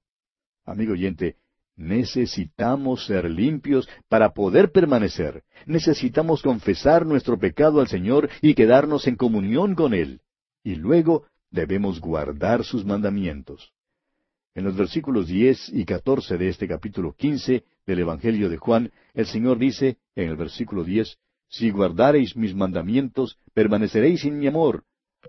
Amigo 0.65 0.93
oyente, 0.93 1.37
necesitamos 1.75 3.05
ser 3.05 3.29
limpios 3.29 3.87
para 4.07 4.33
poder 4.33 4.71
permanecer. 4.71 5.43
Necesitamos 5.65 6.41
confesar 6.41 7.05
nuestro 7.05 7.37
pecado 7.39 7.79
al 7.79 7.87
Señor 7.87 8.29
y 8.41 8.53
quedarnos 8.53 9.07
en 9.07 9.15
comunión 9.15 9.75
con 9.75 9.93
Él. 9.93 10.21
Y 10.63 10.75
luego 10.75 11.25
debemos 11.49 11.99
guardar 11.99 12.63
sus 12.63 12.85
mandamientos. 12.85 13.73
En 14.55 14.65
los 14.65 14.75
versículos 14.75 15.27
diez 15.27 15.67
y 15.69 15.83
catorce 15.85 16.37
de 16.37 16.49
este 16.49 16.67
capítulo 16.67 17.13
quince 17.13 17.63
del 17.87 17.99
Evangelio 17.99 18.49
de 18.49 18.57
Juan, 18.57 18.91
el 19.13 19.25
Señor 19.25 19.57
dice, 19.57 19.97
en 20.15 20.29
el 20.29 20.35
versículo 20.35 20.83
diez, 20.83 21.17
Si 21.47 21.71
guardareis 21.71 22.35
mis 22.35 22.53
mandamientos, 22.53 23.39
permaneceréis 23.53 24.25
en 24.25 24.39
mi 24.39 24.47
amor, 24.47 24.83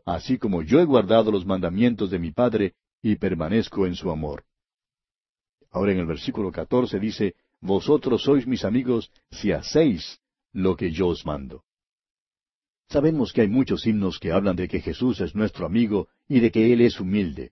así 0.05 0.38
como 0.38 0.62
yo 0.62 0.80
he 0.80 0.84
guardado 0.84 1.30
los 1.30 1.47
mandamientos 1.47 2.11
de 2.11 2.18
mi 2.18 2.32
Padre, 2.32 2.74
y 3.03 3.16
permanezco 3.16 3.86
en 3.86 3.95
su 3.95 4.11
amor. 4.11 4.45
Ahora 5.75 5.91
en 5.91 5.99
el 5.99 6.07
versículo 6.07 6.53
catorce 6.53 7.01
dice, 7.01 7.35
Vosotros 7.61 8.22
sois 8.22 8.47
mis 8.47 8.64
amigos 8.64 9.11
si 9.33 9.51
hacéis 9.51 10.20
lo 10.53 10.77
que 10.77 10.93
yo 10.93 11.09
os 11.09 11.27
mando. 11.27 11.64
Sabemos 12.89 13.33
que 13.33 13.41
hay 13.41 13.49
muchos 13.49 13.85
himnos 13.85 14.20
que 14.20 14.31
hablan 14.31 14.55
de 14.55 14.68
que 14.68 14.81
Jesús 14.81 15.20
es 15.20 15.35
nuestro 15.35 15.66
amigo 15.66 16.07
y 16.29 16.39
de 16.39 16.53
que 16.53 16.72
Él 16.72 16.81
es 16.81 17.01
humilde. 17.01 17.51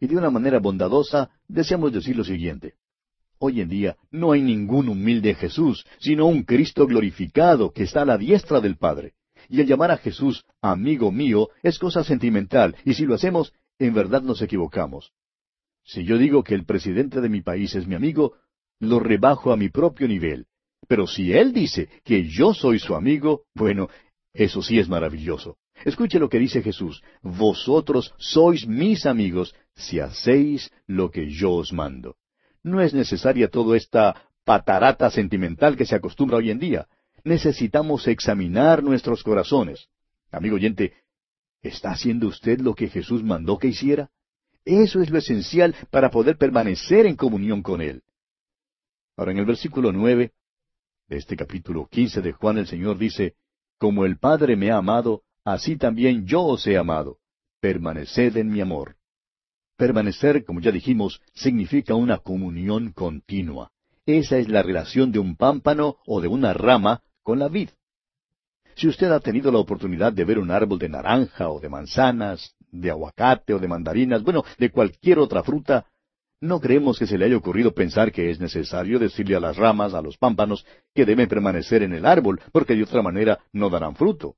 Y 0.00 0.08
de 0.08 0.16
una 0.16 0.30
manera 0.30 0.58
bondadosa 0.58 1.30
deseamos 1.46 1.92
decir 1.92 2.16
lo 2.16 2.24
siguiente. 2.24 2.74
Hoy 3.38 3.60
en 3.60 3.68
día 3.68 3.96
no 4.10 4.32
hay 4.32 4.42
ningún 4.42 4.88
humilde 4.88 5.36
Jesús, 5.36 5.86
sino 6.00 6.26
un 6.26 6.42
Cristo 6.42 6.88
glorificado 6.88 7.70
que 7.70 7.84
está 7.84 8.02
a 8.02 8.06
la 8.06 8.18
diestra 8.18 8.60
del 8.60 8.78
Padre. 8.78 9.12
Y 9.48 9.60
el 9.60 9.68
llamar 9.68 9.92
a 9.92 9.96
Jesús 9.96 10.44
amigo 10.60 11.12
mío 11.12 11.50
es 11.62 11.78
cosa 11.78 12.02
sentimental, 12.02 12.74
y 12.84 12.94
si 12.94 13.06
lo 13.06 13.14
hacemos, 13.14 13.52
en 13.78 13.94
verdad 13.94 14.22
nos 14.22 14.42
equivocamos. 14.42 15.12
Si 15.92 16.04
yo 16.04 16.18
digo 16.18 16.44
que 16.44 16.54
el 16.54 16.64
presidente 16.64 17.20
de 17.20 17.28
mi 17.28 17.40
país 17.40 17.74
es 17.74 17.88
mi 17.88 17.96
amigo, 17.96 18.34
lo 18.78 19.00
rebajo 19.00 19.52
a 19.52 19.56
mi 19.56 19.70
propio 19.70 20.06
nivel. 20.06 20.46
Pero 20.86 21.08
si 21.08 21.32
él 21.32 21.52
dice 21.52 21.88
que 22.04 22.28
yo 22.28 22.54
soy 22.54 22.78
su 22.78 22.94
amigo, 22.94 23.42
bueno, 23.56 23.88
eso 24.32 24.62
sí 24.62 24.78
es 24.78 24.88
maravilloso. 24.88 25.56
Escuche 25.84 26.20
lo 26.20 26.28
que 26.28 26.38
dice 26.38 26.62
Jesús, 26.62 27.02
vosotros 27.22 28.14
sois 28.18 28.68
mis 28.68 29.04
amigos 29.04 29.52
si 29.74 29.98
hacéis 29.98 30.70
lo 30.86 31.10
que 31.10 31.28
yo 31.28 31.50
os 31.54 31.72
mando. 31.72 32.14
No 32.62 32.80
es 32.80 32.94
necesaria 32.94 33.48
toda 33.48 33.76
esta 33.76 34.30
patarata 34.44 35.10
sentimental 35.10 35.76
que 35.76 35.86
se 35.86 35.96
acostumbra 35.96 36.36
hoy 36.36 36.52
en 36.52 36.60
día. 36.60 36.86
Necesitamos 37.24 38.06
examinar 38.06 38.84
nuestros 38.84 39.24
corazones. 39.24 39.88
Amigo 40.30 40.54
oyente, 40.54 40.92
¿está 41.62 41.90
haciendo 41.90 42.28
usted 42.28 42.60
lo 42.60 42.76
que 42.76 42.88
Jesús 42.88 43.24
mandó 43.24 43.58
que 43.58 43.66
hiciera? 43.66 44.08
Eso 44.70 45.02
es 45.02 45.10
lo 45.10 45.18
esencial 45.18 45.74
para 45.90 46.12
poder 46.12 46.36
permanecer 46.36 47.04
en 47.04 47.16
comunión 47.16 47.60
con 47.60 47.80
Él. 47.80 48.04
Ahora 49.16 49.32
en 49.32 49.38
el 49.38 49.44
versículo 49.44 49.90
nueve 49.90 50.30
de 51.08 51.16
este 51.16 51.36
capítulo 51.36 51.88
quince 51.90 52.22
de 52.22 52.30
Juan 52.30 52.56
el 52.58 52.68
Señor 52.68 52.96
dice, 52.96 53.34
Como 53.78 54.04
el 54.04 54.18
Padre 54.18 54.54
me 54.54 54.70
ha 54.70 54.76
amado, 54.76 55.22
así 55.44 55.76
también 55.76 56.24
yo 56.24 56.42
os 56.44 56.68
he 56.68 56.78
amado. 56.78 57.18
Permaneced 57.60 58.36
en 58.36 58.48
mi 58.48 58.60
amor. 58.60 58.94
Permanecer, 59.76 60.44
como 60.44 60.60
ya 60.60 60.70
dijimos, 60.70 61.20
significa 61.34 61.96
una 61.96 62.18
comunión 62.18 62.92
continua. 62.92 63.72
Esa 64.06 64.38
es 64.38 64.48
la 64.48 64.62
relación 64.62 65.10
de 65.10 65.18
un 65.18 65.34
pámpano 65.34 65.96
o 66.06 66.20
de 66.20 66.28
una 66.28 66.52
rama 66.52 67.02
con 67.24 67.40
la 67.40 67.48
vid. 67.48 67.70
Si 68.76 68.86
usted 68.86 69.10
ha 69.10 69.18
tenido 69.18 69.50
la 69.50 69.58
oportunidad 69.58 70.12
de 70.12 70.24
ver 70.24 70.38
un 70.38 70.52
árbol 70.52 70.78
de 70.78 70.88
naranja 70.88 71.48
o 71.50 71.58
de 71.58 71.68
manzanas, 71.68 72.54
de 72.72 72.90
aguacate 72.90 73.54
o 73.54 73.58
de 73.58 73.68
mandarinas, 73.68 74.22
bueno, 74.22 74.44
de 74.58 74.70
cualquier 74.70 75.18
otra 75.18 75.42
fruta, 75.42 75.86
no 76.40 76.58
creemos 76.58 76.98
que 76.98 77.06
se 77.06 77.18
le 77.18 77.26
haya 77.26 77.36
ocurrido 77.36 77.74
pensar 77.74 78.10
que 78.12 78.30
es 78.30 78.40
necesario 78.40 78.98
decirle 78.98 79.36
a 79.36 79.40
las 79.40 79.56
ramas, 79.56 79.92
a 79.92 80.00
los 80.00 80.16
pámpanos, 80.16 80.64
que 80.94 81.04
deben 81.04 81.28
permanecer 81.28 81.82
en 81.82 81.92
el 81.92 82.06
árbol, 82.06 82.40
porque 82.50 82.74
de 82.74 82.82
otra 82.82 83.02
manera 83.02 83.38
no 83.52 83.68
darán 83.68 83.94
fruto. 83.94 84.36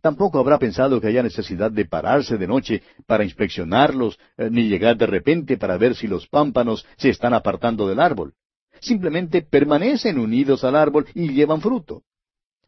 Tampoco 0.00 0.38
habrá 0.38 0.58
pensado 0.58 1.00
que 1.00 1.06
haya 1.06 1.22
necesidad 1.22 1.70
de 1.70 1.84
pararse 1.84 2.36
de 2.36 2.48
noche 2.48 2.82
para 3.06 3.24
inspeccionarlos, 3.24 4.18
eh, 4.36 4.48
ni 4.50 4.68
llegar 4.68 4.96
de 4.96 5.06
repente 5.06 5.56
para 5.56 5.78
ver 5.78 5.94
si 5.94 6.06
los 6.08 6.26
pámpanos 6.26 6.84
se 6.96 7.10
están 7.10 7.32
apartando 7.32 7.88
del 7.88 8.00
árbol. 8.00 8.34
Simplemente 8.80 9.42
permanecen 9.42 10.18
unidos 10.18 10.64
al 10.64 10.76
árbol 10.76 11.06
y 11.14 11.32
llevan 11.32 11.60
fruto. 11.60 12.02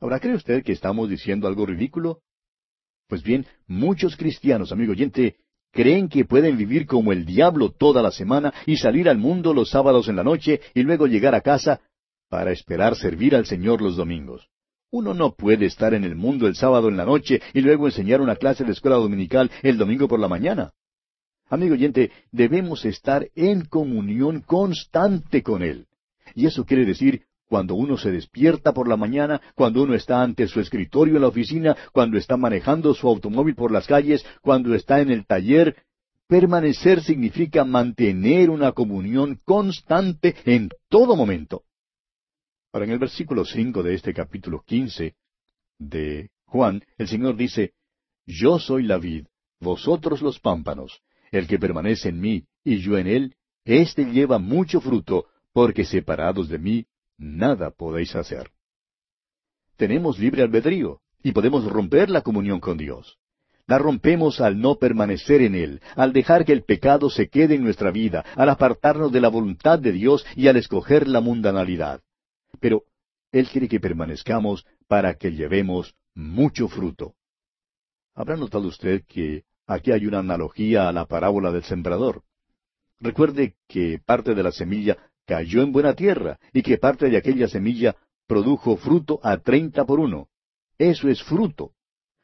Ahora, 0.01 0.21
¿cree 0.21 0.35
usted 0.35 0.63
que 0.63 0.73
estamos 0.73 1.09
diciendo 1.09 1.49
algo 1.49 1.67
ridículo? 1.67 2.21
Pues 3.09 3.23
bien, 3.23 3.47
muchos 3.67 4.17
cristianos, 4.17 4.71
amigo 4.71 4.93
oyente, 4.93 5.37
creen 5.73 6.11
que 6.11 6.27
pueden 6.27 6.59
vivir 6.59 6.87
como 6.87 7.11
el 7.11 7.25
diablo 7.25 7.71
toda 7.71 8.03
la 8.03 8.11
semana 8.11 8.53
y 8.67 8.77
salir 8.77 9.09
al 9.09 9.17
mundo 9.17 9.55
los 9.55 9.71
sábados 9.71 10.09
en 10.09 10.17
la 10.17 10.25
noche 10.25 10.61
y 10.75 10.83
luego 10.83 11.07
llegar 11.07 11.35
a 11.35 11.41
casa 11.41 11.81
para 12.29 12.53
esperar 12.53 12.97
servir 12.97 13.35
al 13.35 13.47
Señor 13.47 13.81
los 13.81 13.97
domingos. 13.97 14.49
Uno 14.91 15.15
no 15.15 15.35
puede 15.35 15.65
estar 15.65 15.95
en 15.95 16.05
el 16.05 16.17
mundo 16.17 16.47
el 16.47 16.55
sábado 16.55 16.89
en 16.91 16.99
la 16.99 17.07
noche 17.07 17.41
y 17.55 17.63
luego 17.63 17.87
enseñar 17.87 18.21
una 18.21 18.37
clase 18.37 18.65
de 18.65 18.73
escuela 18.73 18.97
dominical 18.97 19.51
el 19.63 19.79
domingo 19.79 20.07
por 20.07 20.21
la 20.21 20.29
mañana. 20.29 20.73
Amigo 21.49 21.75
oyente, 21.75 22.11
debemos 22.31 22.85
estar 22.85 23.27
en 23.35 23.65
comunión 23.65 24.43
constante 24.43 25.43
con 25.43 25.63
Él. 25.63 25.87
Y 26.35 26.47
eso 26.47 26.67
quiere 26.67 26.85
decir 26.85 27.25
cuando 27.49 27.75
uno 27.75 27.97
se 27.97 28.13
despierta 28.13 28.73
por 28.73 28.89
la 28.89 28.97
mañana, 28.97 29.41
cuando 29.55 29.83
uno 29.83 29.95
está 29.95 30.23
ante 30.23 30.47
su 30.47 30.61
escritorio 30.61 31.17
en 31.17 31.23
la 31.23 31.29
oficina, 31.29 31.77
cuando 31.93 32.19
está 32.19 32.37
manejando 32.37 32.95
su 32.95 33.09
automóvil 33.09 33.55
por 33.55 33.73
las 33.73 33.87
calles, 33.87 34.25
cuando 34.43 34.75
está 34.75 35.01
en 35.01 35.11
el 35.11 35.27
taller. 35.27 35.77
Permanecer 36.29 37.03
significa 37.03 37.65
mantener 37.65 38.51
una 38.51 38.73
comunión 38.73 39.41
constante 39.47 40.37
en 40.45 40.69
todo 40.91 41.17
momento. 41.17 41.63
Ahora, 42.71 42.85
en 42.85 42.93
el 42.93 42.99
versículo 42.99 43.47
cinco 43.47 43.83
de 43.83 43.95
este 43.95 44.13
capítulo 44.13 44.63
quince 44.67 45.15
de 45.79 46.29
Juan, 46.45 46.83
el 46.99 47.09
Señor 47.09 47.35
dice, 47.35 47.73
Yo 48.27 48.59
soy 48.59 48.83
la 48.83 48.99
vid, 48.99 49.25
vosotros 49.59 50.21
los 50.21 50.39
pámpanos. 50.39 51.01
El 51.31 51.47
que 51.47 51.59
permanece 51.59 52.11
en 52.11 52.21
mí 52.21 52.45
y 52.63 52.79
yo 52.79 52.99
en 52.99 53.07
él, 53.07 53.37
éste 53.65 54.05
lleva 54.05 54.39
mucho 54.39 54.83
fruto, 54.83 55.27
porque 55.53 55.85
separados 55.85 56.51
de 56.51 56.59
mí, 56.59 56.87
nada 57.19 57.71
podéis 57.71 58.15
hacer. 58.17 58.51
Tenemos 59.77 60.19
libre 60.19 60.43
albedrío 60.43 61.01
y 61.23 61.33
podemos 61.33 61.65
romper 61.65 62.09
la 62.11 62.23
comunión 62.23 62.61
con 62.61 62.79
Dios. 62.79 63.19
La 63.67 63.79
rompemos 63.79 64.41
al 64.41 64.59
no 64.61 64.77
permanecer 64.77 65.43
en 65.43 65.55
Él, 65.55 65.83
al 65.95 66.13
dejar 66.15 66.47
que 66.47 66.53
el 66.53 66.65
pecado 66.65 67.11
se 67.11 67.29
quede 67.29 67.57
en 67.57 67.65
nuestra 67.65 67.91
vida, 67.91 68.25
al 68.35 68.49
apartarnos 68.49 69.13
de 69.13 69.21
la 69.21 69.29
voluntad 69.29 69.79
de 69.79 69.93
Dios 69.93 70.25
y 70.35 70.49
al 70.49 70.57
escoger 70.57 71.07
la 71.07 71.21
mundanalidad. 71.21 72.01
Pero 72.61 72.85
Él 73.31 73.47
quiere 73.49 73.69
que 73.69 73.79
permanezcamos 73.79 74.65
para 74.87 75.15
que 75.15 75.33
llevemos 75.33 75.95
mucho 76.15 76.69
fruto. 76.69 77.15
¿Habrá 78.15 78.37
notado 78.37 78.67
usted 78.67 79.05
que 79.07 79.45
aquí 79.67 79.93
hay 79.93 80.07
una 80.07 80.21
analogía 80.21 80.89
a 80.89 80.93
la 80.93 81.05
parábola 81.05 81.53
del 81.53 81.63
sembrador? 81.63 82.23
Recuerde 83.01 83.55
que 83.69 84.01
parte 84.05 84.35
de 84.35 84.43
la 84.43 84.51
semilla 84.51 84.97
cayó 85.29 85.63
en 85.63 85.73
buena 85.73 85.93
tierra 85.93 86.39
y 86.55 86.63
que 86.63 86.79
parte 86.79 87.11
de 87.11 87.19
aquella 87.19 87.49
semilla 87.49 87.95
produjo 88.27 88.79
fruto 88.79 89.21
a 89.23 89.37
treinta 89.37 89.85
por 89.85 90.01
uno. 90.01 90.29
Eso 90.79 91.09
es 91.09 91.23
fruto. 91.23 91.73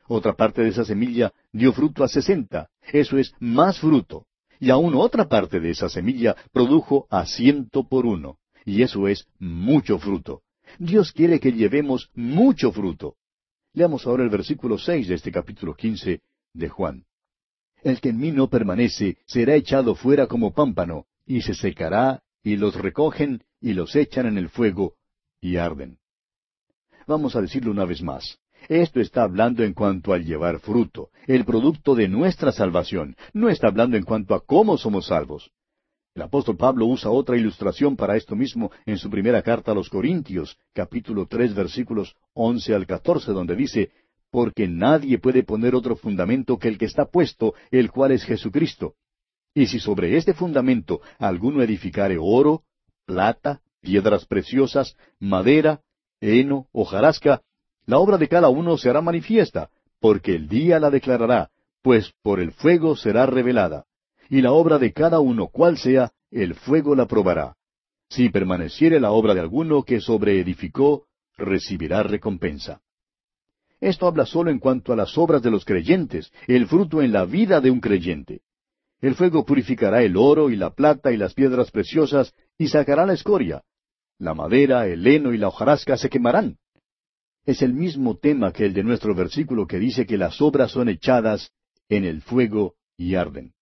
Otra 0.09 0.33
parte 0.35 0.63
de 0.63 0.71
esa 0.71 0.87
semilla 0.87 1.31
dio 1.53 1.75
fruto 1.75 2.03
a 2.03 2.09
sesenta. 2.09 2.71
Eso 2.93 3.19
es 3.19 3.35
más 3.41 3.79
fruto. 3.79 4.27
Y 4.59 4.71
aún 4.71 4.95
otra 4.95 5.29
parte 5.29 5.61
de 5.61 5.71
esa 5.71 5.91
semilla 5.91 6.35
produjo 6.51 7.07
a 7.11 7.27
ciento 7.27 7.87
por 7.87 8.07
uno. 8.07 8.39
Y 8.65 8.81
eso 8.81 9.07
es 9.07 9.27
mucho 9.39 9.99
fruto. 9.99 10.41
Dios 10.79 11.13
quiere 11.13 11.39
que 11.39 11.53
llevemos 11.53 12.11
mucho 12.15 12.73
fruto. 12.73 13.17
Leamos 13.75 14.07
ahora 14.07 14.23
el 14.23 14.31
versículo 14.31 14.79
seis 14.79 15.09
de 15.09 15.17
este 15.17 15.31
capítulo 15.31 15.75
quince 15.75 16.23
de 16.55 16.71
Juan. 16.71 17.05
El 17.83 18.01
que 18.01 18.09
en 18.11 18.19
mí 18.19 18.33
no 18.33 18.49
permanece 18.49 19.19
será 19.27 19.57
echado 19.57 19.95
fuera 19.95 20.27
como 20.27 20.55
pámpano, 20.55 21.05
y 21.27 21.43
se 21.43 21.55
secará, 21.55 22.23
y 22.45 22.57
los 22.57 22.77
recogen, 22.77 23.43
y 23.61 23.73
los 23.73 23.97
echan 23.97 24.27
en 24.27 24.39
el 24.39 24.51
fuego, 24.51 24.95
y 25.41 25.57
arden. 25.57 25.99
Vamos 27.07 27.35
a 27.35 27.41
decirlo 27.41 27.73
una 27.73 27.87
vez 27.87 28.03
más. 28.03 28.39
Esto 28.69 29.01
está 29.01 29.25
hablando 29.25 29.63
en 29.63 29.73
cuanto 29.75 30.13
al 30.13 30.25
llevar 30.25 30.61
fruto, 30.61 31.11
el 31.27 31.45
producto 31.45 31.95
de 31.95 32.09
nuestra 32.09 32.53
salvación. 32.53 33.17
No 33.33 33.49
está 33.49 33.69
hablando 33.69 33.97
en 33.97 34.05
cuanto 34.05 34.35
a 34.35 34.45
cómo 34.45 34.79
somos 34.79 35.07
salvos. 35.07 35.51
El 36.15 36.23
apóstol 36.23 36.57
Pablo 36.57 36.87
usa 36.87 37.11
otra 37.11 37.37
ilustración 37.37 37.97
para 37.97 38.17
esto 38.17 38.37
mismo 38.37 38.71
en 38.87 38.99
su 38.99 39.11
primera 39.11 39.43
carta 39.43 39.73
a 39.73 39.75
los 39.75 39.89
Corintios, 39.89 40.57
capítulo 40.73 41.27
tres, 41.27 41.55
versículos 41.55 42.15
once 42.35 42.73
al 42.75 42.87
catorce, 42.87 43.33
donde 43.33 43.57
dice, 43.57 43.91
Porque 44.31 44.69
nadie 44.69 45.19
puede 45.19 45.43
poner 45.43 45.75
otro 45.75 45.97
fundamento 45.97 46.59
que 46.59 46.69
el 46.69 46.79
que 46.79 46.85
está 46.85 47.07
puesto, 47.07 47.55
el 47.71 47.91
cual 47.91 48.13
es 48.13 48.25
Jesucristo. 48.25 48.95
Y 49.55 49.67
si 49.67 49.79
sobre 49.79 50.17
este 50.17 50.35
fundamento 50.35 51.01
alguno 51.19 51.63
edificare 51.63 52.17
oro, 52.21 52.65
plata, 53.07 53.61
piedras 53.81 54.27
preciosas, 54.27 54.97
madera, 55.21 55.81
heno, 56.21 56.67
hojarasca, 56.73 57.43
la 57.87 57.99
obra 57.99 58.19
de 58.19 58.29
cada 58.29 58.49
uno 58.49 58.77
se 58.77 58.91
hará 58.91 59.01
manifiesta, 59.01 59.71
porque 60.01 60.35
el 60.35 60.49
día 60.49 60.81
la 60.81 60.91
declarará, 60.91 61.51
pues 61.83 62.13
por 62.23 62.41
el 62.41 62.53
fuego 62.53 62.97
será 62.97 63.27
revelada. 63.27 63.85
Y 64.29 64.41
la 64.41 64.53
obra 64.53 64.79
de 64.79 64.93
cada 64.93 65.21
uno, 65.21 65.49
cual 65.49 65.79
sea, 65.79 66.13
el 66.31 66.55
fuego 66.55 66.97
la 66.97 67.07
probará. 67.07 67.57
Si 68.09 68.31
permaneciere 68.31 68.99
la 69.01 69.13
obra 69.13 69.35
de 69.35 69.41
alguno 69.41 69.83
que 69.83 70.01
sobreedificó, 70.01 71.07
recibirá 71.37 72.03
recompensa. 72.03 72.81
Esto 73.81 74.07
habla 74.07 74.25
solo 74.25 74.51
en 74.51 74.59
cuanto 74.59 74.93
a 74.93 74.97
las 74.97 75.19
obras 75.19 75.43
de 75.43 75.51
los 75.51 75.65
creyentes, 75.65 76.33
el 76.47 76.67
fruto 76.67 77.03
en 77.03 77.13
la 77.13 77.27
vida 77.27 77.61
de 77.61 77.71
un 77.71 77.81
creyente. 77.81 78.41
El 79.05 79.17
fuego 79.17 79.45
purificará 79.45 80.03
el 80.03 80.17
oro 80.17 80.49
y 80.49 80.57
la 80.57 80.71
plata 80.71 81.13
y 81.13 81.19
las 81.19 81.35
piedras 81.35 81.71
preciosas 81.71 82.33
y 82.57 82.69
sacará 82.69 83.05
la 83.05 83.13
escoria. 83.13 83.63
La 84.19 84.33
madera, 84.33 84.87
el 84.87 85.07
heno 85.07 85.35
y 85.35 85.37
la 85.37 85.49
hojarasca 85.49 85.99
se 85.99 86.09
quemarán. 86.09 86.57
Es 87.45 87.61
el 87.61 87.75
mismo 87.75 88.17
tema 88.17 88.51
que 88.51 88.65
el 88.65 88.73
de 88.73 88.83
nuestro 88.83 89.15
versículo 89.15 89.67
que 89.67 89.79
dice 89.79 90.07
que 90.07 90.17
las 90.17 90.41
obras 90.41 90.71
son 90.71 90.89
echadas 90.89 91.53
en 91.91 92.07
el 92.07 92.23
fuego 92.23 92.77
y 92.97 93.15
arden. 93.15 93.53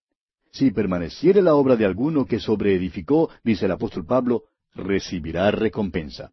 Si 0.53 0.71
permaneciere 0.71 1.41
la 1.41 1.55
obra 1.55 1.75
de 1.75 1.83
alguno 1.83 2.25
que 2.25 2.39
sobreedificó, 2.39 3.29
dice 3.43 3.65
el 3.65 3.73
apóstol 3.73 4.05
Pablo, 4.05 4.43
recibirá 4.73 5.51
recompensa. 5.51 6.31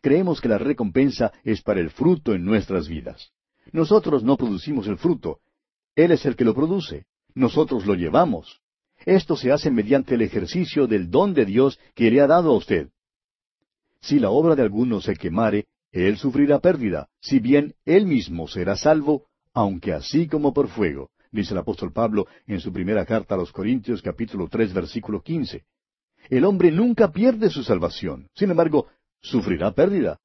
Creemos 0.00 0.40
que 0.40 0.48
la 0.48 0.56
recompensa 0.56 1.30
es 1.44 1.60
para 1.60 1.80
el 1.80 1.90
fruto 1.90 2.32
en 2.32 2.46
nuestras 2.46 2.88
vidas. 2.88 3.32
Nosotros 3.72 4.24
no 4.24 4.38
producimos 4.38 4.86
el 4.86 4.96
fruto, 4.96 5.40
Él 5.94 6.12
es 6.12 6.24
el 6.24 6.36
que 6.36 6.46
lo 6.46 6.54
produce, 6.54 7.04
nosotros 7.34 7.86
lo 7.86 7.94
llevamos. 7.94 8.60
Esto 9.04 9.36
se 9.36 9.50
hace 9.52 9.70
mediante 9.70 10.14
el 10.14 10.22
ejercicio 10.22 10.86
del 10.86 11.10
don 11.10 11.32
de 11.34 11.46
Dios 11.46 11.78
que 11.94 12.10
le 12.10 12.20
ha 12.20 12.26
dado 12.26 12.50
a 12.50 12.56
usted. 12.56 12.90
Si 14.00 14.18
la 14.18 14.30
obra 14.30 14.54
de 14.56 14.62
alguno 14.62 15.00
se 15.00 15.16
quemare, 15.16 15.66
él 15.92 16.16
sufrirá 16.16 16.60
pérdida, 16.60 17.08
si 17.20 17.38
bien 17.40 17.74
él 17.84 18.06
mismo 18.06 18.46
será 18.46 18.76
salvo, 18.76 19.26
aunque 19.52 19.92
así 19.92 20.28
como 20.28 20.52
por 20.52 20.68
fuego, 20.68 21.10
dice 21.32 21.52
el 21.54 21.58
apóstol 21.58 21.92
Pablo 21.92 22.26
en 22.46 22.60
su 22.60 22.72
primera 22.72 23.04
carta 23.04 23.34
a 23.34 23.38
los 23.38 23.52
Corintios 23.52 24.00
capítulo 24.00 24.48
tres 24.48 24.72
versículo 24.72 25.22
quince. 25.22 25.64
El 26.28 26.44
hombre 26.44 26.70
nunca 26.70 27.10
pierde 27.10 27.50
su 27.50 27.62
salvación, 27.64 28.28
sin 28.34 28.50
embargo, 28.50 28.86
sufrirá 29.20 29.72
pérdida. 29.72 30.20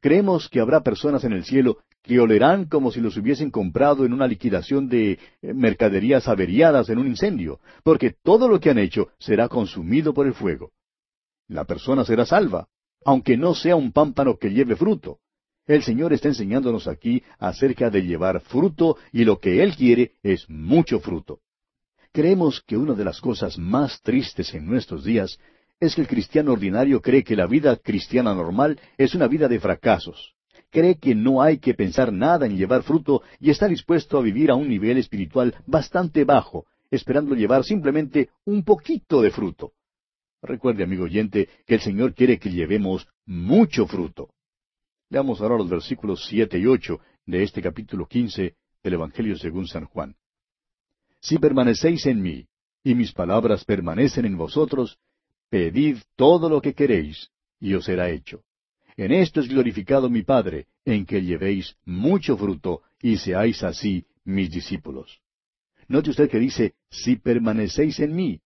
Creemos 0.00 0.48
que 0.48 0.60
habrá 0.60 0.82
personas 0.82 1.24
en 1.24 1.32
el 1.32 1.44
cielo 1.44 1.78
que 2.06 2.20
olerán 2.20 2.66
como 2.66 2.92
si 2.92 3.00
los 3.00 3.16
hubiesen 3.16 3.50
comprado 3.50 4.04
en 4.06 4.12
una 4.12 4.28
liquidación 4.28 4.88
de 4.88 5.12
eh, 5.12 5.18
mercaderías 5.52 6.28
averiadas 6.28 6.88
en 6.88 6.98
un 6.98 7.08
incendio, 7.08 7.58
porque 7.82 8.14
todo 8.22 8.48
lo 8.48 8.60
que 8.60 8.70
han 8.70 8.78
hecho 8.78 9.08
será 9.18 9.48
consumido 9.48 10.14
por 10.14 10.26
el 10.26 10.34
fuego. 10.34 10.70
La 11.48 11.64
persona 11.64 12.04
será 12.04 12.24
salva, 12.24 12.68
aunque 13.04 13.36
no 13.36 13.54
sea 13.54 13.74
un 13.74 13.90
pámpano 13.90 14.38
que 14.38 14.50
lleve 14.50 14.76
fruto. 14.76 15.18
El 15.66 15.82
Señor 15.82 16.12
está 16.12 16.28
enseñándonos 16.28 16.86
aquí 16.86 17.24
acerca 17.40 17.90
de 17.90 18.02
llevar 18.02 18.40
fruto 18.40 18.96
y 19.12 19.24
lo 19.24 19.40
que 19.40 19.64
Él 19.64 19.74
quiere 19.74 20.12
es 20.22 20.48
mucho 20.48 21.00
fruto. 21.00 21.40
Creemos 22.12 22.62
que 22.64 22.76
una 22.76 22.94
de 22.94 23.04
las 23.04 23.20
cosas 23.20 23.58
más 23.58 24.00
tristes 24.02 24.54
en 24.54 24.64
nuestros 24.64 25.04
días 25.04 25.38
es 25.80 25.96
que 25.96 26.02
el 26.02 26.06
cristiano 26.06 26.52
ordinario 26.52 27.02
cree 27.02 27.24
que 27.24 27.34
la 27.34 27.48
vida 27.48 27.76
cristiana 27.76 28.32
normal 28.32 28.78
es 28.96 29.16
una 29.16 29.26
vida 29.26 29.48
de 29.48 29.58
fracasos. 29.58 30.35
Cree 30.70 30.98
que 30.98 31.14
no 31.14 31.42
hay 31.42 31.58
que 31.58 31.74
pensar 31.74 32.12
nada 32.12 32.46
en 32.46 32.56
llevar 32.56 32.82
fruto 32.82 33.22
y 33.40 33.50
está 33.50 33.68
dispuesto 33.68 34.18
a 34.18 34.22
vivir 34.22 34.50
a 34.50 34.54
un 34.54 34.68
nivel 34.68 34.98
espiritual 34.98 35.54
bastante 35.66 36.24
bajo, 36.24 36.66
esperando 36.90 37.34
llevar 37.34 37.64
simplemente 37.64 38.30
un 38.44 38.64
poquito 38.64 39.22
de 39.22 39.30
fruto. 39.30 39.72
Recuerde, 40.42 40.84
amigo 40.84 41.04
oyente, 41.04 41.48
que 41.66 41.74
el 41.74 41.80
Señor 41.80 42.14
quiere 42.14 42.38
que 42.38 42.50
llevemos 42.50 43.08
mucho 43.24 43.86
fruto. 43.86 44.30
Leamos 45.08 45.40
ahora 45.40 45.56
los 45.56 45.68
versículos 45.68 46.26
siete 46.26 46.58
y 46.58 46.66
ocho 46.66 47.00
de 47.24 47.42
este 47.42 47.62
capítulo 47.62 48.06
quince 48.06 48.56
del 48.82 48.94
Evangelio 48.94 49.36
según 49.36 49.66
San 49.66 49.86
Juan. 49.86 50.16
Si 51.20 51.38
permanecéis 51.38 52.06
en 52.06 52.22
mí, 52.22 52.46
y 52.84 52.94
mis 52.94 53.12
palabras 53.12 53.64
permanecen 53.64 54.26
en 54.26 54.36
vosotros, 54.36 54.98
pedid 55.48 55.98
todo 56.14 56.48
lo 56.48 56.60
que 56.60 56.74
queréis, 56.74 57.30
y 57.58 57.74
os 57.74 57.84
será 57.84 58.10
hecho. 58.10 58.44
En 58.96 59.12
esto 59.12 59.40
es 59.40 59.48
glorificado 59.48 60.08
mi 60.08 60.22
Padre, 60.22 60.66
en 60.84 61.04
que 61.04 61.22
llevéis 61.22 61.76
mucho 61.84 62.36
fruto, 62.36 62.82
y 63.00 63.18
seáis 63.18 63.62
así 63.62 64.06
mis 64.24 64.50
discípulos. 64.50 65.20
Note 65.88 66.10
usted 66.10 66.30
que 66.30 66.38
dice, 66.38 66.74
si 66.90 67.16
permanecéis 67.16 68.00
en 68.00 68.14
mí, 68.16 68.40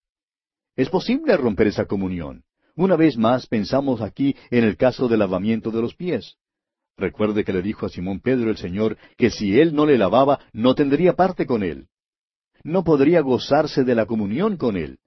es 0.76 0.88
posible 0.88 1.36
romper 1.36 1.68
esa 1.68 1.86
comunión. 1.86 2.44
Una 2.74 2.96
vez 2.96 3.16
más 3.16 3.46
pensamos 3.46 4.00
aquí 4.00 4.34
en 4.50 4.64
el 4.64 4.76
caso 4.76 5.08
del 5.08 5.20
lavamiento 5.20 5.70
de 5.70 5.82
los 5.82 5.94
pies. 5.94 6.36
Recuerde 6.96 7.44
que 7.44 7.52
le 7.52 7.62
dijo 7.62 7.86
a 7.86 7.88
Simón 7.88 8.20
Pedro 8.20 8.50
el 8.50 8.56
Señor 8.56 8.96
que 9.16 9.30
si 9.30 9.58
él 9.58 9.74
no 9.74 9.86
le 9.86 9.98
lavaba, 9.98 10.40
no 10.52 10.74
tendría 10.74 11.14
parte 11.14 11.46
con 11.46 11.62
él. 11.62 11.88
No 12.62 12.84
podría 12.84 13.20
gozarse 13.20 13.84
de 13.84 13.94
la 13.94 14.06
comunión 14.06 14.56
con 14.56 14.76
él. 14.76 14.98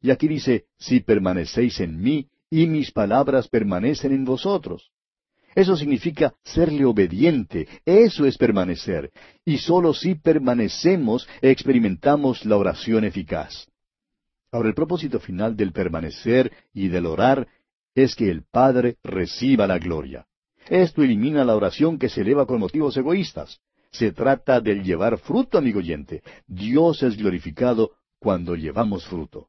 Y 0.00 0.10
aquí 0.10 0.28
dice, 0.28 0.66
si 0.78 1.00
permanecéis 1.00 1.80
en 1.80 2.00
mí 2.00 2.28
y 2.52 2.66
mis 2.66 2.92
palabras 2.92 3.48
permanecen 3.48 4.12
en 4.12 4.26
vosotros. 4.26 4.90
Eso 5.54 5.74
significa 5.74 6.34
serle 6.44 6.84
obediente, 6.84 7.66
eso 7.86 8.26
es 8.26 8.36
permanecer. 8.36 9.10
Y 9.42 9.56
sólo 9.56 9.94
si 9.94 10.16
permanecemos 10.16 11.26
experimentamos 11.40 12.44
la 12.44 12.58
oración 12.58 13.04
eficaz. 13.04 13.66
Ahora, 14.50 14.68
el 14.68 14.74
propósito 14.74 15.18
final 15.18 15.56
del 15.56 15.72
permanecer 15.72 16.52
y 16.74 16.88
del 16.88 17.06
orar 17.06 17.48
es 17.94 18.14
que 18.14 18.30
el 18.30 18.44
Padre 18.44 18.98
reciba 19.02 19.66
la 19.66 19.78
gloria. 19.78 20.26
Esto 20.68 21.02
elimina 21.02 21.46
la 21.46 21.56
oración 21.56 21.98
que 21.98 22.10
se 22.10 22.20
eleva 22.20 22.44
con 22.44 22.60
motivos 22.60 22.94
egoístas. 22.98 23.62
Se 23.90 24.12
trata 24.12 24.60
del 24.60 24.84
llevar 24.84 25.16
fruto, 25.16 25.56
amigo 25.56 25.78
oyente. 25.78 26.22
Dios 26.46 27.02
es 27.02 27.16
glorificado 27.16 27.92
cuando 28.18 28.56
llevamos 28.56 29.06
fruto. 29.06 29.48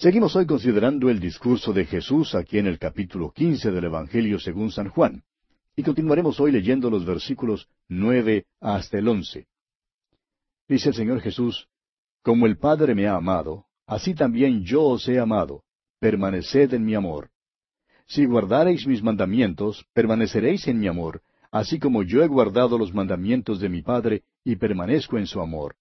Seguimos 0.00 0.34
hoy 0.34 0.46
considerando 0.46 1.10
el 1.10 1.20
discurso 1.20 1.74
de 1.74 1.84
Jesús 1.84 2.34
aquí 2.34 2.56
en 2.56 2.66
el 2.66 2.78
capítulo 2.78 3.32
quince 3.32 3.70
del 3.70 3.84
Evangelio 3.84 4.40
según 4.40 4.70
San 4.70 4.88
Juan. 4.88 5.22
Y 5.76 5.82
continuaremos 5.82 6.40
hoy 6.40 6.52
leyendo 6.52 6.88
los 6.88 7.04
versículos 7.04 7.68
nueve 7.86 8.46
hasta 8.62 8.96
el 8.96 9.06
once. 9.08 9.46
Dice 10.66 10.88
el 10.88 10.94
Señor 10.94 11.20
Jesús, 11.20 11.68
Como 12.22 12.46
el 12.46 12.56
Padre 12.56 12.94
me 12.94 13.08
ha 13.08 13.16
amado, 13.16 13.66
así 13.86 14.14
también 14.14 14.64
yo 14.64 14.84
os 14.84 15.06
he 15.06 15.18
amado, 15.18 15.64
permaneced 15.98 16.72
en 16.72 16.86
mi 16.86 16.94
amor. 16.94 17.28
Si 18.06 18.24
guardareis 18.24 18.86
mis 18.86 19.02
mandamientos, 19.02 19.84
permaneceréis 19.92 20.66
en 20.66 20.80
mi 20.80 20.86
amor, 20.86 21.20
así 21.50 21.78
como 21.78 22.04
yo 22.04 22.22
he 22.22 22.26
guardado 22.26 22.78
los 22.78 22.94
mandamientos 22.94 23.60
de 23.60 23.68
mi 23.68 23.82
Padre 23.82 24.22
y 24.44 24.56
permanezco 24.56 25.18
en 25.18 25.26
su 25.26 25.42
amor. 25.42 25.76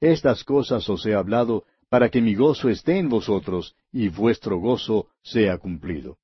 Estas 0.00 0.44
cosas 0.44 0.88
os 0.88 1.04
he 1.06 1.14
hablado 1.14 1.64
para 1.88 2.10
que 2.10 2.20
mi 2.20 2.34
gozo 2.34 2.68
esté 2.68 2.98
en 2.98 3.08
vosotros 3.08 3.74
y 3.92 4.08
vuestro 4.08 4.58
gozo 4.58 5.08
sea 5.22 5.58
cumplido. 5.58 6.18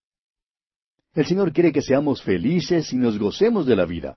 El 1.15 1.27
Señor 1.27 1.53
quiere 1.53 1.73
que 1.73 1.83
seamos 1.83 2.23
felices 2.23 2.93
y 2.93 2.97
nos 2.97 3.19
gocemos 3.19 3.67
de 3.67 3.77
la 3.77 3.87
vida. 3.87 4.17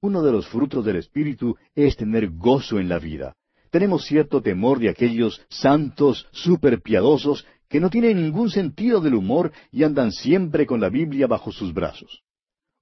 Uno 0.00 0.22
de 0.22 0.32
los 0.32 0.46
frutos 0.48 0.84
del 0.84 0.96
Espíritu 0.96 1.56
es 1.74 1.96
tener 1.96 2.28
gozo 2.30 2.78
en 2.78 2.88
la 2.88 2.98
vida. 2.98 3.34
Tenemos 3.70 4.04
cierto 4.04 4.42
temor 4.42 4.78
de 4.78 4.88
aquellos 4.88 5.40
santos 5.48 6.28
superpiadosos 6.32 7.46
que 7.68 7.80
no 7.80 7.90
tienen 7.90 8.22
ningún 8.22 8.50
sentido 8.50 9.00
del 9.00 9.14
humor 9.14 9.52
y 9.72 9.82
andan 9.82 10.12
siempre 10.12 10.66
con 10.66 10.80
la 10.80 10.90
Biblia 10.90 11.26
bajo 11.26 11.50
sus 11.50 11.72
brazos. 11.72 12.22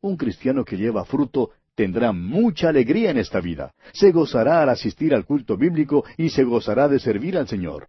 Un 0.00 0.16
cristiano 0.16 0.64
que 0.64 0.76
lleva 0.76 1.04
fruto 1.04 1.50
tendrá 1.74 2.12
mucha 2.12 2.68
alegría 2.68 3.10
en 3.10 3.18
esta 3.18 3.40
vida, 3.40 3.74
se 3.92 4.12
gozará 4.12 4.62
al 4.62 4.68
asistir 4.68 5.14
al 5.14 5.24
culto 5.24 5.56
bíblico 5.56 6.04
y 6.16 6.30
se 6.30 6.44
gozará 6.44 6.88
de 6.88 6.98
servir 6.98 7.36
al 7.36 7.48
Señor. 7.48 7.88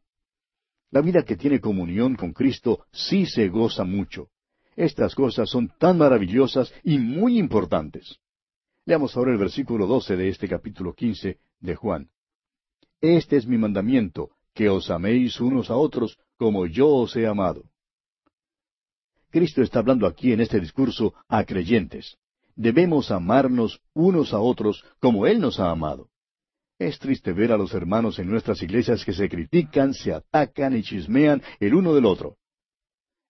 La 0.91 1.01
vida 1.01 1.23
que 1.23 1.35
tiene 1.35 1.59
comunión 1.59 2.15
con 2.15 2.33
Cristo 2.33 2.85
sí 2.91 3.25
se 3.25 3.49
goza 3.49 3.83
mucho. 3.83 4.29
Estas 4.75 5.15
cosas 5.15 5.49
son 5.49 5.71
tan 5.79 5.97
maravillosas 5.97 6.73
y 6.83 6.99
muy 6.99 7.37
importantes. 7.37 8.19
Leamos 8.85 9.15
ahora 9.15 9.31
el 9.31 9.37
versículo 9.37 9.87
doce 9.87 10.15
de 10.15 10.29
este 10.29 10.47
capítulo 10.47 10.93
quince 10.93 11.39
de 11.59 11.75
Juan. 11.75 12.09
Este 13.01 13.37
es 13.37 13.47
mi 13.47 13.57
mandamiento, 13.57 14.29
que 14.53 14.69
os 14.69 14.89
améis 14.89 15.39
unos 15.39 15.69
a 15.69 15.75
otros 15.75 16.17
como 16.37 16.65
yo 16.65 16.87
os 16.87 17.15
he 17.15 17.25
amado. 17.25 17.63
Cristo 19.29 19.61
está 19.61 19.79
hablando 19.79 20.05
aquí 20.05 20.31
en 20.31 20.41
este 20.41 20.59
discurso 20.59 21.13
a 21.27 21.43
creyentes. 21.43 22.17
Debemos 22.55 23.11
amarnos 23.11 23.81
unos 23.93 24.33
a 24.33 24.39
otros 24.39 24.83
como 24.99 25.25
Él 25.25 25.39
nos 25.39 25.59
ha 25.59 25.71
amado. 25.71 26.09
Es 26.79 26.99
triste 26.99 27.33
ver 27.33 27.51
a 27.51 27.57
los 27.57 27.73
hermanos 27.73 28.19
en 28.19 28.29
nuestras 28.29 28.61
iglesias 28.61 29.05
que 29.05 29.13
se 29.13 29.29
critican, 29.29 29.93
se 29.93 30.13
atacan 30.13 30.75
y 30.75 30.83
chismean 30.83 31.41
el 31.59 31.73
uno 31.75 31.93
del 31.93 32.05
otro. 32.05 32.37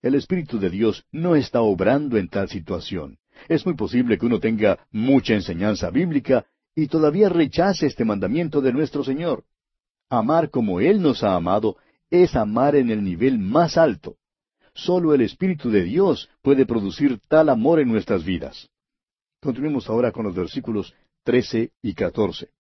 El 0.02 0.16
Espíritu 0.16 0.60
de 0.60 0.70
Dios 0.70 1.06
no 1.12 1.36
está 1.36 1.62
obrando 1.62 2.18
en 2.18 2.28
tal 2.28 2.50
situación. 2.50 3.18
Es 3.48 3.66
muy 3.66 3.76
posible 3.76 4.18
que 4.18 4.26
uno 4.26 4.40
tenga 4.40 4.80
mucha 4.92 5.34
enseñanza 5.34 5.90
bíblica 5.90 6.46
y 6.76 6.88
todavía 6.88 7.30
rechace 7.30 7.86
este 7.86 8.04
mandamiento 8.04 8.62
de 8.62 8.74
nuestro 8.74 9.04
Señor. 9.04 9.46
Amar 10.10 10.50
como 10.50 10.82
Él 10.82 11.02
nos 11.02 11.24
ha 11.24 11.36
amado 11.36 11.78
es 12.10 12.36
amar 12.36 12.76
en 12.76 12.90
el 12.92 13.04
nivel 13.04 13.40
más 13.40 13.78
alto. 13.78 14.18
Solo 14.74 15.14
el 15.14 15.22
Espíritu 15.22 15.70
de 15.70 15.84
Dios 15.84 16.30
puede 16.42 16.66
producir 16.66 17.20
tal 17.28 17.50
amor 17.50 17.80
en 17.80 17.88
nuestras 17.88 18.24
vidas. 18.24 18.70
Continuemos 19.44 19.90
ahora 19.90 20.14
con 20.14 20.24
los 20.24 20.34
versículos 20.34 20.96
trece 21.22 21.74
y 21.82 21.94
catorce. 21.94 22.52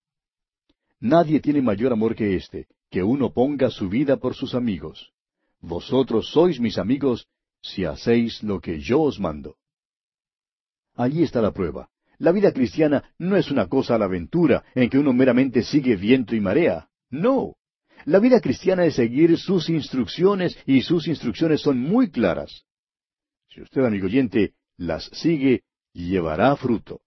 Nadie 0.99 1.39
tiene 1.39 1.61
mayor 1.61 1.93
amor 1.93 2.13
que 2.13 2.35
éste, 2.35 2.67
que 2.91 3.01
uno 3.01 3.31
ponga 3.31 3.69
su 3.69 3.87
vida 3.87 4.17
por 4.17 4.35
sus 4.35 4.53
amigos. 4.53 5.13
Vosotros 5.61 6.27
sois 6.27 6.59
mis 6.59 6.77
amigos 6.77 7.25
si 7.61 7.85
hacéis 7.85 8.43
lo 8.43 8.59
que 8.59 8.81
yo 8.81 8.99
os 8.99 9.17
mando. 9.17 9.55
Allí 10.95 11.23
está 11.23 11.41
la 11.41 11.53
prueba. 11.53 11.89
La 12.17 12.33
vida 12.33 12.51
cristiana 12.51 13.15
no 13.17 13.37
es 13.37 13.49
una 13.49 13.69
cosa 13.69 13.95
a 13.95 13.97
la 13.97 14.05
aventura 14.05 14.65
en 14.75 14.89
que 14.89 14.99
uno 14.99 15.13
meramente 15.13 15.63
sigue 15.63 15.95
viento 15.95 16.35
y 16.35 16.41
marea. 16.41 16.89
No. 17.09 17.55
La 18.03 18.19
vida 18.19 18.41
cristiana 18.41 18.83
es 18.83 18.95
seguir 18.95 19.37
sus 19.37 19.69
instrucciones 19.69 20.57
y 20.65 20.81
sus 20.81 21.07
instrucciones 21.07 21.61
son 21.61 21.79
muy 21.79 22.11
claras. 22.11 22.65
Si 23.47 23.61
usted, 23.61 23.85
amigo 23.85 24.07
oyente, 24.07 24.55
las 24.75 25.05
sigue, 25.13 25.63
llevará 25.93 26.55
fruto. 26.55 27.01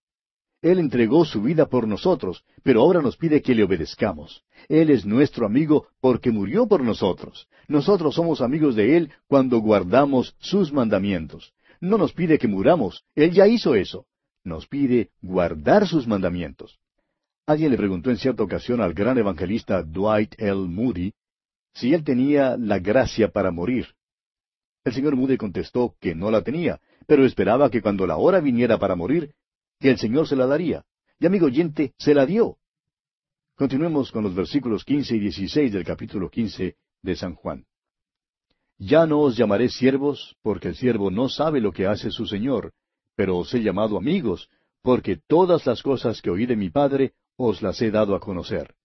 Él 0.62 0.78
entregó 0.78 1.24
su 1.24 1.42
vida 1.42 1.66
por 1.66 1.86
nosotros, 1.86 2.44
pero 2.62 2.80
ahora 2.80 3.02
nos 3.02 3.16
pide 3.16 3.42
que 3.42 3.54
le 3.54 3.64
obedezcamos. 3.64 4.42
Él 4.68 4.90
es 4.90 5.04
nuestro 5.04 5.46
amigo 5.46 5.86
porque 6.00 6.30
murió 6.30 6.66
por 6.66 6.82
nosotros. 6.82 7.46
Nosotros 7.68 8.14
somos 8.14 8.40
amigos 8.40 8.74
de 8.74 8.96
Él 8.96 9.12
cuando 9.26 9.58
guardamos 9.58 10.34
sus 10.38 10.72
mandamientos. 10.72 11.52
No 11.80 11.98
nos 11.98 12.12
pide 12.12 12.38
que 12.38 12.48
muramos, 12.48 13.04
Él 13.14 13.32
ya 13.32 13.46
hizo 13.46 13.74
eso. 13.74 14.06
Nos 14.42 14.66
pide 14.66 15.10
guardar 15.20 15.86
sus 15.86 16.06
mandamientos. 16.06 16.78
Alguien 17.46 17.70
le 17.70 17.76
preguntó 17.76 18.10
en 18.10 18.16
cierta 18.16 18.42
ocasión 18.42 18.80
al 18.80 18.94
gran 18.94 19.18
evangelista 19.18 19.82
Dwight 19.82 20.34
L. 20.38 20.66
Moody 20.68 21.12
si 21.76 21.92
él 21.92 22.04
tenía 22.04 22.56
la 22.56 22.78
gracia 22.78 23.28
para 23.28 23.50
morir. 23.50 23.88
El 24.86 24.94
señor 24.94 25.16
Moody 25.16 25.36
contestó 25.36 25.96
que 26.00 26.14
no 26.14 26.30
la 26.30 26.42
tenía, 26.42 26.80
pero 27.08 27.26
esperaba 27.26 27.68
que 27.70 27.82
cuando 27.82 28.06
la 28.06 28.18
hora 28.18 28.38
viniera 28.38 28.78
para 28.78 28.94
morir, 28.94 29.32
que 29.80 29.90
el 29.90 29.98
Señor 29.98 30.28
se 30.28 30.36
la 30.36 30.46
daría. 30.46 30.84
Y 31.18 31.26
amigo 31.26 31.46
oyente, 31.46 31.92
se 31.98 32.14
la 32.14 32.24
dio. 32.24 32.58
Continuemos 33.56 34.12
con 34.12 34.22
los 34.22 34.32
versículos 34.32 34.84
quince 34.84 35.16
y 35.16 35.18
dieciséis 35.18 35.72
del 35.72 35.84
capítulo 35.84 36.30
quince 36.30 36.76
de 37.02 37.16
San 37.16 37.34
Juan. 37.34 37.64
Ya 38.78 39.06
no 39.06 39.22
os 39.22 39.36
llamaré 39.36 39.70
siervos, 39.70 40.36
porque 40.40 40.68
el 40.68 40.76
siervo 40.76 41.10
no 41.10 41.28
sabe 41.28 41.60
lo 41.60 41.72
que 41.72 41.88
hace 41.88 42.12
su 42.12 42.24
Señor, 42.24 42.72
pero 43.16 43.38
os 43.38 43.52
he 43.54 43.64
llamado 43.64 43.98
amigos, 43.98 44.48
porque 44.82 45.16
todas 45.16 45.66
las 45.66 45.82
cosas 45.82 46.22
que 46.22 46.30
oí 46.30 46.46
de 46.46 46.54
mi 46.54 46.70
Padre 46.70 47.14
os 47.34 47.60
las 47.60 47.82
he 47.82 47.90
dado 47.90 48.14
a 48.14 48.20
conocer. 48.20 48.76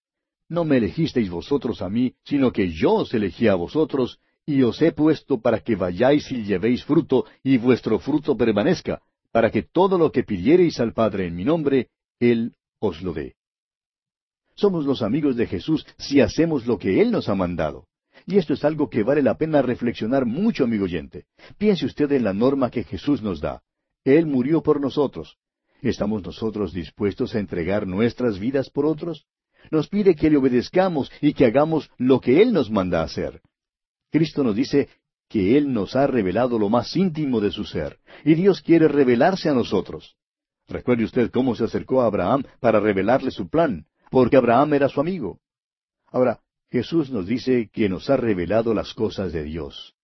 No 0.48 0.64
me 0.64 0.78
elegisteis 0.78 1.30
vosotros 1.30 1.80
a 1.80 1.88
mí, 1.88 2.16
sino 2.24 2.50
que 2.50 2.72
yo 2.72 2.92
os 2.92 3.14
elegí 3.14 3.46
a 3.46 3.54
vosotros, 3.54 4.18
y 4.46 4.62
os 4.62 4.80
he 4.82 4.92
puesto 4.92 5.40
para 5.40 5.60
que 5.60 5.76
vayáis 5.76 6.30
y 6.32 6.44
llevéis 6.44 6.84
fruto, 6.84 7.26
y 7.42 7.58
vuestro 7.58 7.98
fruto 7.98 8.36
permanezca, 8.36 9.00
para 9.30 9.50
que 9.50 9.62
todo 9.62 9.98
lo 9.98 10.10
que 10.10 10.24
pidiereis 10.24 10.80
al 10.80 10.92
Padre 10.92 11.26
en 11.26 11.36
mi 11.36 11.44
nombre, 11.44 11.88
Él 12.18 12.54
os 12.80 13.02
lo 13.02 13.12
dé. 13.12 13.34
Somos 14.54 14.84
los 14.84 15.02
amigos 15.02 15.36
de 15.36 15.46
Jesús 15.46 15.86
si 15.96 16.20
hacemos 16.20 16.66
lo 16.66 16.78
que 16.78 17.00
Él 17.00 17.10
nos 17.10 17.28
ha 17.28 17.34
mandado. 17.34 17.86
Y 18.26 18.36
esto 18.38 18.54
es 18.54 18.64
algo 18.64 18.90
que 18.90 19.02
vale 19.02 19.22
la 19.22 19.36
pena 19.36 19.62
reflexionar 19.62 20.26
mucho, 20.26 20.64
amigo 20.64 20.84
oyente. 20.84 21.24
Piense 21.58 21.86
usted 21.86 22.12
en 22.12 22.24
la 22.24 22.34
norma 22.34 22.70
que 22.70 22.84
Jesús 22.84 23.22
nos 23.22 23.40
da. 23.40 23.62
Él 24.04 24.26
murió 24.26 24.62
por 24.62 24.80
nosotros. 24.80 25.38
¿Estamos 25.80 26.22
nosotros 26.22 26.72
dispuestos 26.72 27.34
a 27.34 27.40
entregar 27.40 27.86
nuestras 27.86 28.38
vidas 28.38 28.70
por 28.70 28.86
otros? 28.86 29.26
Nos 29.70 29.88
pide 29.88 30.14
que 30.14 30.30
le 30.30 30.36
obedezcamos 30.36 31.10
y 31.20 31.34
que 31.34 31.46
hagamos 31.46 31.90
lo 31.96 32.20
que 32.20 32.42
Él 32.42 32.52
nos 32.52 32.70
manda 32.70 33.02
hacer. 33.02 33.40
Cristo 34.12 34.44
nos 34.44 34.54
dice 34.54 34.90
que 35.28 35.56
Él 35.56 35.72
nos 35.72 35.96
ha 35.96 36.06
revelado 36.06 36.58
lo 36.58 36.68
más 36.68 36.94
íntimo 36.94 37.40
de 37.40 37.50
su 37.50 37.64
ser, 37.64 37.98
y 38.24 38.34
Dios 38.34 38.60
quiere 38.60 38.86
revelarse 38.86 39.48
a 39.48 39.54
nosotros. 39.54 40.16
Recuerde 40.68 41.04
usted 41.04 41.30
cómo 41.30 41.54
se 41.54 41.64
acercó 41.64 42.02
a 42.02 42.06
Abraham 42.06 42.44
para 42.60 42.78
revelarle 42.78 43.30
su 43.30 43.48
plan, 43.48 43.86
porque 44.10 44.36
Abraham 44.36 44.74
era 44.74 44.88
su 44.90 45.00
amigo. 45.00 45.40
Ahora, 46.10 46.40
Jesús 46.70 47.10
nos 47.10 47.26
dice 47.26 47.70
que 47.72 47.88
nos 47.88 48.10
ha 48.10 48.18
revelado 48.18 48.74
las 48.74 48.92
cosas 48.92 49.32
de 49.32 49.44
Dios. 49.44 49.94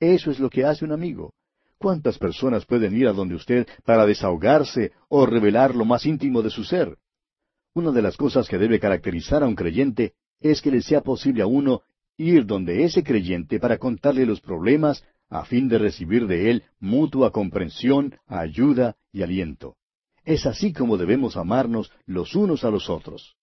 Eso 0.00 0.30
es 0.30 0.40
lo 0.40 0.48
que 0.48 0.64
hace 0.64 0.86
un 0.86 0.92
amigo. 0.92 1.34
¿Cuántas 1.76 2.18
personas 2.18 2.64
pueden 2.64 2.96
ir 2.96 3.06
a 3.06 3.12
donde 3.12 3.34
usted 3.34 3.68
para 3.84 4.06
desahogarse 4.06 4.92
o 5.08 5.26
revelar 5.26 5.74
lo 5.74 5.84
más 5.84 6.06
íntimo 6.06 6.40
de 6.40 6.50
su 6.50 6.64
ser? 6.64 6.96
Una 7.74 7.92
de 7.92 8.02
las 8.02 8.16
cosas 8.16 8.48
que 8.48 8.58
debe 8.58 8.80
caracterizar 8.80 9.42
a 9.42 9.46
un 9.46 9.54
creyente 9.54 10.14
es 10.40 10.62
que 10.62 10.70
le 10.70 10.80
sea 10.80 11.02
posible 11.02 11.42
a 11.42 11.46
uno 11.46 11.82
ir 12.18 12.44
donde 12.44 12.84
ese 12.84 13.02
creyente 13.02 13.58
para 13.58 13.78
contarle 13.78 14.26
los 14.26 14.40
problemas 14.40 15.04
a 15.30 15.44
fin 15.44 15.68
de 15.68 15.78
recibir 15.78 16.26
de 16.26 16.50
él 16.50 16.64
mutua 16.80 17.30
comprensión, 17.32 18.16
ayuda 18.26 18.96
y 19.12 19.22
aliento. 19.22 19.76
Es 20.24 20.44
así 20.44 20.72
como 20.72 20.98
debemos 20.98 21.36
amarnos 21.36 21.90
los 22.04 22.34
unos 22.34 22.64
a 22.64 22.70
los 22.70 22.90
otros. 22.90 23.36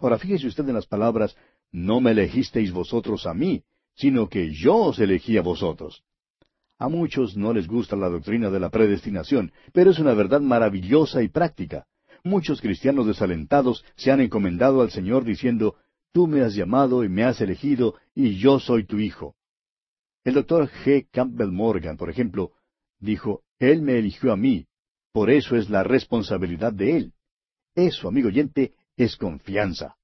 Ahora 0.00 0.18
fíjese 0.18 0.48
usted 0.48 0.68
en 0.68 0.74
las 0.74 0.86
palabras, 0.86 1.36
no 1.70 2.00
me 2.00 2.12
elegisteis 2.12 2.72
vosotros 2.72 3.26
a 3.26 3.34
mí, 3.34 3.62
sino 3.94 4.28
que 4.28 4.52
yo 4.52 4.76
os 4.76 4.98
elegí 4.98 5.36
a 5.36 5.42
vosotros. 5.42 6.02
A 6.78 6.88
muchos 6.88 7.36
no 7.36 7.52
les 7.52 7.68
gusta 7.68 7.94
la 7.94 8.08
doctrina 8.08 8.50
de 8.50 8.58
la 8.58 8.70
predestinación, 8.70 9.52
pero 9.72 9.90
es 9.90 9.98
una 9.98 10.14
verdad 10.14 10.40
maravillosa 10.40 11.22
y 11.22 11.28
práctica. 11.28 11.86
Muchos 12.24 12.60
cristianos 12.60 13.06
desalentados 13.06 13.84
se 13.94 14.10
han 14.10 14.20
encomendado 14.20 14.80
al 14.80 14.90
Señor 14.90 15.24
diciendo, 15.24 15.76
Tú 16.12 16.26
me 16.26 16.42
has 16.42 16.54
llamado 16.54 17.04
y 17.04 17.08
me 17.08 17.24
has 17.24 17.40
elegido, 17.40 17.94
y 18.14 18.36
yo 18.38 18.60
soy 18.60 18.84
tu 18.84 18.98
hijo. 18.98 19.34
El 20.24 20.34
doctor 20.34 20.70
G. 20.84 21.08
Campbell 21.10 21.50
Morgan, 21.50 21.96
por 21.96 22.10
ejemplo, 22.10 22.52
dijo, 23.00 23.42
Él 23.58 23.82
me 23.82 23.98
eligió 23.98 24.32
a 24.32 24.36
mí, 24.36 24.66
por 25.12 25.30
eso 25.30 25.56
es 25.56 25.70
la 25.70 25.82
responsabilidad 25.82 26.72
de 26.72 26.96
Él. 26.96 27.12
Eso, 27.74 28.08
amigo 28.08 28.28
oyente, 28.28 28.74
es 28.96 29.16
confianza. 29.16 29.96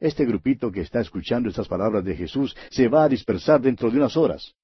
Este 0.00 0.24
grupito 0.24 0.72
que 0.72 0.80
está 0.80 1.00
escuchando 1.00 1.50
estas 1.50 1.68
palabras 1.68 2.04
de 2.04 2.16
Jesús 2.16 2.56
se 2.70 2.88
va 2.88 3.04
a 3.04 3.08
dispersar 3.08 3.60
dentro 3.60 3.90
de 3.90 3.98
unas 3.98 4.16
horas. 4.16 4.54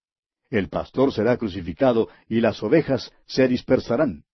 El 0.49 0.69
pastor 0.69 1.13
será 1.13 1.37
crucificado 1.37 2.09
y 2.29 2.41
las 2.41 2.63
ovejas 2.63 3.13
se 3.27 3.49
dispersarán. 3.49 4.25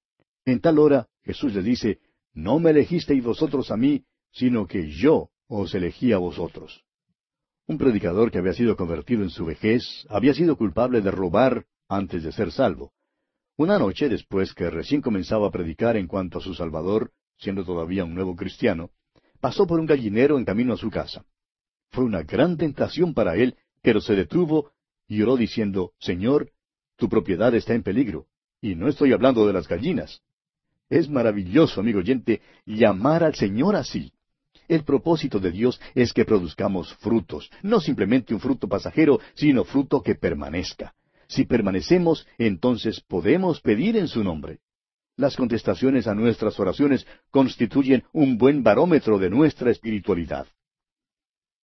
En 0.44 0.60
tal 0.60 0.78
hora 0.78 1.08
Jesús 1.22 1.54
le 1.54 1.62
dice, 1.62 1.98
No 2.34 2.60
me 2.60 2.70
elegisteis 2.70 3.24
vosotros 3.24 3.70
a 3.70 3.76
mí, 3.76 4.04
sino 4.30 4.66
que 4.66 4.90
yo 4.90 5.30
os 5.50 5.74
elegí 5.74 6.12
a 6.12 6.18
vosotros. 6.18 6.84
Un 7.66 7.76
predicador 7.76 8.30
que 8.30 8.38
había 8.38 8.52
sido 8.52 8.76
convertido 8.76 9.22
en 9.22 9.30
su 9.30 9.44
vejez 9.44 10.06
había 10.08 10.32
sido 10.32 10.56
culpable 10.56 11.00
de 11.00 11.10
robar 11.10 11.66
antes 11.88 12.22
de 12.22 12.32
ser 12.32 12.52
salvo. 12.52 12.92
Una 13.56 13.78
noche, 13.78 14.08
después 14.08 14.54
que 14.54 14.70
recién 14.70 15.02
comenzaba 15.02 15.48
a 15.48 15.50
predicar 15.50 15.96
en 15.96 16.06
cuanto 16.06 16.38
a 16.38 16.40
su 16.40 16.54
Salvador, 16.54 17.10
siendo 17.36 17.64
todavía 17.64 18.04
un 18.04 18.14
nuevo 18.14 18.36
cristiano, 18.36 18.90
pasó 19.40 19.66
por 19.66 19.80
un 19.80 19.86
gallinero 19.86 20.38
en 20.38 20.44
camino 20.44 20.74
a 20.74 20.76
su 20.76 20.88
casa. 20.88 21.24
Fue 21.90 22.04
una 22.04 22.22
gran 22.22 22.56
tentación 22.56 23.12
para 23.12 23.34
él, 23.34 23.56
pero 23.82 24.00
se 24.00 24.14
detuvo 24.14 24.70
y 25.08 25.20
oró 25.22 25.36
diciendo, 25.36 25.92
Señor, 25.98 26.52
tu 26.96 27.08
propiedad 27.08 27.52
está 27.54 27.74
en 27.74 27.82
peligro. 27.82 28.26
Y 28.62 28.76
no 28.76 28.86
estoy 28.86 29.12
hablando 29.12 29.46
de 29.46 29.52
las 29.52 29.66
gallinas. 29.66 30.22
Es 30.88 31.08
maravilloso, 31.08 31.80
amigo 31.80 31.98
oyente, 31.98 32.40
llamar 32.66 33.24
al 33.24 33.34
Señor 33.34 33.74
así. 33.74 34.12
El 34.70 34.84
propósito 34.84 35.40
de 35.40 35.50
Dios 35.50 35.80
es 35.96 36.12
que 36.12 36.24
produzcamos 36.24 36.94
frutos, 36.98 37.50
no 37.60 37.80
simplemente 37.80 38.32
un 38.32 38.38
fruto 38.38 38.68
pasajero, 38.68 39.18
sino 39.34 39.64
fruto 39.64 40.00
que 40.00 40.14
permanezca. 40.14 40.94
Si 41.26 41.44
permanecemos, 41.44 42.24
entonces 42.38 43.00
podemos 43.00 43.60
pedir 43.60 43.96
en 43.96 44.06
su 44.06 44.22
nombre. 44.22 44.60
Las 45.16 45.34
contestaciones 45.34 46.06
a 46.06 46.14
nuestras 46.14 46.60
oraciones 46.60 47.04
constituyen 47.32 48.04
un 48.12 48.38
buen 48.38 48.62
barómetro 48.62 49.18
de 49.18 49.28
nuestra 49.28 49.72
espiritualidad. 49.72 50.46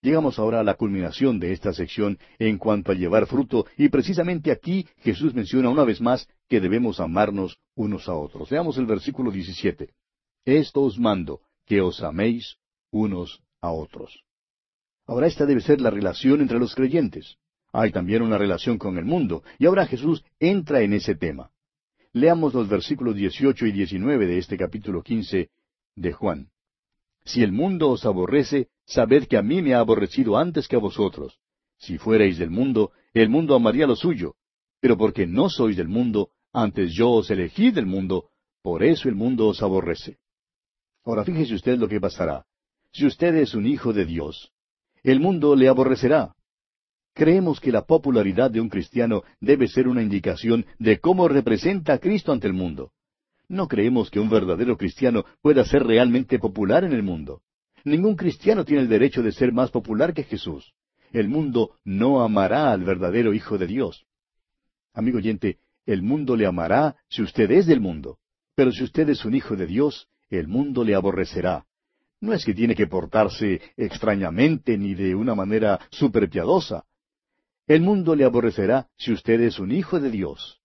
Llegamos 0.02 0.38
ahora 0.38 0.60
a 0.60 0.66
la 0.66 0.74
culminación 0.74 1.40
de 1.40 1.54
esta 1.54 1.72
sección 1.72 2.20
en 2.40 2.58
cuanto 2.58 2.92
a 2.92 2.96
llevar 2.96 3.26
fruto, 3.26 3.68
y 3.78 3.88
precisamente 3.88 4.52
aquí 4.52 4.86
Jesús 4.98 5.34
menciona 5.34 5.70
una 5.70 5.86
vez 5.86 6.02
más 6.02 6.28
que 6.50 6.60
debemos 6.60 7.00
amarnos 7.00 7.58
unos 7.74 8.10
a 8.10 8.16
otros. 8.16 8.50
Veamos 8.50 8.78
el 8.78 8.86
versículo 8.86 9.32
17. 9.32 9.94
Esto 10.44 10.82
os 10.82 11.00
mando, 11.00 11.40
que 11.66 11.80
os 11.80 12.04
améis 12.04 12.58
unos 12.92 13.42
a 13.62 13.72
otros. 13.72 14.24
Ahora 15.06 15.28
esta 15.28 15.46
debe 15.46 15.62
ser 15.62 15.82
la 15.82 15.90
relación 15.90 16.42
entre 16.42 16.60
los 16.60 16.76
creyentes. 16.76 17.38
Hay 17.72 17.92
también 17.92 18.22
una 18.22 18.38
relación 18.38 18.78
con 18.78 18.98
el 18.98 19.06
mundo, 19.06 19.44
y 19.58 19.66
ahora 19.66 19.86
Jesús 19.86 20.24
entra 20.40 20.82
en 20.82 20.94
ese 20.94 21.16
tema. 21.16 21.52
Leamos 22.14 22.54
los 22.54 22.68
versículos 22.68 23.16
18 23.16 23.66
y 23.68 23.72
19 23.72 24.28
de 24.28 24.38
este 24.38 24.58
capítulo 24.58 25.04
15 25.04 25.50
de 25.96 26.14
Juan. 26.14 26.50
Si 27.26 27.44
el 27.44 27.52
mundo 27.52 27.90
os 27.90 28.06
aborrece, 28.06 28.70
sabed 28.86 29.28
que 29.28 29.38
a 29.38 29.42
mí 29.42 29.62
me 29.62 29.74
ha 29.74 29.80
aborrecido 29.80 30.38
antes 30.38 30.68
que 30.68 30.78
a 30.78 30.80
vosotros. 30.80 31.40
Si 31.78 31.98
fuerais 31.98 32.38
del 32.38 32.50
mundo, 32.50 32.92
el 33.14 33.30
mundo 33.30 33.56
amaría 33.56 33.86
lo 33.86 33.96
suyo. 33.96 34.36
Pero 34.80 34.98
porque 34.98 35.28
no 35.28 35.50
sois 35.50 35.76
del 35.76 35.88
mundo, 35.90 36.32
antes 36.54 36.94
yo 36.94 37.12
os 37.12 37.30
elegí 37.30 37.72
del 37.72 37.86
mundo, 37.86 38.30
por 38.62 38.84
eso 38.84 39.10
el 39.10 39.16
mundo 39.16 39.48
os 39.48 39.62
aborrece. 39.62 40.18
Ahora 41.04 41.24
fíjese 41.24 41.56
usted 41.56 41.78
lo 41.78 41.88
que 41.88 42.00
pasará. 42.00 42.46
Si 42.98 43.06
usted 43.06 43.36
es 43.36 43.54
un 43.54 43.68
hijo 43.68 43.94
de 43.94 44.06
Dios, 44.06 44.52
el 45.04 45.20
mundo 45.20 45.56
le 45.56 45.68
aborrecerá, 45.68 46.34
Creemos 47.14 47.60
que 47.60 47.72
la 47.72 47.84
popularidad 47.84 48.50
de 48.50 48.60
un 48.60 48.70
cristiano 48.70 49.22
debe 49.40 49.68
ser 49.68 49.88
una 49.88 50.02
indicación 50.02 50.66
de 50.80 51.00
cómo 51.00 51.28
representa 51.28 51.94
a 51.94 52.00
Cristo 52.00 52.32
ante 52.32 52.48
el 52.48 52.54
mundo. 52.54 52.94
No 53.48 53.68
creemos 53.68 54.10
que 54.10 54.20
un 54.20 54.32
verdadero 54.32 54.78
cristiano 54.78 55.26
pueda 55.44 55.64
ser 55.64 55.84
realmente 55.84 56.40
popular 56.40 56.86
en 56.86 56.94
el 56.94 57.04
mundo. 57.04 57.44
Ningún 57.84 58.16
cristiano 58.16 58.66
tiene 58.66 58.82
el 58.82 58.90
derecho 58.90 59.22
de 59.22 59.32
ser 59.32 59.54
más 59.54 59.70
popular 59.70 60.16
que 60.16 60.24
Jesús. 60.24 60.74
El 61.12 61.28
mundo 61.28 61.76
no 61.84 62.24
amará 62.24 62.72
al 62.72 62.84
verdadero 62.84 63.32
Hijo 63.32 63.60
de 63.60 63.68
Dios. 63.68 64.08
Amigo 64.92 65.20
oyente, 65.20 65.60
el 65.86 66.02
mundo 66.02 66.36
le 66.36 66.48
amará 66.48 66.96
si 67.10 67.22
usted 67.22 67.52
es 67.52 67.68
del 67.68 67.80
mundo. 67.80 68.18
Pero 68.56 68.72
si 68.72 68.84
usted 68.84 69.08
es 69.10 69.24
un 69.24 69.36
hijo 69.36 69.56
de 69.56 69.68
Dios, 69.68 70.08
el 70.32 70.48
mundo 70.48 70.84
le 70.84 70.96
aborrecerá. 70.96 71.68
No 72.20 72.34
es 72.34 72.44
que 72.44 72.54
tiene 72.54 72.76
que 72.76 72.88
portarse 72.88 73.62
extrañamente 73.76 74.78
ni 74.78 74.96
de 74.96 75.14
una 75.14 75.36
manera 75.36 75.80
superpiadosa. 75.92 76.84
El 77.68 77.82
mundo 77.82 78.16
le 78.16 78.26
aborrecerá 78.26 78.88
si 78.98 79.12
usted 79.12 79.42
es 79.42 79.60
un 79.60 79.72
hijo 79.72 80.00
de 80.00 80.10
Dios. 80.10 80.60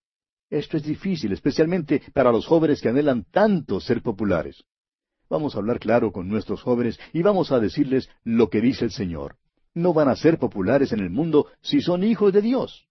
Esto 0.49 0.77
es 0.77 0.83
difícil, 0.83 1.33
especialmente 1.33 2.03
para 2.13 2.31
los 2.31 2.47
jóvenes 2.47 2.81
que 2.81 2.89
anhelan 2.89 3.25
tanto 3.31 3.81
ser 3.81 4.03
populares. 4.03 4.63
Vamos 5.29 5.55
a 5.55 5.59
hablar 5.59 5.79
claro 5.79 6.13
con 6.13 6.29
nuestros 6.29 6.63
jóvenes 6.63 6.99
y 7.13 7.23
vamos 7.23 7.53
a 7.53 7.59
decirles 7.59 8.09
lo 8.23 8.49
que 8.51 8.61
dice 8.61 8.85
el 8.85 8.91
Señor. 8.91 9.37
No 9.75 9.95
van 9.95 10.09
a 10.09 10.17
ser 10.17 10.39
populares 10.39 10.93
en 10.93 11.01
el 11.01 11.11
mundo 11.11 11.47
si 11.63 11.81
son 11.81 12.05
hijos 12.05 12.33
de 12.33 12.43
Dios. 12.43 12.87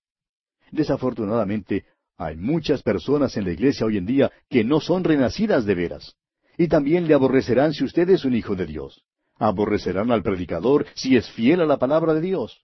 Desafortunadamente, 0.72 1.86
hay 2.18 2.36
muchas 2.38 2.82
personas 2.82 3.38
en 3.38 3.46
la 3.46 3.52
iglesia 3.52 3.86
hoy 3.86 3.98
en 3.98 4.06
día 4.06 4.32
que 4.50 4.64
no 4.64 4.80
son 4.80 5.04
renacidas 5.04 5.66
de 5.66 5.76
veras. 5.76 6.16
Y 6.58 6.68
también 6.68 7.08
le 7.08 7.14
aborrecerán 7.14 7.74
si 7.74 7.84
usted 7.84 8.10
es 8.10 8.26
un 8.26 8.36
hijo 8.36 8.56
de 8.56 8.66
Dios. 8.66 9.04
Aborrecerán 9.38 10.12
al 10.12 10.24
predicador 10.24 10.86
si 10.96 11.16
es 11.16 11.30
fiel 11.32 11.62
a 11.62 11.66
la 11.66 11.78
palabra 11.78 12.14
de 12.14 12.22
Dios. 12.22 12.64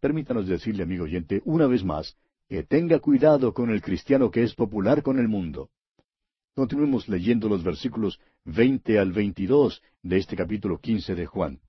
Permítanos 0.00 0.46
decirle, 0.46 0.84
amigo 0.84 1.04
oyente, 1.04 1.42
una 1.44 1.66
vez 1.66 1.84
más, 1.84 2.16
que 2.48 2.62
tenga 2.62 2.98
cuidado 2.98 3.52
con 3.52 3.70
el 3.70 3.82
cristiano 3.82 4.30
que 4.30 4.42
es 4.42 4.54
popular 4.54 5.02
con 5.02 5.18
el 5.18 5.28
mundo. 5.28 5.70
Continuemos 6.54 7.08
leyendo 7.08 7.48
los 7.48 7.64
versículos 7.64 8.20
veinte 8.44 8.98
al 8.98 9.12
veintidós 9.12 9.82
de 10.02 10.18
este 10.18 10.36
capítulo 10.36 10.78
quince 10.78 11.14
de 11.14 11.26
Juan. 11.26 11.60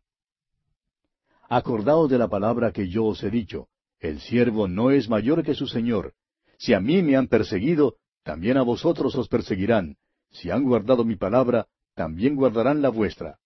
Acordaos 1.50 2.10
de 2.10 2.18
la 2.18 2.28
palabra 2.28 2.72
que 2.72 2.90
yo 2.90 3.06
os 3.06 3.24
he 3.24 3.30
dicho, 3.30 3.68
el 4.00 4.20
siervo 4.20 4.68
no 4.68 4.92
es 4.92 5.08
mayor 5.08 5.44
que 5.44 5.56
su 5.56 5.68
Señor. 5.68 6.14
Si 6.58 6.74
a 6.74 6.80
mí 6.80 7.02
me 7.02 7.16
han 7.16 7.28
perseguido, 7.28 7.96
también 8.24 8.58
a 8.58 8.62
vosotros 8.62 9.16
os 9.16 9.30
perseguirán. 9.30 9.96
Si 10.34 10.50
han 10.50 10.64
guardado 10.64 11.06
mi 11.06 11.16
palabra, 11.16 11.68
también 11.96 12.36
guardarán 12.36 12.82
la 12.82 12.90
vuestra. 12.90 13.40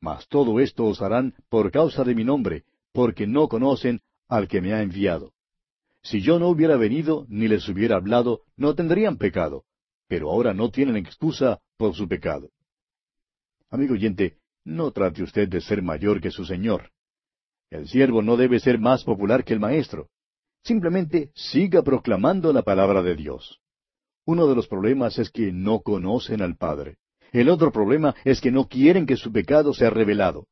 Mas 0.00 0.26
todo 0.28 0.60
esto 0.60 0.84
os 0.84 1.00
harán 1.02 1.34
por 1.48 1.70
causa 1.70 2.04
de 2.04 2.14
mi 2.14 2.24
nombre, 2.24 2.64
porque 2.92 3.26
no 3.26 3.48
conocen 3.48 4.00
al 4.28 4.48
que 4.48 4.60
me 4.60 4.72
ha 4.72 4.82
enviado. 4.82 5.32
Si 6.02 6.20
yo 6.20 6.38
no 6.38 6.48
hubiera 6.48 6.76
venido 6.76 7.26
ni 7.28 7.48
les 7.48 7.68
hubiera 7.68 7.96
hablado, 7.96 8.42
no 8.56 8.74
tendrían 8.74 9.16
pecado, 9.16 9.64
pero 10.08 10.30
ahora 10.30 10.54
no 10.54 10.70
tienen 10.70 10.96
excusa 10.96 11.60
por 11.76 11.94
su 11.94 12.08
pecado. 12.08 12.50
Amigo 13.70 13.94
oyente, 13.94 14.38
no 14.64 14.92
trate 14.92 15.22
usted 15.22 15.48
de 15.48 15.60
ser 15.60 15.82
mayor 15.82 16.20
que 16.20 16.30
su 16.30 16.44
Señor. 16.44 16.90
El 17.70 17.88
siervo 17.88 18.22
no 18.22 18.36
debe 18.36 18.60
ser 18.60 18.78
más 18.78 19.04
popular 19.04 19.44
que 19.44 19.52
el 19.52 19.60
maestro. 19.60 20.08
Simplemente 20.62 21.30
siga 21.34 21.82
proclamando 21.82 22.52
la 22.52 22.62
palabra 22.62 23.02
de 23.02 23.16
Dios. 23.16 23.60
Uno 24.26 24.48
de 24.48 24.56
los 24.56 24.66
problemas 24.66 25.18
es 25.18 25.30
que 25.30 25.52
no 25.52 25.80
conocen 25.80 26.42
al 26.42 26.56
Padre. 26.56 26.98
El 27.32 27.48
otro 27.48 27.70
problema 27.70 28.14
es 28.24 28.40
que 28.40 28.50
no 28.50 28.66
quieren 28.66 29.06
que 29.06 29.16
su 29.16 29.32
pecado 29.32 29.72
sea 29.72 29.88
revelado. 29.88 30.46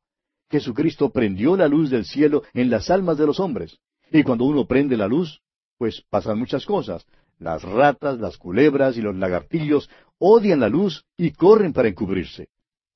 Jesucristo 0.49 1.09
prendió 1.09 1.57
la 1.57 1.67
luz 1.67 1.89
del 1.89 2.05
cielo 2.05 2.43
en 2.53 2.69
las 2.69 2.89
almas 2.89 3.17
de 3.17 3.25
los 3.25 3.39
hombres. 3.39 3.77
Y 4.11 4.23
cuando 4.23 4.45
uno 4.45 4.65
prende 4.65 4.95
la 4.95 5.07
luz, 5.07 5.41
pues 5.77 6.01
pasan 6.09 6.39
muchas 6.39 6.65
cosas. 6.65 7.05
Las 7.37 7.63
ratas, 7.63 8.17
las 8.19 8.37
culebras 8.37 8.95
y 8.95 9.01
los 9.01 9.15
lagartillos 9.15 9.89
odian 10.19 10.61
la 10.61 10.69
luz 10.69 11.03
y 11.17 11.31
corren 11.31 11.73
para 11.73 11.89
encubrirse. 11.89 12.47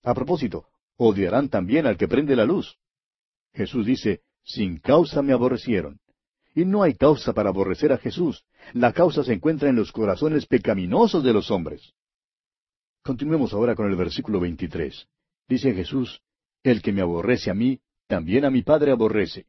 A 0.04 0.14
propósito, 0.14 0.68
odiarán 0.96 1.50
también 1.50 1.88
al 1.88 1.98
que 1.98 2.08
prende 2.08 2.38
la 2.38 2.46
luz. 2.46 2.78
Jesús 3.54 3.86
dice, 3.86 4.22
sin 4.44 4.80
causa 4.80 5.22
me 5.22 5.34
aborrecieron. 5.34 6.00
Y 6.56 6.66
no 6.66 6.84
hay 6.84 6.96
causa 6.96 7.34
para 7.34 7.50
aborrecer 7.50 7.92
a 7.92 7.98
Jesús. 7.98 8.44
La 8.74 8.94
causa 8.94 9.24
se 9.24 9.34
encuentra 9.34 9.70
en 9.70 9.76
los 9.76 9.92
corazones 9.92 10.46
pecaminosos 10.46 11.24
de 11.24 11.34
los 11.34 11.52
hombres. 11.52 11.94
Continuemos 13.04 13.54
ahora 13.54 13.76
con 13.76 13.90
el 13.90 13.96
versículo 13.96 14.40
23. 14.40 15.08
Dice 15.48 15.74
Jesús, 15.74 16.22
el 16.64 16.82
que 16.82 16.92
me 16.92 17.02
aborrece 17.02 17.50
a 17.50 17.54
mí, 17.54 17.80
también 18.08 18.46
a 18.46 18.50
mi 18.50 18.62
Padre 18.64 18.92
aborrece. 18.92 19.46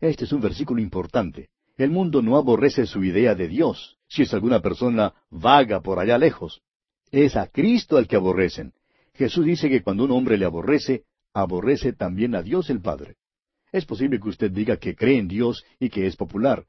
Este 0.00 0.24
es 0.24 0.32
un 0.32 0.40
versículo 0.40 0.80
importante. 0.80 1.50
El 1.76 1.90
mundo 1.90 2.22
no 2.22 2.36
aborrece 2.36 2.86
su 2.86 3.04
idea 3.04 3.34
de 3.34 3.48
Dios, 3.48 3.98
si 4.08 4.22
es 4.22 4.32
alguna 4.32 4.60
persona 4.60 5.14
vaga 5.30 5.80
por 5.80 5.98
allá 5.98 6.16
lejos. 6.16 6.62
Es 7.10 7.36
a 7.36 7.48
Cristo 7.48 7.96
al 7.96 8.06
que 8.06 8.16
aborrecen. 8.16 8.72
Jesús 9.14 9.44
dice 9.44 9.68
que 9.68 9.82
cuando 9.82 10.04
un 10.04 10.12
hombre 10.12 10.36
le 10.38 10.44
aborrece, 10.44 11.04
aborrece 11.32 11.92
también 11.92 12.34
a 12.34 12.42
Dios 12.42 12.70
el 12.70 12.80
Padre. 12.80 13.16
Es 13.76 13.84
posible 13.84 14.18
que 14.18 14.30
usted 14.30 14.50
diga 14.50 14.78
que 14.78 14.96
cree 14.96 15.18
en 15.18 15.28
Dios 15.28 15.62
y 15.78 15.90
que 15.90 16.06
es 16.06 16.16
popular, 16.16 16.64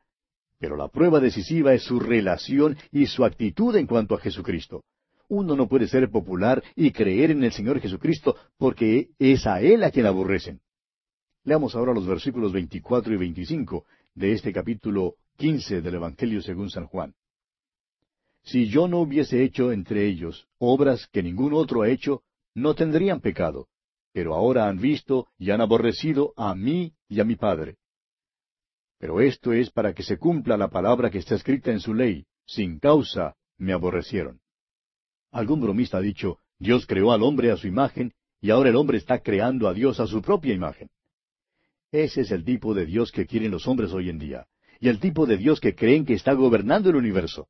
pero 0.59 0.75
la 0.75 0.89
prueba 0.89 1.21
decisiva 1.21 1.73
es 1.73 1.83
su 1.83 2.01
relación 2.01 2.77
y 2.91 3.05
su 3.05 3.23
actitud 3.23 3.73
en 3.77 3.87
cuanto 3.87 4.13
a 4.13 4.19
Jesucristo. 4.19 4.83
Uno 5.29 5.55
no 5.55 5.69
puede 5.69 5.87
ser 5.87 6.11
popular 6.11 6.61
y 6.75 6.91
creer 6.91 7.31
en 7.31 7.45
el 7.45 7.53
Señor 7.53 7.79
Jesucristo 7.79 8.35
porque 8.57 9.11
es 9.19 9.47
a 9.47 9.61
Él 9.61 9.85
a 9.85 9.91
quien 9.91 10.05
aborrecen. 10.05 10.59
Leamos 11.45 11.75
ahora 11.75 11.93
los 11.93 12.05
versículos 12.05 12.51
24 12.51 13.13
y 13.13 13.17
25 13.17 13.85
de 14.13 14.33
este 14.33 14.51
capítulo 14.51 15.15
15 15.37 15.81
del 15.81 15.95
Evangelio 15.95 16.41
según 16.41 16.69
San 16.69 16.87
Juan. 16.87 17.13
Si 18.43 18.67
yo 18.67 18.89
no 18.89 18.99
hubiese 18.99 19.43
hecho 19.43 19.71
entre 19.71 20.05
ellos 20.05 20.49
obras 20.57 21.07
que 21.07 21.23
ningún 21.23 21.53
otro 21.53 21.83
ha 21.83 21.89
hecho, 21.89 22.23
no 22.53 22.75
tendrían 22.75 23.21
pecado, 23.21 23.69
pero 24.17 24.33
ahora 24.33 24.67
han 24.67 24.79
visto 24.81 25.27
y 25.37 25.51
han 25.51 25.61
aborrecido 25.61 26.33
a 26.37 26.55
mí 26.55 26.91
y 27.07 27.19
a 27.19 27.23
mi 27.23 27.35
Padre. 27.35 27.77
Pero 28.97 29.21
esto 29.21 29.53
es 29.53 29.69
para 29.69 29.93
que 29.93 30.01
se 30.01 30.17
cumpla 30.17 30.57
la 30.57 30.69
palabra 30.69 31.11
que 31.11 31.19
está 31.19 31.35
escrita 31.35 31.69
en 31.71 31.79
su 31.79 31.93
ley, 31.93 32.25
sin 32.47 32.79
causa 32.79 33.35
me 33.59 33.73
aborrecieron. 33.73 34.39
Algún 35.31 35.61
bromista 35.61 35.99
ha 35.99 36.01
dicho, 36.01 36.39
Dios 36.57 36.87
creó 36.87 37.11
al 37.11 37.21
hombre 37.21 37.51
a 37.51 37.57
su 37.57 37.67
imagen 37.67 38.11
y 38.41 38.49
ahora 38.49 38.71
el 38.71 38.77
hombre 38.77 38.97
está 38.97 39.19
creando 39.19 39.67
a 39.67 39.75
Dios 39.75 39.99
a 39.99 40.07
su 40.07 40.19
propia 40.23 40.55
imagen. 40.55 40.89
Ese 41.91 42.21
es 42.21 42.31
el 42.31 42.43
tipo 42.43 42.73
de 42.73 42.87
Dios 42.87 43.11
que 43.11 43.27
quieren 43.27 43.51
los 43.51 43.67
hombres 43.67 43.93
hoy 43.93 44.09
en 44.09 44.17
día, 44.17 44.47
y 44.79 44.89
el 44.89 44.99
tipo 44.99 45.27
de 45.27 45.37
Dios 45.37 45.59
que 45.59 45.75
creen 45.75 46.07
que 46.07 46.15
está 46.15 46.33
gobernando 46.33 46.89
el 46.89 46.95
universo. 46.95 47.49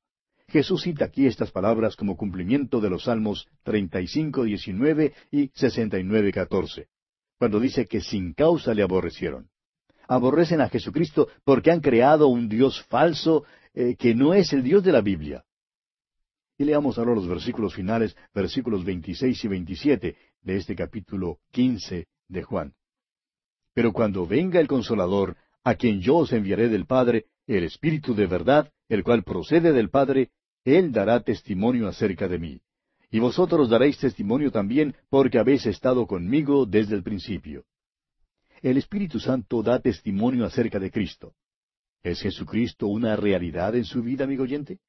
Jesús 0.49 0.83
cita 0.83 1.05
aquí 1.05 1.27
estas 1.27 1.51
palabras 1.51 1.97
como 1.97 2.15
cumplimiento 2.15 2.79
de 2.79 2.89
los 2.89 3.03
Salmos 3.03 3.47
35, 3.63 4.43
19 4.43 5.13
y 5.29 5.49
69, 5.53 6.31
14, 6.31 6.87
cuando 7.37 7.59
dice 7.59 7.85
que 7.85 7.99
sin 7.99 8.33
causa 8.33 8.73
le 8.73 8.81
aborrecieron. 8.81 9.49
Aborrecen 10.07 10.61
a 10.61 10.69
Jesucristo 10.69 11.27
porque 11.43 11.69
han 11.69 11.81
creado 11.81 12.29
un 12.29 12.47
Dios 12.47 12.81
falso 12.83 13.43
eh, 13.73 13.95
que 13.97 14.15
no 14.15 14.33
es 14.33 14.53
el 14.53 14.63
Dios 14.63 14.83
de 14.83 14.93
la 14.93 15.01
Biblia. 15.01 15.43
Y 16.57 16.63
leamos 16.63 16.97
ahora 16.97 17.13
los 17.13 17.27
versículos 17.27 17.75
finales, 17.75 18.15
versículos 18.33 18.85
26 18.85 19.43
y 19.43 19.47
27 19.49 20.17
de 20.41 20.55
este 20.55 20.75
capítulo 20.75 21.39
15 21.51 22.07
de 22.29 22.43
Juan. 22.43 22.73
Pero 23.73 23.91
cuando 23.91 24.25
venga 24.25 24.61
el 24.61 24.67
Consolador, 24.67 25.35
a 25.63 25.75
quien 25.75 25.99
yo 25.99 26.15
os 26.15 26.31
enviaré 26.31 26.69
del 26.69 26.85
Padre, 26.85 27.25
el 27.55 27.63
Espíritu 27.63 28.13
de 28.13 28.27
verdad, 28.27 28.71
el 28.89 29.03
cual 29.03 29.23
procede 29.23 29.71
del 29.71 29.89
Padre, 29.89 30.31
Él 30.65 30.91
dará 30.91 31.21
testimonio 31.21 31.87
acerca 31.87 32.27
de 32.27 32.39
mí. 32.39 32.61
Y 33.09 33.19
vosotros 33.19 33.69
daréis 33.69 33.97
testimonio 33.97 34.51
también 34.51 34.95
porque 35.09 35.39
habéis 35.39 35.65
estado 35.65 36.05
conmigo 36.05 36.65
desde 36.65 36.95
el 36.95 37.03
principio. 37.03 37.63
El 38.61 38.77
Espíritu 38.77 39.19
Santo 39.19 39.63
da 39.63 39.79
testimonio 39.79 40.45
acerca 40.45 40.77
de 40.77 40.91
Cristo. 40.91 41.33
¿Es 42.03 42.21
Jesucristo 42.21 42.87
una 42.87 43.15
realidad 43.15 43.75
en 43.75 43.85
su 43.85 44.03
vida, 44.03 44.25
amigo 44.25 44.43
oyente? 44.43 44.79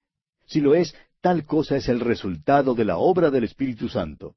Si 0.47 0.61
lo 0.61 0.75
es, 0.75 0.97
tal 1.21 1.45
cosa 1.45 1.77
es 1.77 1.89
el 1.89 2.01
resultado 2.01 2.75
de 2.75 2.85
la 2.85 2.99
obra 2.99 3.31
del 3.31 3.45
Espíritu 3.45 3.89
Santo. 3.89 4.35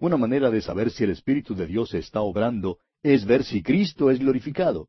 Una 0.00 0.16
manera 0.16 0.50
de 0.50 0.60
saber 0.60 0.90
si 0.90 1.04
el 1.04 1.10
Espíritu 1.10 1.54
de 1.54 1.66
Dios 1.66 1.94
está 1.94 2.20
obrando 2.20 2.78
es 3.02 3.24
ver 3.24 3.44
si 3.44 3.62
Cristo 3.62 4.10
es 4.10 4.18
glorificado. 4.18 4.88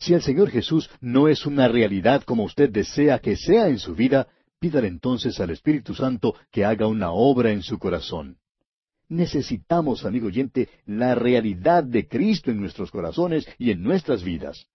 Si 0.00 0.14
el 0.14 0.22
Señor 0.22 0.50
Jesús 0.50 0.88
no 1.02 1.28
es 1.28 1.44
una 1.44 1.68
realidad 1.68 2.22
como 2.24 2.44
usted 2.44 2.70
desea 2.70 3.18
que 3.18 3.36
sea 3.36 3.68
en 3.68 3.78
su 3.78 3.94
vida, 3.94 4.28
pídale 4.58 4.88
entonces 4.88 5.38
al 5.40 5.50
Espíritu 5.50 5.94
Santo 5.94 6.34
que 6.50 6.64
haga 6.64 6.86
una 6.86 7.12
obra 7.12 7.52
en 7.52 7.62
su 7.62 7.78
corazón. 7.78 8.38
Necesitamos, 9.10 10.06
amigo 10.06 10.28
oyente, 10.28 10.70
la 10.86 11.14
realidad 11.14 11.84
de 11.84 12.08
Cristo 12.08 12.50
en 12.50 12.60
nuestros 12.60 12.90
corazones 12.90 13.46
y 13.58 13.72
en 13.72 13.82
nuestras 13.82 14.24
vidas. 14.24 14.66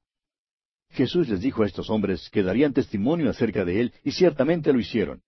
Jesús 0.91 1.27
les 1.27 1.41
dijo 1.41 1.63
a 1.63 1.65
estos 1.65 1.89
hombres 1.89 2.29
que 2.29 2.43
darían 2.43 2.73
testimonio 2.73 3.29
acerca 3.29 3.65
de 3.65 3.81
Él, 3.81 3.93
y 4.03 4.11
ciertamente 4.11 4.71
lo 4.71 4.79
hicieron. 4.79 5.23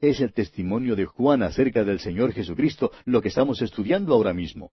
Es 0.00 0.20
el 0.20 0.34
testimonio 0.34 0.96
de 0.96 1.06
Juan 1.06 1.42
acerca 1.42 1.82
del 1.82 2.00
Señor 2.00 2.32
Jesucristo 2.32 2.90
lo 3.06 3.22
que 3.22 3.28
estamos 3.28 3.62
estudiando 3.62 4.14
ahora 4.14 4.34
mismo. 4.34 4.72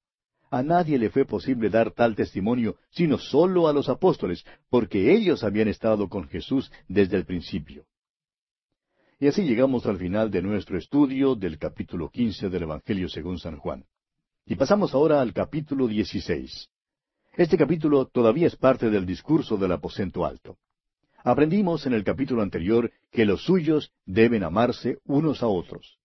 A 0.50 0.64
nadie 0.64 0.98
le 0.98 1.10
fue 1.10 1.26
posible 1.26 1.70
dar 1.70 1.92
tal 1.92 2.16
testimonio, 2.16 2.78
sino 2.90 3.18
solo 3.18 3.68
a 3.68 3.74
los 3.74 3.90
apóstoles, 3.90 4.46
porque 4.70 5.14
ellos 5.14 5.44
habían 5.44 5.68
estado 5.68 6.08
con 6.08 6.28
Jesús 6.30 6.72
desde 6.88 7.18
el 7.18 7.26
principio. 7.26 7.86
Y 9.20 9.28
así 9.28 9.44
llegamos 9.44 9.86
al 9.88 9.98
final 9.98 10.32
de 10.32 10.42
nuestro 10.42 10.78
estudio 10.78 11.36
del 11.36 11.58
capítulo 11.58 12.10
quince 12.10 12.50
del 12.50 12.64
Evangelio 12.64 13.10
según 13.10 13.40
San 13.40 13.58
Juan. 13.58 13.86
Y 14.46 14.56
pasamos 14.56 14.94
ahora 14.94 15.22
al 15.22 15.34
capítulo 15.34 15.88
dieciséis. 15.88 16.70
Este 17.36 17.58
capítulo 17.58 18.06
todavía 18.06 18.48
es 18.48 18.56
parte 18.56 18.90
del 18.90 19.06
discurso 19.06 19.58
del 19.58 19.72
aposento 19.74 20.26
alto. 20.26 20.58
Aprendimos 21.24 21.86
en 21.86 21.94
el 21.94 22.04
capítulo 22.04 22.42
anterior 22.42 22.92
que 23.12 23.26
los 23.26 23.44
suyos 23.44 23.92
deben 24.06 24.44
amarse 24.44 25.00
unos 25.04 25.44
a 25.44 25.48
otros. 25.48 25.97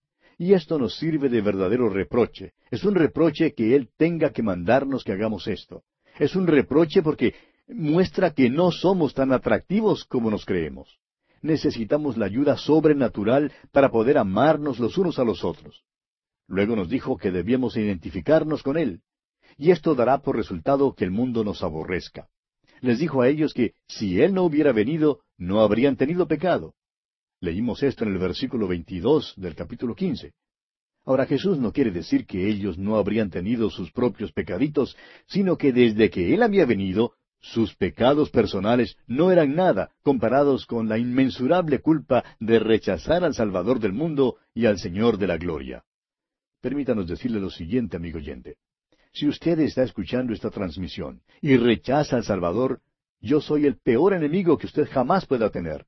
Y 0.42 0.54
esto 0.54 0.76
nos 0.76 0.96
sirve 0.98 1.28
de 1.28 1.40
verdadero 1.40 1.88
reproche. 1.88 2.54
Es 2.68 2.82
un 2.82 2.96
reproche 2.96 3.54
que 3.54 3.76
Él 3.76 3.90
tenga 3.96 4.30
que 4.30 4.42
mandarnos 4.42 5.04
que 5.04 5.12
hagamos 5.12 5.46
esto. 5.46 5.84
Es 6.18 6.34
un 6.34 6.48
reproche 6.48 7.00
porque 7.00 7.34
muestra 7.68 8.32
que 8.32 8.50
no 8.50 8.72
somos 8.72 9.14
tan 9.14 9.32
atractivos 9.32 10.04
como 10.04 10.30
nos 10.30 10.44
creemos 10.44 10.98
necesitamos 11.42 12.16
la 12.16 12.26
ayuda 12.26 12.56
sobrenatural 12.56 13.52
para 13.72 13.90
poder 13.90 14.16
amarnos 14.16 14.78
los 14.78 14.96
unos 14.96 15.18
a 15.18 15.24
los 15.24 15.44
otros. 15.44 15.82
Luego 16.46 16.76
nos 16.76 16.88
dijo 16.88 17.16
que 17.16 17.30
debíamos 17.30 17.76
identificarnos 17.76 18.62
con 18.62 18.76
Él, 18.78 19.00
y 19.58 19.72
esto 19.72 19.94
dará 19.94 20.18
por 20.18 20.36
resultado 20.36 20.94
que 20.94 21.04
el 21.04 21.10
mundo 21.10 21.44
nos 21.44 21.62
aborrezca. 21.62 22.28
Les 22.80 22.98
dijo 22.98 23.22
a 23.22 23.28
ellos 23.28 23.54
que 23.54 23.74
si 23.88 24.20
Él 24.20 24.34
no 24.34 24.44
hubiera 24.44 24.72
venido, 24.72 25.20
no 25.36 25.60
habrían 25.60 25.96
tenido 25.96 26.26
pecado. 26.26 26.74
Leímos 27.42 27.82
esto 27.82 28.04
en 28.04 28.12
el 28.12 28.18
versículo 28.18 28.68
22 28.68 29.34
del 29.36 29.56
capítulo 29.56 29.96
15. 29.96 30.32
Ahora 31.04 31.26
Jesús 31.26 31.58
no 31.58 31.72
quiere 31.72 31.90
decir 31.90 32.24
que 32.24 32.48
ellos 32.48 32.78
no 32.78 32.94
habrían 32.94 33.30
tenido 33.30 33.68
sus 33.68 33.90
propios 33.90 34.30
pecaditos, 34.30 34.96
sino 35.26 35.58
que 35.58 35.72
desde 35.72 36.08
que 36.08 36.34
Él 36.34 36.44
había 36.44 36.66
venido, 36.66 37.14
sus 37.40 37.74
pecados 37.74 38.30
personales 38.30 38.96
no 39.08 39.32
eran 39.32 39.56
nada 39.56 39.90
comparados 40.04 40.66
con 40.66 40.88
la 40.88 40.98
inmensurable 40.98 41.80
culpa 41.80 42.22
de 42.38 42.60
rechazar 42.60 43.24
al 43.24 43.34
Salvador 43.34 43.80
del 43.80 43.92
mundo 43.92 44.36
y 44.54 44.66
al 44.66 44.78
Señor 44.78 45.18
de 45.18 45.26
la 45.26 45.36
gloria. 45.36 45.82
Permítanos 46.60 47.08
decirle 47.08 47.40
lo 47.40 47.50
siguiente, 47.50 47.96
amigo 47.96 48.18
oyente. 48.18 48.54
Si 49.12 49.26
usted 49.26 49.58
está 49.58 49.82
escuchando 49.82 50.32
esta 50.32 50.50
transmisión 50.50 51.22
y 51.40 51.56
rechaza 51.56 52.14
al 52.14 52.22
Salvador, 52.22 52.82
yo 53.20 53.40
soy 53.40 53.66
el 53.66 53.78
peor 53.78 54.14
enemigo 54.14 54.56
que 54.56 54.66
usted 54.66 54.88
jamás 54.88 55.26
pueda 55.26 55.50
tener. 55.50 55.86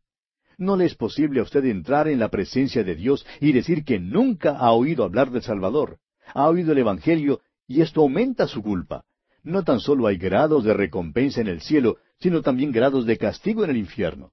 No 0.59 0.77
le 0.77 0.87
es 0.87 0.95
posible 0.95 1.41
a 1.41 1.45
usted 1.45 1.65
entrar 1.65 2.09
en 2.09 2.19
la 2.19 2.29
presencia 2.29 2.85
de 2.85 2.95
Dios 2.95 3.27
y 3.41 3.53
decir 3.53 3.85
que 3.85 3.99
nunca 3.99 4.57
ha 4.57 4.73
oído 4.73 5.05
hablar 5.05 5.31
del 5.31 5.43
Salvador, 5.43 5.99
ha 6.35 6.49
oído 6.49 6.73
el 6.73 6.79
Evangelio, 6.79 7.41
y 7.67 7.81
esto 7.81 8.03
aumenta 8.03 8.47
su 8.47 8.63
culpa 8.63 9.05
no 9.45 9.63
tan 9.63 9.79
solo 9.79 10.07
hay 10.07 10.17
grados 10.17 10.65
de 10.65 10.75
recompensa 10.75 11.41
en 11.41 11.49
el 11.49 11.61
cielo, 11.61 11.99
sino 12.19 12.43
también 12.43 12.73
grados 12.73 13.07
de 13.07 13.19
castigo 13.19 13.63
en 13.63 13.71
el 13.71 13.77
infierno. 13.77 14.33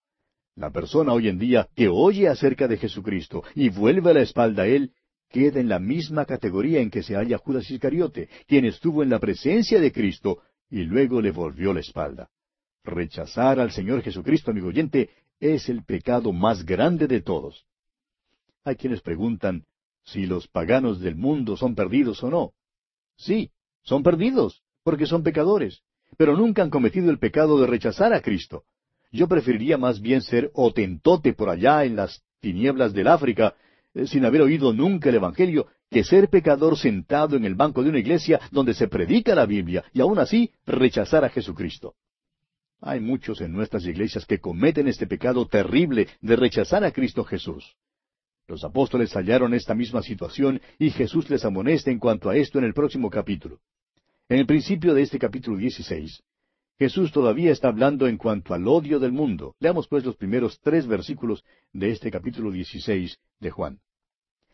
La 0.55 0.71
persona 0.71 1.13
hoy 1.13 1.27
en 1.27 1.37
día 1.37 1.67
que 1.75 1.89
oye 1.89 2.27
acerca 2.27 2.67
de 2.67 2.77
Jesucristo 2.77 3.43
y 3.53 3.69
vuelve 3.69 4.13
la 4.13 4.21
espalda 4.21 4.63
a 4.63 4.67
Él, 4.67 4.93
queda 5.29 5.59
en 5.59 5.69
la 5.69 5.79
misma 5.79 6.25
categoría 6.25 6.81
en 6.81 6.89
que 6.89 7.03
se 7.03 7.15
halla 7.15 7.37
Judas 7.37 7.69
Iscariote, 7.69 8.29
quien 8.47 8.65
estuvo 8.65 9.03
en 9.03 9.09
la 9.09 9.19
presencia 9.19 9.79
de 9.79 9.91
Cristo 9.91 10.39
y 10.69 10.83
luego 10.83 11.21
le 11.21 11.31
volvió 11.31 11.73
la 11.73 11.81
espalda. 11.81 12.29
Rechazar 12.83 13.59
al 13.59 13.71
Señor 13.71 14.01
Jesucristo, 14.01 14.51
amigo 14.51 14.69
oyente, 14.69 15.09
es 15.41 15.67
el 15.69 15.83
pecado 15.83 16.31
más 16.31 16.65
grande 16.65 17.07
de 17.07 17.19
todos. 17.19 17.65
Hay 18.63 18.75
quienes 18.75 19.01
preguntan 19.01 19.65
si 20.03 20.27
los 20.27 20.47
paganos 20.47 20.99
del 20.99 21.15
mundo 21.15 21.57
son 21.57 21.75
perdidos 21.75 22.23
o 22.23 22.29
no. 22.29 22.53
Sí, 23.17 23.51
son 23.81 24.03
perdidos 24.03 24.61
porque 24.83 25.07
son 25.07 25.23
pecadores, 25.23 25.81
pero 26.15 26.37
nunca 26.37 26.61
han 26.61 26.69
cometido 26.69 27.09
el 27.09 27.19
pecado 27.19 27.59
de 27.59 27.67
rechazar 27.67 28.13
a 28.13 28.21
Cristo. 28.21 28.63
Yo 29.11 29.27
preferiría 29.27 29.77
más 29.77 29.99
bien 29.99 30.21
ser 30.21 30.51
otentote 30.53 31.33
por 31.33 31.49
allá 31.49 31.83
en 31.83 31.95
las 31.95 32.23
tinieblas 32.39 32.93
del 32.93 33.07
África, 33.07 33.55
eh, 33.93 34.07
sin 34.07 34.25
haber 34.25 34.41
oído 34.41 34.73
nunca 34.73 35.09
el 35.09 35.15
Evangelio, 35.15 35.67
que 35.89 36.03
ser 36.03 36.29
pecador 36.29 36.77
sentado 36.77 37.35
en 37.35 37.45
el 37.45 37.55
banco 37.55 37.83
de 37.83 37.89
una 37.89 37.99
iglesia 37.99 38.39
donde 38.51 38.73
se 38.73 38.87
predica 38.87 39.35
la 39.35 39.45
Biblia 39.45 39.83
y 39.91 40.01
aún 40.01 40.19
así 40.19 40.51
rechazar 40.65 41.25
a 41.25 41.29
Jesucristo. 41.29 41.95
Hay 42.81 42.99
muchos 42.99 43.39
en 43.41 43.53
nuestras 43.53 43.85
iglesias 43.85 44.25
que 44.25 44.39
cometen 44.39 44.87
este 44.87 45.05
pecado 45.05 45.47
terrible 45.47 46.07
de 46.19 46.35
rechazar 46.35 46.83
a 46.83 46.91
Cristo 46.91 47.23
Jesús. 47.23 47.75
Los 48.47 48.63
apóstoles 48.63 49.13
hallaron 49.13 49.53
esta 49.53 49.75
misma 49.75 50.01
situación 50.01 50.59
y 50.79 50.89
Jesús 50.89 51.29
les 51.29 51.45
amonesta 51.45 51.91
en 51.91 51.99
cuanto 51.99 52.29
a 52.29 52.35
esto 52.35 52.57
en 52.57 52.65
el 52.65 52.73
próximo 52.73 53.11
capítulo. 53.11 53.59
En 54.27 54.39
el 54.39 54.47
principio 54.47 54.95
de 54.95 55.03
este 55.03 55.19
capítulo 55.19 55.57
16, 55.57 56.23
Jesús 56.79 57.11
todavía 57.11 57.51
está 57.51 57.67
hablando 57.67 58.07
en 58.07 58.17
cuanto 58.17 58.55
al 58.55 58.67
odio 58.67 58.99
del 58.99 59.11
mundo. 59.11 59.55
Leamos 59.59 59.87
pues 59.87 60.03
los 60.03 60.15
primeros 60.15 60.59
tres 60.61 60.87
versículos 60.87 61.43
de 61.73 61.91
este 61.91 62.09
capítulo 62.09 62.49
16 62.49 63.15
de 63.39 63.51
Juan. 63.51 63.79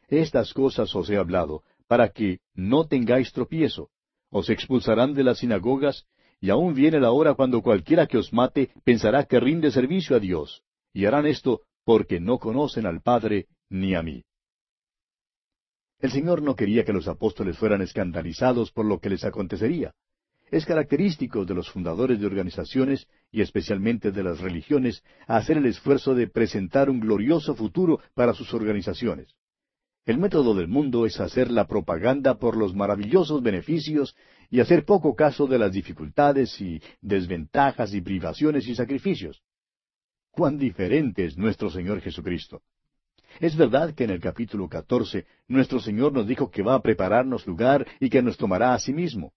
Estas 0.10 0.54
cosas 0.54 0.94
os 0.94 1.10
he 1.10 1.16
hablado, 1.16 1.64
para 1.88 2.10
que 2.10 2.40
no 2.54 2.86
tengáis 2.88 3.32
tropiezo. 3.32 3.90
Os 4.30 4.50
expulsarán 4.50 5.14
de 5.14 5.24
las 5.24 5.38
sinagogas, 5.38 6.06
y 6.40 6.50
aún 6.50 6.74
viene 6.74 7.00
la 7.00 7.12
hora 7.12 7.34
cuando 7.34 7.62
cualquiera 7.62 8.08
que 8.08 8.18
os 8.18 8.32
mate 8.32 8.70
pensará 8.84 9.26
que 9.26 9.40
rinde 9.40 9.72
servicio 9.72 10.16
a 10.16 10.20
Dios. 10.20 10.62
Y 10.94 11.06
harán 11.06 11.26
esto 11.26 11.62
porque 11.84 12.20
no 12.20 12.38
conocen 12.38 12.86
al 12.86 13.02
Padre 13.02 13.48
ni 13.70 13.96
a 13.96 14.04
mí. 14.04 14.24
El 16.00 16.12
Señor 16.12 16.42
no 16.44 16.56
quería 16.56 16.86
que 16.86 16.94
los 16.94 17.08
apóstoles 17.08 17.58
fueran 17.58 17.82
escandalizados 17.82 18.72
por 18.72 18.86
lo 18.86 19.00
que 19.00 19.10
les 19.10 19.24
acontecería. 19.24 19.94
Es 20.52 20.66
característico 20.66 21.44
de 21.44 21.56
los 21.56 21.70
fundadores 21.70 22.20
de 22.20 22.26
organizaciones, 22.26 23.08
y 23.32 23.42
especialmente 23.42 24.12
de 24.12 24.24
las 24.24 24.40
religiones, 24.40 25.04
hacer 25.28 25.58
el 25.58 25.66
esfuerzo 25.66 26.14
de 26.14 26.28
presentar 26.28 26.90
un 26.90 27.00
glorioso 27.00 27.56
futuro 27.56 28.00
para 28.14 28.34
sus 28.34 28.54
organizaciones. 28.54 29.36
El 30.06 30.20
método 30.20 30.54
del 30.54 30.70
mundo 30.70 31.06
es 31.06 31.20
hacer 31.20 31.52
la 31.52 31.68
propaganda 31.68 32.36
por 32.36 32.56
los 32.56 32.74
maravillosos 32.74 33.44
beneficios 33.44 34.16
y 34.50 34.60
hacer 34.60 34.86
poco 34.86 35.16
caso 35.16 35.48
de 35.48 35.60
las 35.60 35.72
dificultades 35.72 36.60
y 36.62 36.82
desventajas 37.02 37.94
y 37.94 38.02
privaciones 38.02 38.68
y 38.68 38.76
sacrificios. 38.76 39.42
Cuán 40.32 40.58
diferente 40.58 41.26
es 41.26 41.38
nuestro 41.38 41.70
Señor 41.70 42.02
Jesucristo. 42.02 42.62
Es 43.40 43.56
verdad 43.56 43.94
que 43.94 44.06
en 44.06 44.12
el 44.12 44.20
capítulo 44.20 44.68
catorce 44.68 45.26
nuestro 45.48 45.80
Señor 45.80 46.14
nos 46.14 46.28
dijo 46.28 46.50
que 46.50 46.64
va 46.64 46.76
a 46.76 46.82
prepararnos 46.82 47.46
lugar 47.46 47.86
y 48.00 48.10
que 48.10 48.22
nos 48.22 48.38
tomará 48.38 48.74
a 48.74 48.80
sí 48.80 48.94
mismo. 48.94 49.34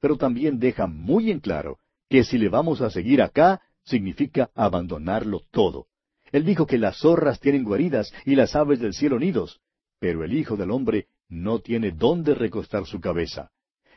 Pero 0.00 0.16
también 0.16 0.58
deja 0.58 0.86
muy 0.86 1.30
en 1.30 1.40
claro 1.40 1.78
que 2.08 2.24
si 2.24 2.38
le 2.38 2.48
vamos 2.48 2.80
a 2.80 2.90
seguir 2.90 3.20
acá, 3.20 3.60
significa 3.84 4.50
abandonarlo 4.54 5.42
todo. 5.50 5.86
Él 6.32 6.44
dijo 6.44 6.66
que 6.66 6.78
las 6.78 6.98
zorras 6.98 7.40
tienen 7.40 7.64
guaridas 7.64 8.12
y 8.24 8.34
las 8.34 8.54
aves 8.54 8.80
del 8.80 8.94
cielo 8.94 9.18
nidos, 9.18 9.60
pero 9.98 10.24
el 10.24 10.32
Hijo 10.32 10.56
del 10.56 10.70
Hombre 10.70 11.06
no 11.28 11.60
tiene 11.60 11.90
dónde 11.90 12.34
recostar 12.34 12.86
su 12.86 13.00
cabeza. 13.00 13.50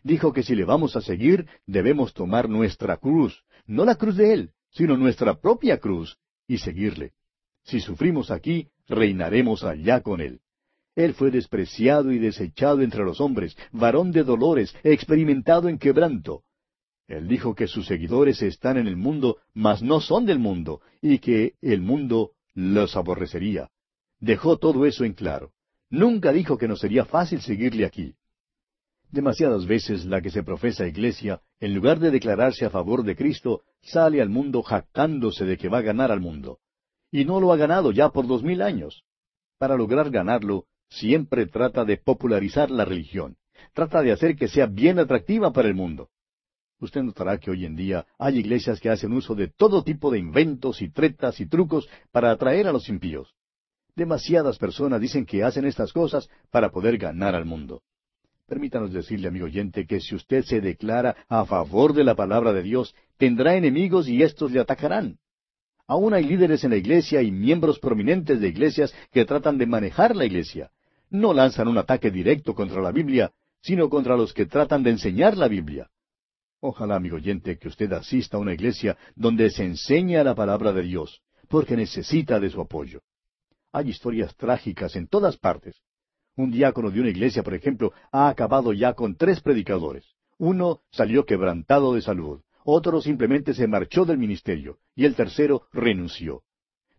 Dijo 0.04 0.34
que 0.34 0.44
si 0.44 0.56
le 0.56 0.66
vamos 0.66 0.96
a 0.96 1.02
seguir, 1.02 1.48
debemos 1.68 2.14
tomar 2.14 2.50
nuestra 2.50 2.98
cruz, 2.98 3.44
no 3.68 3.86
la 3.86 3.96
cruz 3.96 4.18
de 4.18 4.34
Él, 4.34 4.52
sino 4.72 4.98
nuestra 4.98 5.40
propia 5.40 5.78
cruz, 5.80 6.18
y 6.48 6.58
seguirle. 6.58 7.14
Si 7.64 7.80
sufrimos 7.80 8.32
aquí, 8.32 8.70
reinaremos 8.88 9.64
allá 9.64 10.02
con 10.02 10.22
Él. 10.22 10.42
Él 10.96 11.14
fue 11.14 11.32
despreciado 11.32 12.12
y 12.12 12.20
desechado 12.20 12.82
entre 12.82 13.04
los 13.04 13.22
hombres, 13.22 13.56
varón 13.72 14.12
de 14.12 14.24
dolores, 14.24 14.76
experimentado 14.84 15.70
en 15.70 15.78
quebranto. 15.78 16.44
Él 17.08 17.28
dijo 17.28 17.56
que 17.56 17.68
sus 17.68 17.86
seguidores 17.88 18.42
están 18.42 18.78
en 18.78 18.88
el 18.88 18.98
mundo, 18.98 19.38
mas 19.54 19.82
no 19.82 20.02
son 20.02 20.26
del 20.26 20.40
mundo, 20.40 20.82
y 21.02 21.20
que 21.20 21.54
el 21.62 21.82
mundo 21.82 22.32
los 22.54 22.96
aborrecería. 22.96 23.70
Dejó 24.20 24.58
todo 24.58 24.86
eso 24.86 25.04
en 25.04 25.14
claro. 25.14 25.52
Nunca 25.90 26.32
dijo 26.32 26.58
que 26.58 26.68
no 26.68 26.76
sería 26.76 27.06
fácil 27.06 27.42
seguirle 27.42 27.86
aquí. 27.86 28.16
Demasiadas 29.12 29.66
veces 29.66 30.06
la 30.06 30.22
que 30.22 30.30
se 30.30 30.42
profesa 30.42 30.88
iglesia, 30.88 31.42
en 31.60 31.76
lugar 31.76 32.00
de 32.00 32.12
declararse 32.12 32.64
a 32.66 32.70
favor 32.70 33.04
de 33.04 33.18
Cristo, 33.18 33.64
sale 33.82 34.22
al 34.22 34.30
mundo 34.30 34.64
jactándose 34.64 35.44
de 35.44 35.58
que 35.58 35.68
va 35.68 35.80
a 35.80 35.82
ganar 35.82 36.14
al 36.14 36.22
mundo. 36.22 36.60
Y 37.12 37.26
no 37.26 37.42
lo 37.42 37.52
ha 37.52 37.58
ganado 37.58 37.92
ya 37.92 38.10
por 38.10 38.26
dos 38.26 38.42
mil 38.42 38.62
años. 38.62 39.04
Para 39.58 39.76
lograr 39.76 40.12
ganarlo, 40.12 40.66
siempre 40.88 41.46
trata 41.46 41.84
de 41.84 41.98
popularizar 41.98 42.72
la 42.72 42.86
religión. 42.86 43.36
Trata 43.74 44.02
de 44.02 44.14
hacer 44.14 44.38
que 44.38 44.48
sea 44.48 44.66
bien 44.66 44.98
atractiva 44.98 45.52
para 45.52 45.68
el 45.68 45.76
mundo. 45.76 46.10
Usted 46.80 47.04
notará 47.04 47.38
que 47.38 47.52
hoy 47.52 47.66
en 47.66 47.76
día 47.76 48.08
hay 48.18 48.40
iglesias 48.40 48.80
que 48.80 48.90
hacen 48.90 49.12
uso 49.12 49.36
de 49.36 49.50
todo 49.50 49.84
tipo 49.84 50.10
de 50.10 50.20
inventos 50.20 50.82
y 50.82 50.90
tretas 50.90 51.42
y 51.42 51.48
trucos 51.48 51.90
para 52.12 52.32
atraer 52.32 52.66
a 52.66 52.72
los 52.72 52.88
impíos. 52.88 53.36
Demasiadas 53.94 54.58
personas 54.58 55.02
dicen 55.02 55.26
que 55.26 55.44
hacen 55.44 55.66
estas 55.66 55.92
cosas 55.92 56.30
para 56.50 56.72
poder 56.72 56.98
ganar 56.98 57.36
al 57.36 57.44
mundo. 57.44 57.84
Permítanos 58.52 58.92
decirle, 58.92 59.30
amigo 59.30 59.46
oyente, 59.46 59.88
que 59.88 60.02
si 60.02 60.14
usted 60.14 60.44
se 60.44 60.60
declara 60.60 61.16
a 61.30 61.46
favor 61.46 61.94
de 61.94 62.04
la 62.04 62.16
palabra 62.16 62.52
de 62.52 62.62
Dios, 62.62 62.94
tendrá 63.16 63.56
enemigos 63.56 64.10
y 64.10 64.24
éstos 64.24 64.52
le 64.52 64.60
atacarán. 64.60 65.20
Aún 65.88 66.14
hay 66.14 66.26
líderes 66.26 66.66
en 66.66 66.72
la 66.72 66.76
iglesia 66.76 67.22
y 67.22 67.32
miembros 67.32 67.80
prominentes 67.80 68.42
de 68.42 68.50
iglesias 68.50 68.94
que 69.14 69.24
tratan 69.24 69.58
de 69.58 69.68
manejar 69.68 70.18
la 70.18 70.26
iglesia. 70.26 70.70
No 71.10 71.34
lanzan 71.34 71.70
un 71.70 71.78
ataque 71.78 72.12
directo 72.12 72.54
contra 72.54 72.82
la 72.82 72.92
Biblia, 72.92 73.32
sino 73.62 73.88
contra 73.88 74.18
los 74.18 74.34
que 74.34 74.48
tratan 74.48 74.84
de 74.84 74.90
enseñar 74.90 75.38
la 75.38 75.48
Biblia. 75.48 75.90
Ojalá, 76.60 76.98
amigo 76.98 77.16
oyente, 77.16 77.58
que 77.58 77.70
usted 77.70 77.90
asista 77.94 78.36
a 78.36 78.42
una 78.42 78.54
iglesia 78.54 78.98
donde 79.16 79.50
se 79.50 79.64
enseña 79.64 80.26
la 80.26 80.36
palabra 80.36 80.74
de 80.74 80.82
Dios, 80.82 81.22
porque 81.48 81.78
necesita 81.78 82.38
de 82.38 82.50
su 82.50 82.60
apoyo. 82.60 83.00
Hay 83.72 83.88
historias 83.88 84.36
trágicas 84.36 84.98
en 84.98 85.08
todas 85.08 85.38
partes. 85.38 85.82
Un 86.36 86.52
diácono 86.52 86.92
de 86.92 87.00
una 87.02 87.10
iglesia, 87.10 87.44
por 87.44 87.54
ejemplo, 87.54 87.94
ha 88.12 88.30
acabado 88.30 88.74
ya 88.74 88.94
con 88.94 89.16
tres 89.16 89.42
predicadores. 89.42 90.06
Uno 90.38 90.82
salió 90.92 91.26
quebrantado 91.26 91.94
de 91.94 92.02
salud, 92.02 92.42
otro 92.64 93.02
simplemente 93.02 93.54
se 93.54 93.68
marchó 93.68 94.06
del 94.06 94.18
ministerio, 94.18 94.80
y 94.96 95.06
el 95.06 95.16
tercero 95.16 95.68
renunció. 95.72 96.44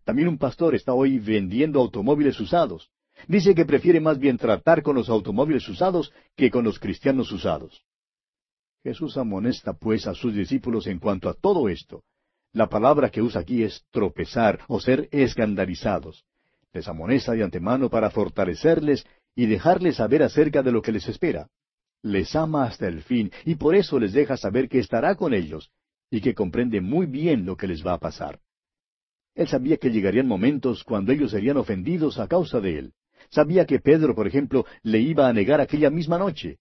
También 0.05 0.29
un 0.29 0.39
pastor 0.39 0.75
está 0.75 0.93
hoy 0.93 1.19
vendiendo 1.19 1.81
automóviles 1.81 2.39
usados. 2.41 2.91
Dice 3.29 3.55
que 3.55 3.65
prefiere 3.65 4.01
más 4.01 4.19
bien 4.19 4.37
tratar 4.37 4.83
con 4.83 4.97
los 4.97 5.09
automóviles 5.09 5.69
usados 5.69 6.13
que 6.37 6.51
con 6.51 6.65
los 6.65 6.79
cristianos 6.79 7.31
usados. 7.31 7.85
Jesús 8.83 9.17
amonesta 9.17 9.75
pues 9.75 10.07
a 10.09 10.15
sus 10.15 10.35
discípulos 10.35 10.89
en 10.89 10.99
cuanto 10.99 11.29
a 11.29 11.35
todo 11.35 11.69
esto. 11.69 12.03
La 12.53 12.69
palabra 12.69 13.11
que 13.11 13.23
usa 13.23 13.41
aquí 13.41 13.63
es 13.63 13.85
tropezar 13.91 14.61
o 14.67 14.81
ser 14.81 15.09
escandalizados. 15.13 16.25
Les 16.73 16.89
amonesta 16.89 17.33
de 17.33 17.45
antemano 17.45 17.89
para 17.89 18.11
fortalecerles 18.11 19.07
y 19.35 19.47
dejarles 19.47 19.97
saber 19.97 20.23
acerca 20.23 20.63
de 20.63 20.73
lo 20.73 20.83
que 20.83 20.93
les 20.93 21.09
espera. 21.09 21.49
Les 22.03 22.35
ama 22.35 22.65
hasta 22.65 22.89
el 22.89 23.03
fin 23.03 23.31
y 23.45 23.55
por 23.55 23.75
eso 23.75 23.99
les 23.99 24.13
deja 24.13 24.37
saber 24.37 24.69
que 24.69 24.79
estará 24.79 25.15
con 25.15 25.35
ellos 25.35 25.71
y 26.11 26.21
que 26.21 26.35
comprende 26.35 26.81
muy 26.81 27.07
bien 27.07 27.47
lo 27.47 27.57
que 27.57 27.67
les 27.67 27.87
va 27.87 27.95
a 27.95 27.99
pasar. 27.99 28.41
Él 29.35 29.49
sabía 29.49 29.79
que 29.79 29.91
llegarían 29.91 30.27
momentos 30.27 30.85
cuando 30.85 31.13
ellos 31.13 31.31
serían 31.31 31.57
ofendidos 31.57 32.19
a 32.19 32.29
causa 32.29 32.61
de 32.61 32.79
él. 32.79 32.93
Sabía 33.31 33.65
que 33.65 33.79
Pedro, 33.79 34.15
por 34.15 34.27
ejemplo, 34.27 34.67
le 34.83 35.01
iba 35.01 35.29
a 35.29 35.33
negar 35.33 35.61
aquella 35.61 35.89
misma 35.89 36.19
noche 36.19 36.59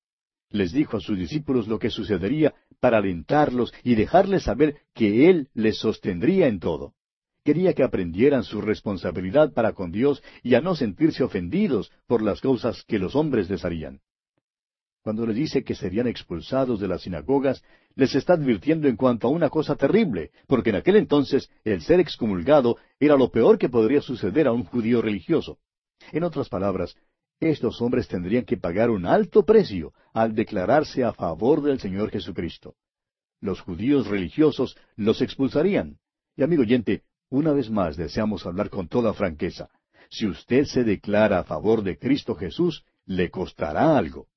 les 0.51 0.72
dijo 0.72 0.97
a 0.97 0.99
sus 0.99 1.17
discípulos 1.17 1.67
lo 1.67 1.80
que 1.80 1.89
sucedería 1.89 2.53
para 2.80 2.97
alentarlos 2.97 3.74
y 3.84 3.95
dejarles 3.95 4.43
saber 4.43 4.76
que 4.93 5.30
Él 5.30 5.49
les 5.53 5.78
sostendría 5.78 6.47
en 6.47 6.59
todo. 6.59 6.93
Quería 7.44 7.74
que 7.74 7.84
aprendieran 7.84 8.44
su 8.44 8.62
responsabilidad 8.62 9.52
para 9.54 9.74
con 9.74 9.92
Dios 9.92 10.22
y 10.44 10.54
a 10.56 10.62
no 10.62 10.76
sentirse 10.76 11.24
ofendidos 11.24 11.92
por 12.06 12.22
las 12.22 12.39
cosas 12.39 12.84
que 12.88 13.00
los 13.00 13.16
hombres 13.16 13.50
les 13.50 13.66
harían. 13.66 14.02
Cuando 15.02 15.26
les 15.26 15.36
dice 15.36 15.64
que 15.64 15.74
serían 15.74 16.06
expulsados 16.06 16.80
de 16.80 16.88
las 16.88 17.02
sinagogas, 17.02 17.64
les 17.96 18.14
está 18.14 18.34
advirtiendo 18.34 18.88
en 18.88 18.96
cuanto 18.96 19.28
a 19.28 19.32
una 19.32 19.50
cosa 19.50 19.76
terrible, 19.76 20.30
porque 20.46 20.70
en 20.70 20.76
aquel 20.76 20.96
entonces 20.96 21.50
el 21.64 21.82
ser 21.82 22.00
excomulgado 22.00 22.78
era 23.00 23.18
lo 23.18 23.32
peor 23.32 23.58
que 23.58 23.70
podría 23.70 24.02
suceder 24.02 24.48
a 24.48 24.52
un 24.52 24.64
judío 24.64 25.02
religioso. 25.02 25.58
En 26.12 26.24
otras 26.24 26.50
palabras, 26.50 26.96
estos 27.39 27.82
hombres 27.82 28.08
tendrían 28.08 28.46
que 28.46 28.58
pagar 28.58 28.92
un 28.92 29.08
alto 29.08 29.44
precio 29.44 29.94
al 30.14 30.36
declararse 30.36 31.04
a 31.04 31.14
favor 31.14 31.64
del 31.64 31.80
Señor 31.80 32.12
Jesucristo. 32.12 32.76
Los 33.39 33.62
judíos 33.62 34.06
religiosos 34.08 34.78
los 34.96 35.24
expulsarían. 35.24 35.98
Y 36.38 36.44
amigo 36.44 36.62
oyente, 36.62 37.04
una 37.32 37.53
vez 37.53 37.69
más 37.69 37.97
deseamos 37.97 38.45
hablar 38.45 38.69
con 38.69 38.88
toda 38.88 39.13
franqueza. 39.13 39.69
Si 40.09 40.27
usted 40.27 40.65
se 40.65 40.84
declara 40.84 41.39
a 41.39 41.43
favor 41.45 41.82
de 41.82 41.97
Cristo 41.97 42.36
Jesús, 42.36 42.84
le 43.05 43.32
costará 43.32 43.97
algo. 43.97 44.27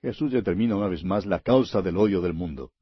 Jesús 0.00 0.32
determina 0.32 0.74
una 0.74 0.88
vez 0.88 1.04
más 1.04 1.26
la 1.26 1.40
causa 1.40 1.82
del 1.82 1.98
odio 1.98 2.22
del 2.22 2.32
mundo. 2.32 2.72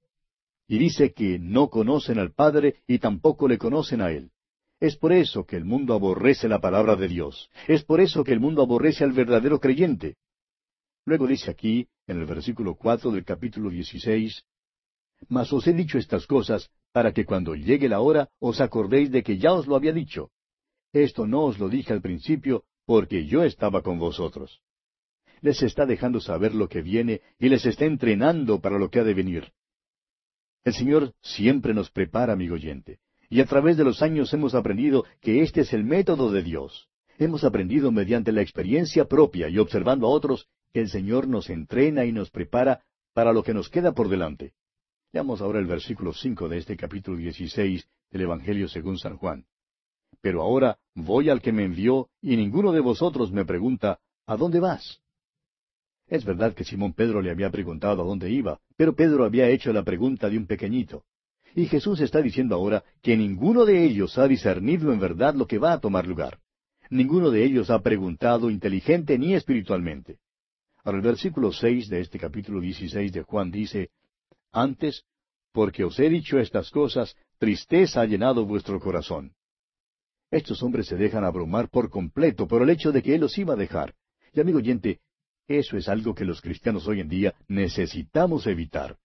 Y 0.68 0.78
dice 0.78 1.12
que 1.12 1.38
no 1.38 1.68
conocen 1.68 2.18
al 2.18 2.32
Padre 2.32 2.82
y 2.86 2.98
tampoco 3.00 3.48
le 3.48 3.58
conocen 3.58 4.00
a 4.00 4.12
Él. 4.12 4.30
Es 4.78 4.96
por 4.96 5.12
eso 5.12 5.44
que 5.44 5.56
el 5.56 5.64
mundo 5.64 5.94
aborrece 5.94 6.48
la 6.48 6.60
palabra 6.60 6.94
de 6.94 7.08
Dios. 7.08 7.50
Es 7.66 7.84
por 7.84 8.00
eso 8.00 8.22
que 8.22 8.32
el 8.32 8.40
mundo 8.40 8.62
aborrece 8.62 9.02
al 9.02 9.12
verdadero 9.12 9.58
creyente. 9.58 10.16
Luego 11.04 11.26
dice 11.26 11.50
aquí, 11.50 11.88
en 12.06 12.20
el 12.20 12.26
versículo 12.26 12.76
cuatro 12.76 13.10
del 13.10 13.24
capítulo 13.24 13.70
dieciséis, 13.70 14.44
Mas 15.28 15.52
os 15.52 15.66
he 15.66 15.72
dicho 15.72 15.98
estas 15.98 16.26
cosas 16.26 16.70
para 16.94 17.12
que 17.12 17.24
cuando 17.24 17.56
llegue 17.56 17.88
la 17.88 18.00
hora 18.00 18.28
os 18.38 18.60
acordéis 18.60 19.10
de 19.10 19.24
que 19.24 19.36
ya 19.36 19.52
os 19.52 19.66
lo 19.66 19.74
había 19.74 19.92
dicho. 19.92 20.30
Esto 20.92 21.26
no 21.26 21.42
os 21.42 21.58
lo 21.58 21.68
dije 21.68 21.92
al 21.92 22.00
principio, 22.00 22.62
porque 22.86 23.26
yo 23.26 23.42
estaba 23.42 23.82
con 23.82 23.98
vosotros. 23.98 24.60
Les 25.40 25.60
está 25.64 25.86
dejando 25.86 26.20
saber 26.20 26.54
lo 26.54 26.68
que 26.68 26.82
viene 26.82 27.20
y 27.40 27.48
les 27.48 27.66
está 27.66 27.84
entrenando 27.84 28.60
para 28.60 28.78
lo 28.78 28.90
que 28.90 29.00
ha 29.00 29.04
de 29.04 29.12
venir. 29.12 29.52
El 30.62 30.72
Señor 30.72 31.12
siempre 31.20 31.74
nos 31.74 31.90
prepara, 31.90 32.32
amigo 32.32 32.54
oyente. 32.54 33.00
Y 33.28 33.40
a 33.40 33.46
través 33.46 33.76
de 33.76 33.82
los 33.82 34.00
años 34.00 34.32
hemos 34.32 34.54
aprendido 34.54 35.04
que 35.20 35.42
este 35.42 35.62
es 35.62 35.72
el 35.72 35.82
método 35.82 36.30
de 36.30 36.44
Dios. 36.44 36.88
Hemos 37.18 37.42
aprendido 37.42 37.90
mediante 37.90 38.30
la 38.30 38.42
experiencia 38.42 39.06
propia 39.06 39.48
y 39.48 39.58
observando 39.58 40.06
a 40.06 40.10
otros 40.10 40.46
que 40.72 40.82
el 40.82 40.88
Señor 40.88 41.26
nos 41.26 41.50
entrena 41.50 42.04
y 42.04 42.12
nos 42.12 42.30
prepara 42.30 42.84
para 43.12 43.32
lo 43.32 43.42
que 43.42 43.52
nos 43.52 43.68
queda 43.68 43.92
por 43.92 44.08
delante. 44.08 44.54
Leamos 45.14 45.40
ahora 45.40 45.60
el 45.60 45.66
versículo 45.66 46.12
cinco 46.12 46.48
de 46.48 46.58
este 46.58 46.76
capítulo 46.76 47.16
dieciséis 47.16 47.86
del 48.10 48.22
Evangelio 48.22 48.66
según 48.66 48.98
San 48.98 49.16
Juan. 49.16 49.44
Pero 50.20 50.42
ahora 50.42 50.76
voy 50.92 51.30
al 51.30 51.40
que 51.40 51.52
me 51.52 51.62
envió, 51.62 52.08
y 52.20 52.36
ninguno 52.36 52.72
de 52.72 52.80
vosotros 52.80 53.30
me 53.30 53.44
pregunta, 53.44 54.00
¿A 54.26 54.36
dónde 54.36 54.58
vas? 54.58 55.00
Es 56.08 56.24
verdad 56.24 56.52
que 56.52 56.64
Simón 56.64 56.94
Pedro 56.94 57.22
le 57.22 57.30
había 57.30 57.48
preguntado 57.50 58.02
a 58.02 58.04
dónde 58.04 58.28
iba, 58.28 58.58
pero 58.76 58.96
Pedro 58.96 59.24
había 59.24 59.48
hecho 59.48 59.72
la 59.72 59.84
pregunta 59.84 60.28
de 60.28 60.36
un 60.36 60.46
pequeñito. 60.46 61.04
Y 61.54 61.66
Jesús 61.66 62.00
está 62.00 62.20
diciendo 62.20 62.56
ahora 62.56 62.82
que 63.00 63.16
ninguno 63.16 63.64
de 63.64 63.84
ellos 63.84 64.18
ha 64.18 64.26
discernido 64.26 64.92
en 64.92 64.98
verdad 64.98 65.36
lo 65.36 65.46
que 65.46 65.58
va 65.58 65.74
a 65.74 65.80
tomar 65.80 66.08
lugar. 66.08 66.40
Ninguno 66.90 67.30
de 67.30 67.44
ellos 67.44 67.70
ha 67.70 67.78
preguntado 67.82 68.50
inteligente 68.50 69.16
ni 69.16 69.34
espiritualmente. 69.34 70.18
Ahora 70.82 70.98
el 70.98 71.04
versículo 71.04 71.52
seis 71.52 71.88
de 71.88 72.00
este 72.00 72.18
capítulo 72.18 72.60
dieciséis 72.60 73.12
de 73.12 73.22
Juan 73.22 73.52
dice, 73.52 73.90
Antes, 74.54 75.02
porque 75.52 75.82
os 75.82 75.98
he 75.98 76.08
dicho 76.08 76.38
estas 76.38 76.70
cosas, 76.70 77.16
tristeza 77.38 78.00
ha 78.00 78.06
llenado 78.06 78.46
vuestro 78.46 78.78
corazón. 78.78 79.32
Estos 80.30 80.62
hombres 80.62 80.86
se 80.86 80.96
dejan 80.96 81.24
abrumar 81.24 81.68
por 81.68 81.90
completo 81.90 82.46
por 82.46 82.62
el 82.62 82.70
hecho 82.70 82.92
de 82.92 83.02
que 83.02 83.16
Él 83.16 83.22
los 83.22 83.36
iba 83.36 83.54
a 83.54 83.56
dejar. 83.56 83.94
Y 84.32 84.40
amigo 84.40 84.58
oyente, 84.58 85.00
eso 85.48 85.76
es 85.76 85.88
algo 85.88 86.14
que 86.14 86.24
los 86.24 86.40
cristianos 86.40 86.86
hoy 86.86 87.00
en 87.00 87.08
día 87.08 87.34
necesitamos 87.48 88.46
evitar. 88.46 88.96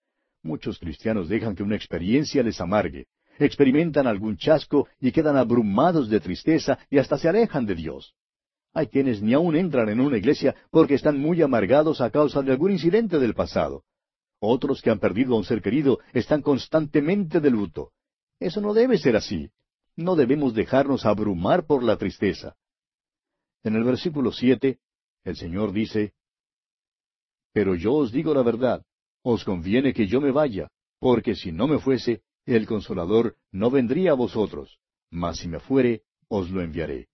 Muchos 0.43 0.78
cristianos 0.78 1.28
dejan 1.28 1.56
que 1.56 1.64
una 1.64 1.76
experiencia 1.76 2.43
les 2.43 2.62
amargue, 2.62 3.08
experimentan 3.39 4.06
algún 4.06 4.38
chasco 4.38 4.88
y 5.02 5.12
quedan 5.12 5.36
abrumados 5.36 6.10
de 6.10 6.20
tristeza 6.20 6.78
y 6.91 7.00
hasta 7.00 7.18
se 7.18 7.28
alejan 7.28 7.66
de 7.66 7.74
Dios. 7.74 8.14
Hay 8.72 8.86
quienes 8.86 9.20
ni 9.20 9.34
aun 9.34 9.56
entran 9.56 9.89
en 9.89 10.00
una 10.00 10.18
iglesia 10.18 10.56
porque 10.70 10.93
están 10.93 11.18
muy 11.18 11.41
amargados 11.41 12.02
a 12.02 12.12
causa 12.12 12.43
de 12.43 12.52
algún 12.52 12.72
incidente 12.72 13.18
del 13.18 13.34
pasado. 13.34 13.84
Otros 14.39 14.81
que 14.81 14.89
han 14.89 14.99
perdido 14.99 15.33
a 15.33 15.37
un 15.37 15.43
ser 15.43 15.61
querido 15.61 15.99
están 16.13 16.41
constantemente 16.41 17.39
de 17.39 17.49
luto. 17.49 17.91
Eso 18.39 18.61
no 18.61 18.73
debe 18.73 18.97
ser 18.97 19.15
así. 19.15 19.51
no 19.95 20.15
debemos 20.15 20.53
dejarnos 20.53 21.05
abrumar 21.05 21.65
por 21.65 21.83
la 21.83 21.97
tristeza. 21.97 22.55
En 23.63 23.75
el 23.75 23.83
versículo 23.83 24.31
siete, 24.31 24.79
el 25.25 25.35
Señor 25.35 25.73
dice, 25.73 26.13
Pero 27.51 27.75
yo 27.75 27.93
os 27.93 28.11
digo 28.13 28.33
la 28.33 28.41
verdad, 28.41 28.85
os 29.23 29.43
conviene 29.43 29.93
que 29.93 30.07
yo 30.07 30.21
me 30.21 30.31
vaya, 30.31 30.69
porque 30.99 31.35
si 31.35 31.51
no 31.51 31.67
me 31.67 31.79
fuese, 31.79 32.21
el 32.45 32.65
consolador 32.65 33.35
no 33.51 33.69
vendría 33.69 34.11
a 34.11 34.15
vosotros, 34.15 34.79
mas 35.09 35.39
si 35.39 35.49
me 35.49 35.59
fuere, 35.59 36.03
os 36.29 36.49
lo 36.49 36.61
enviaré. 36.61 37.09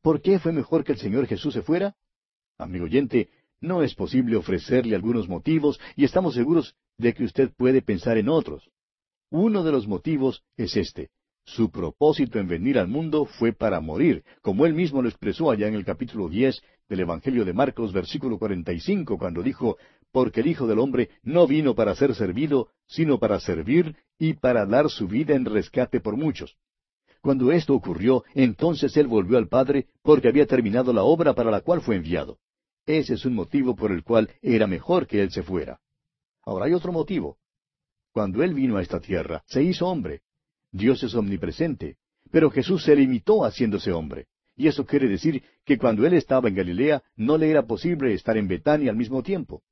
¿Por 0.00 0.22
qué 0.22 0.38
fue 0.38 0.52
mejor 0.52 0.84
que 0.84 0.92
el 0.92 0.98
Señor 0.98 1.26
Jesús 1.26 1.52
se 1.52 1.62
fuera? 1.62 1.96
Amigo 2.56 2.86
oyente, 2.86 3.30
no 3.60 3.82
es 3.82 3.94
posible 3.94 4.36
ofrecerle 4.36 4.94
algunos 4.94 5.28
motivos 5.28 5.80
y 5.96 6.04
estamos 6.04 6.34
seguros 6.34 6.74
de 6.96 7.14
que 7.14 7.24
usted 7.24 7.50
puede 7.56 7.82
pensar 7.82 8.18
en 8.18 8.28
otros. 8.28 8.70
Uno 9.30 9.62
de 9.62 9.72
los 9.72 9.86
motivos 9.86 10.42
es 10.56 10.76
este. 10.76 11.10
Su 11.44 11.70
propósito 11.70 12.38
en 12.38 12.46
venir 12.46 12.78
al 12.78 12.88
mundo 12.88 13.24
fue 13.24 13.52
para 13.52 13.80
morir, 13.80 14.22
como 14.42 14.66
él 14.66 14.74
mismo 14.74 15.00
lo 15.00 15.08
expresó 15.08 15.50
allá 15.50 15.66
en 15.66 15.74
el 15.74 15.84
capítulo 15.84 16.28
diez 16.28 16.60
del 16.88 17.00
Evangelio 17.00 17.44
de 17.44 17.52
Marcos, 17.52 17.92
versículo 17.92 18.38
cuarenta 18.38 18.72
y 18.72 18.80
cinco, 18.80 19.16
cuando 19.18 19.42
dijo, 19.42 19.78
porque 20.12 20.40
el 20.40 20.46
Hijo 20.46 20.66
del 20.66 20.78
Hombre 20.78 21.10
no 21.22 21.46
vino 21.46 21.74
para 21.74 21.94
ser 21.94 22.14
servido, 22.14 22.68
sino 22.86 23.18
para 23.18 23.40
servir 23.40 23.96
y 24.18 24.34
para 24.34 24.66
dar 24.66 24.90
su 24.90 25.08
vida 25.08 25.34
en 25.34 25.44
rescate 25.44 26.00
por 26.00 26.16
muchos. 26.16 26.56
Cuando 27.20 27.50
esto 27.50 27.74
ocurrió, 27.74 28.24
entonces 28.34 28.96
él 28.96 29.06
volvió 29.06 29.38
al 29.38 29.48
Padre 29.48 29.86
porque 30.02 30.28
había 30.28 30.46
terminado 30.46 30.92
la 30.92 31.02
obra 31.02 31.34
para 31.34 31.50
la 31.50 31.62
cual 31.62 31.80
fue 31.80 31.96
enviado. 31.96 32.38
Ese 32.88 33.12
es 33.12 33.26
un 33.26 33.34
motivo 33.34 33.76
por 33.76 33.92
el 33.92 34.02
cual 34.02 34.30
era 34.40 34.66
mejor 34.66 35.06
que 35.06 35.20
él 35.20 35.30
se 35.30 35.42
fuera. 35.42 35.78
Ahora 36.42 36.64
hay 36.64 36.72
otro 36.72 36.90
motivo. 36.90 37.36
Cuando 38.12 38.42
él 38.42 38.54
vino 38.54 38.78
a 38.78 38.82
esta 38.82 38.98
tierra, 38.98 39.44
se 39.44 39.62
hizo 39.62 39.86
hombre. 39.86 40.22
Dios 40.72 41.02
es 41.02 41.14
omnipresente, 41.14 41.98
pero 42.30 42.50
Jesús 42.50 42.84
se 42.84 42.96
limitó 42.96 43.44
haciéndose 43.44 43.92
hombre. 43.92 44.28
Y 44.56 44.68
eso 44.68 44.86
quiere 44.86 45.06
decir 45.06 45.42
que 45.66 45.76
cuando 45.76 46.06
él 46.06 46.14
estaba 46.14 46.48
en 46.48 46.54
Galilea 46.54 47.02
no 47.14 47.36
le 47.36 47.50
era 47.50 47.66
posible 47.66 48.14
estar 48.14 48.38
en 48.38 48.48
Betania 48.48 48.90
al 48.90 48.96
mismo 48.96 49.22
tiempo. 49.22 49.62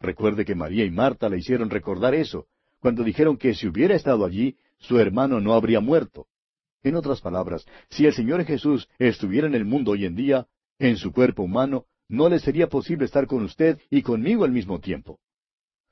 Recuerde 0.00 0.46
que 0.46 0.54
María 0.54 0.86
y 0.86 0.90
Marta 0.90 1.28
le 1.28 1.36
hicieron 1.36 1.68
recordar 1.68 2.14
eso, 2.14 2.46
cuando 2.80 3.04
dijeron 3.04 3.36
que 3.36 3.52
si 3.52 3.66
hubiera 3.66 3.94
estado 3.94 4.24
allí, 4.24 4.56
su 4.78 4.98
hermano 4.98 5.38
no 5.38 5.52
habría 5.52 5.80
muerto. 5.80 6.28
En 6.82 6.96
otras 6.96 7.20
palabras, 7.20 7.66
si 7.90 8.06
el 8.06 8.14
Señor 8.14 8.42
Jesús 8.46 8.88
estuviera 8.98 9.46
en 9.46 9.54
el 9.54 9.66
mundo 9.66 9.90
hoy 9.90 10.06
en 10.06 10.14
día, 10.14 10.46
en 10.78 10.96
su 10.96 11.12
cuerpo 11.12 11.42
humano, 11.42 11.84
no 12.08 12.28
le 12.28 12.38
sería 12.38 12.68
posible 12.68 13.04
estar 13.04 13.26
con 13.26 13.42
usted 13.42 13.78
y 13.90 14.02
conmigo 14.02 14.44
al 14.44 14.52
mismo 14.52 14.80
tiempo. 14.80 15.18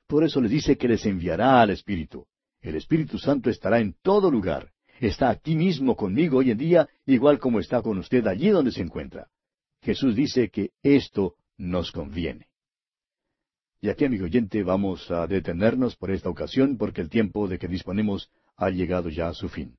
Por 0.07 0.23
eso 0.23 0.41
les 0.41 0.51
dice 0.51 0.77
que 0.77 0.87
les 0.87 1.05
enviará 1.05 1.61
al 1.61 1.71
Espíritu. 1.71 2.25
El 2.61 2.75
Espíritu 2.75 3.17
Santo 3.17 3.49
estará 3.49 3.79
en 3.79 3.95
todo 4.01 4.29
lugar. 4.29 4.71
Está 4.99 5.29
aquí 5.29 5.55
mismo 5.55 5.95
conmigo 5.95 6.37
hoy 6.37 6.51
en 6.51 6.57
día, 6.57 6.87
igual 7.05 7.39
como 7.39 7.59
está 7.59 7.81
con 7.81 7.97
usted 7.97 8.25
allí 8.27 8.49
donde 8.49 8.71
se 8.71 8.81
encuentra. 8.81 9.27
Jesús 9.81 10.15
dice 10.15 10.49
que 10.49 10.71
esto 10.81 11.35
nos 11.57 11.91
conviene. 11.91 12.47
Y 13.81 13.89
aquí, 13.89 14.05
amigo 14.05 14.25
oyente, 14.25 14.63
vamos 14.63 15.11
a 15.11 15.27
detenernos 15.27 15.97
por 15.97 16.11
esta 16.11 16.29
ocasión 16.29 16.77
porque 16.77 17.01
el 17.01 17.09
tiempo 17.09 17.49
de 17.49 17.59
que 17.59 17.67
disponemos 17.67 18.31
ha 18.55 18.69
llegado 18.69 19.09
ya 19.09 19.27
a 19.27 19.33
su 19.33 19.49
fin. 19.49 19.77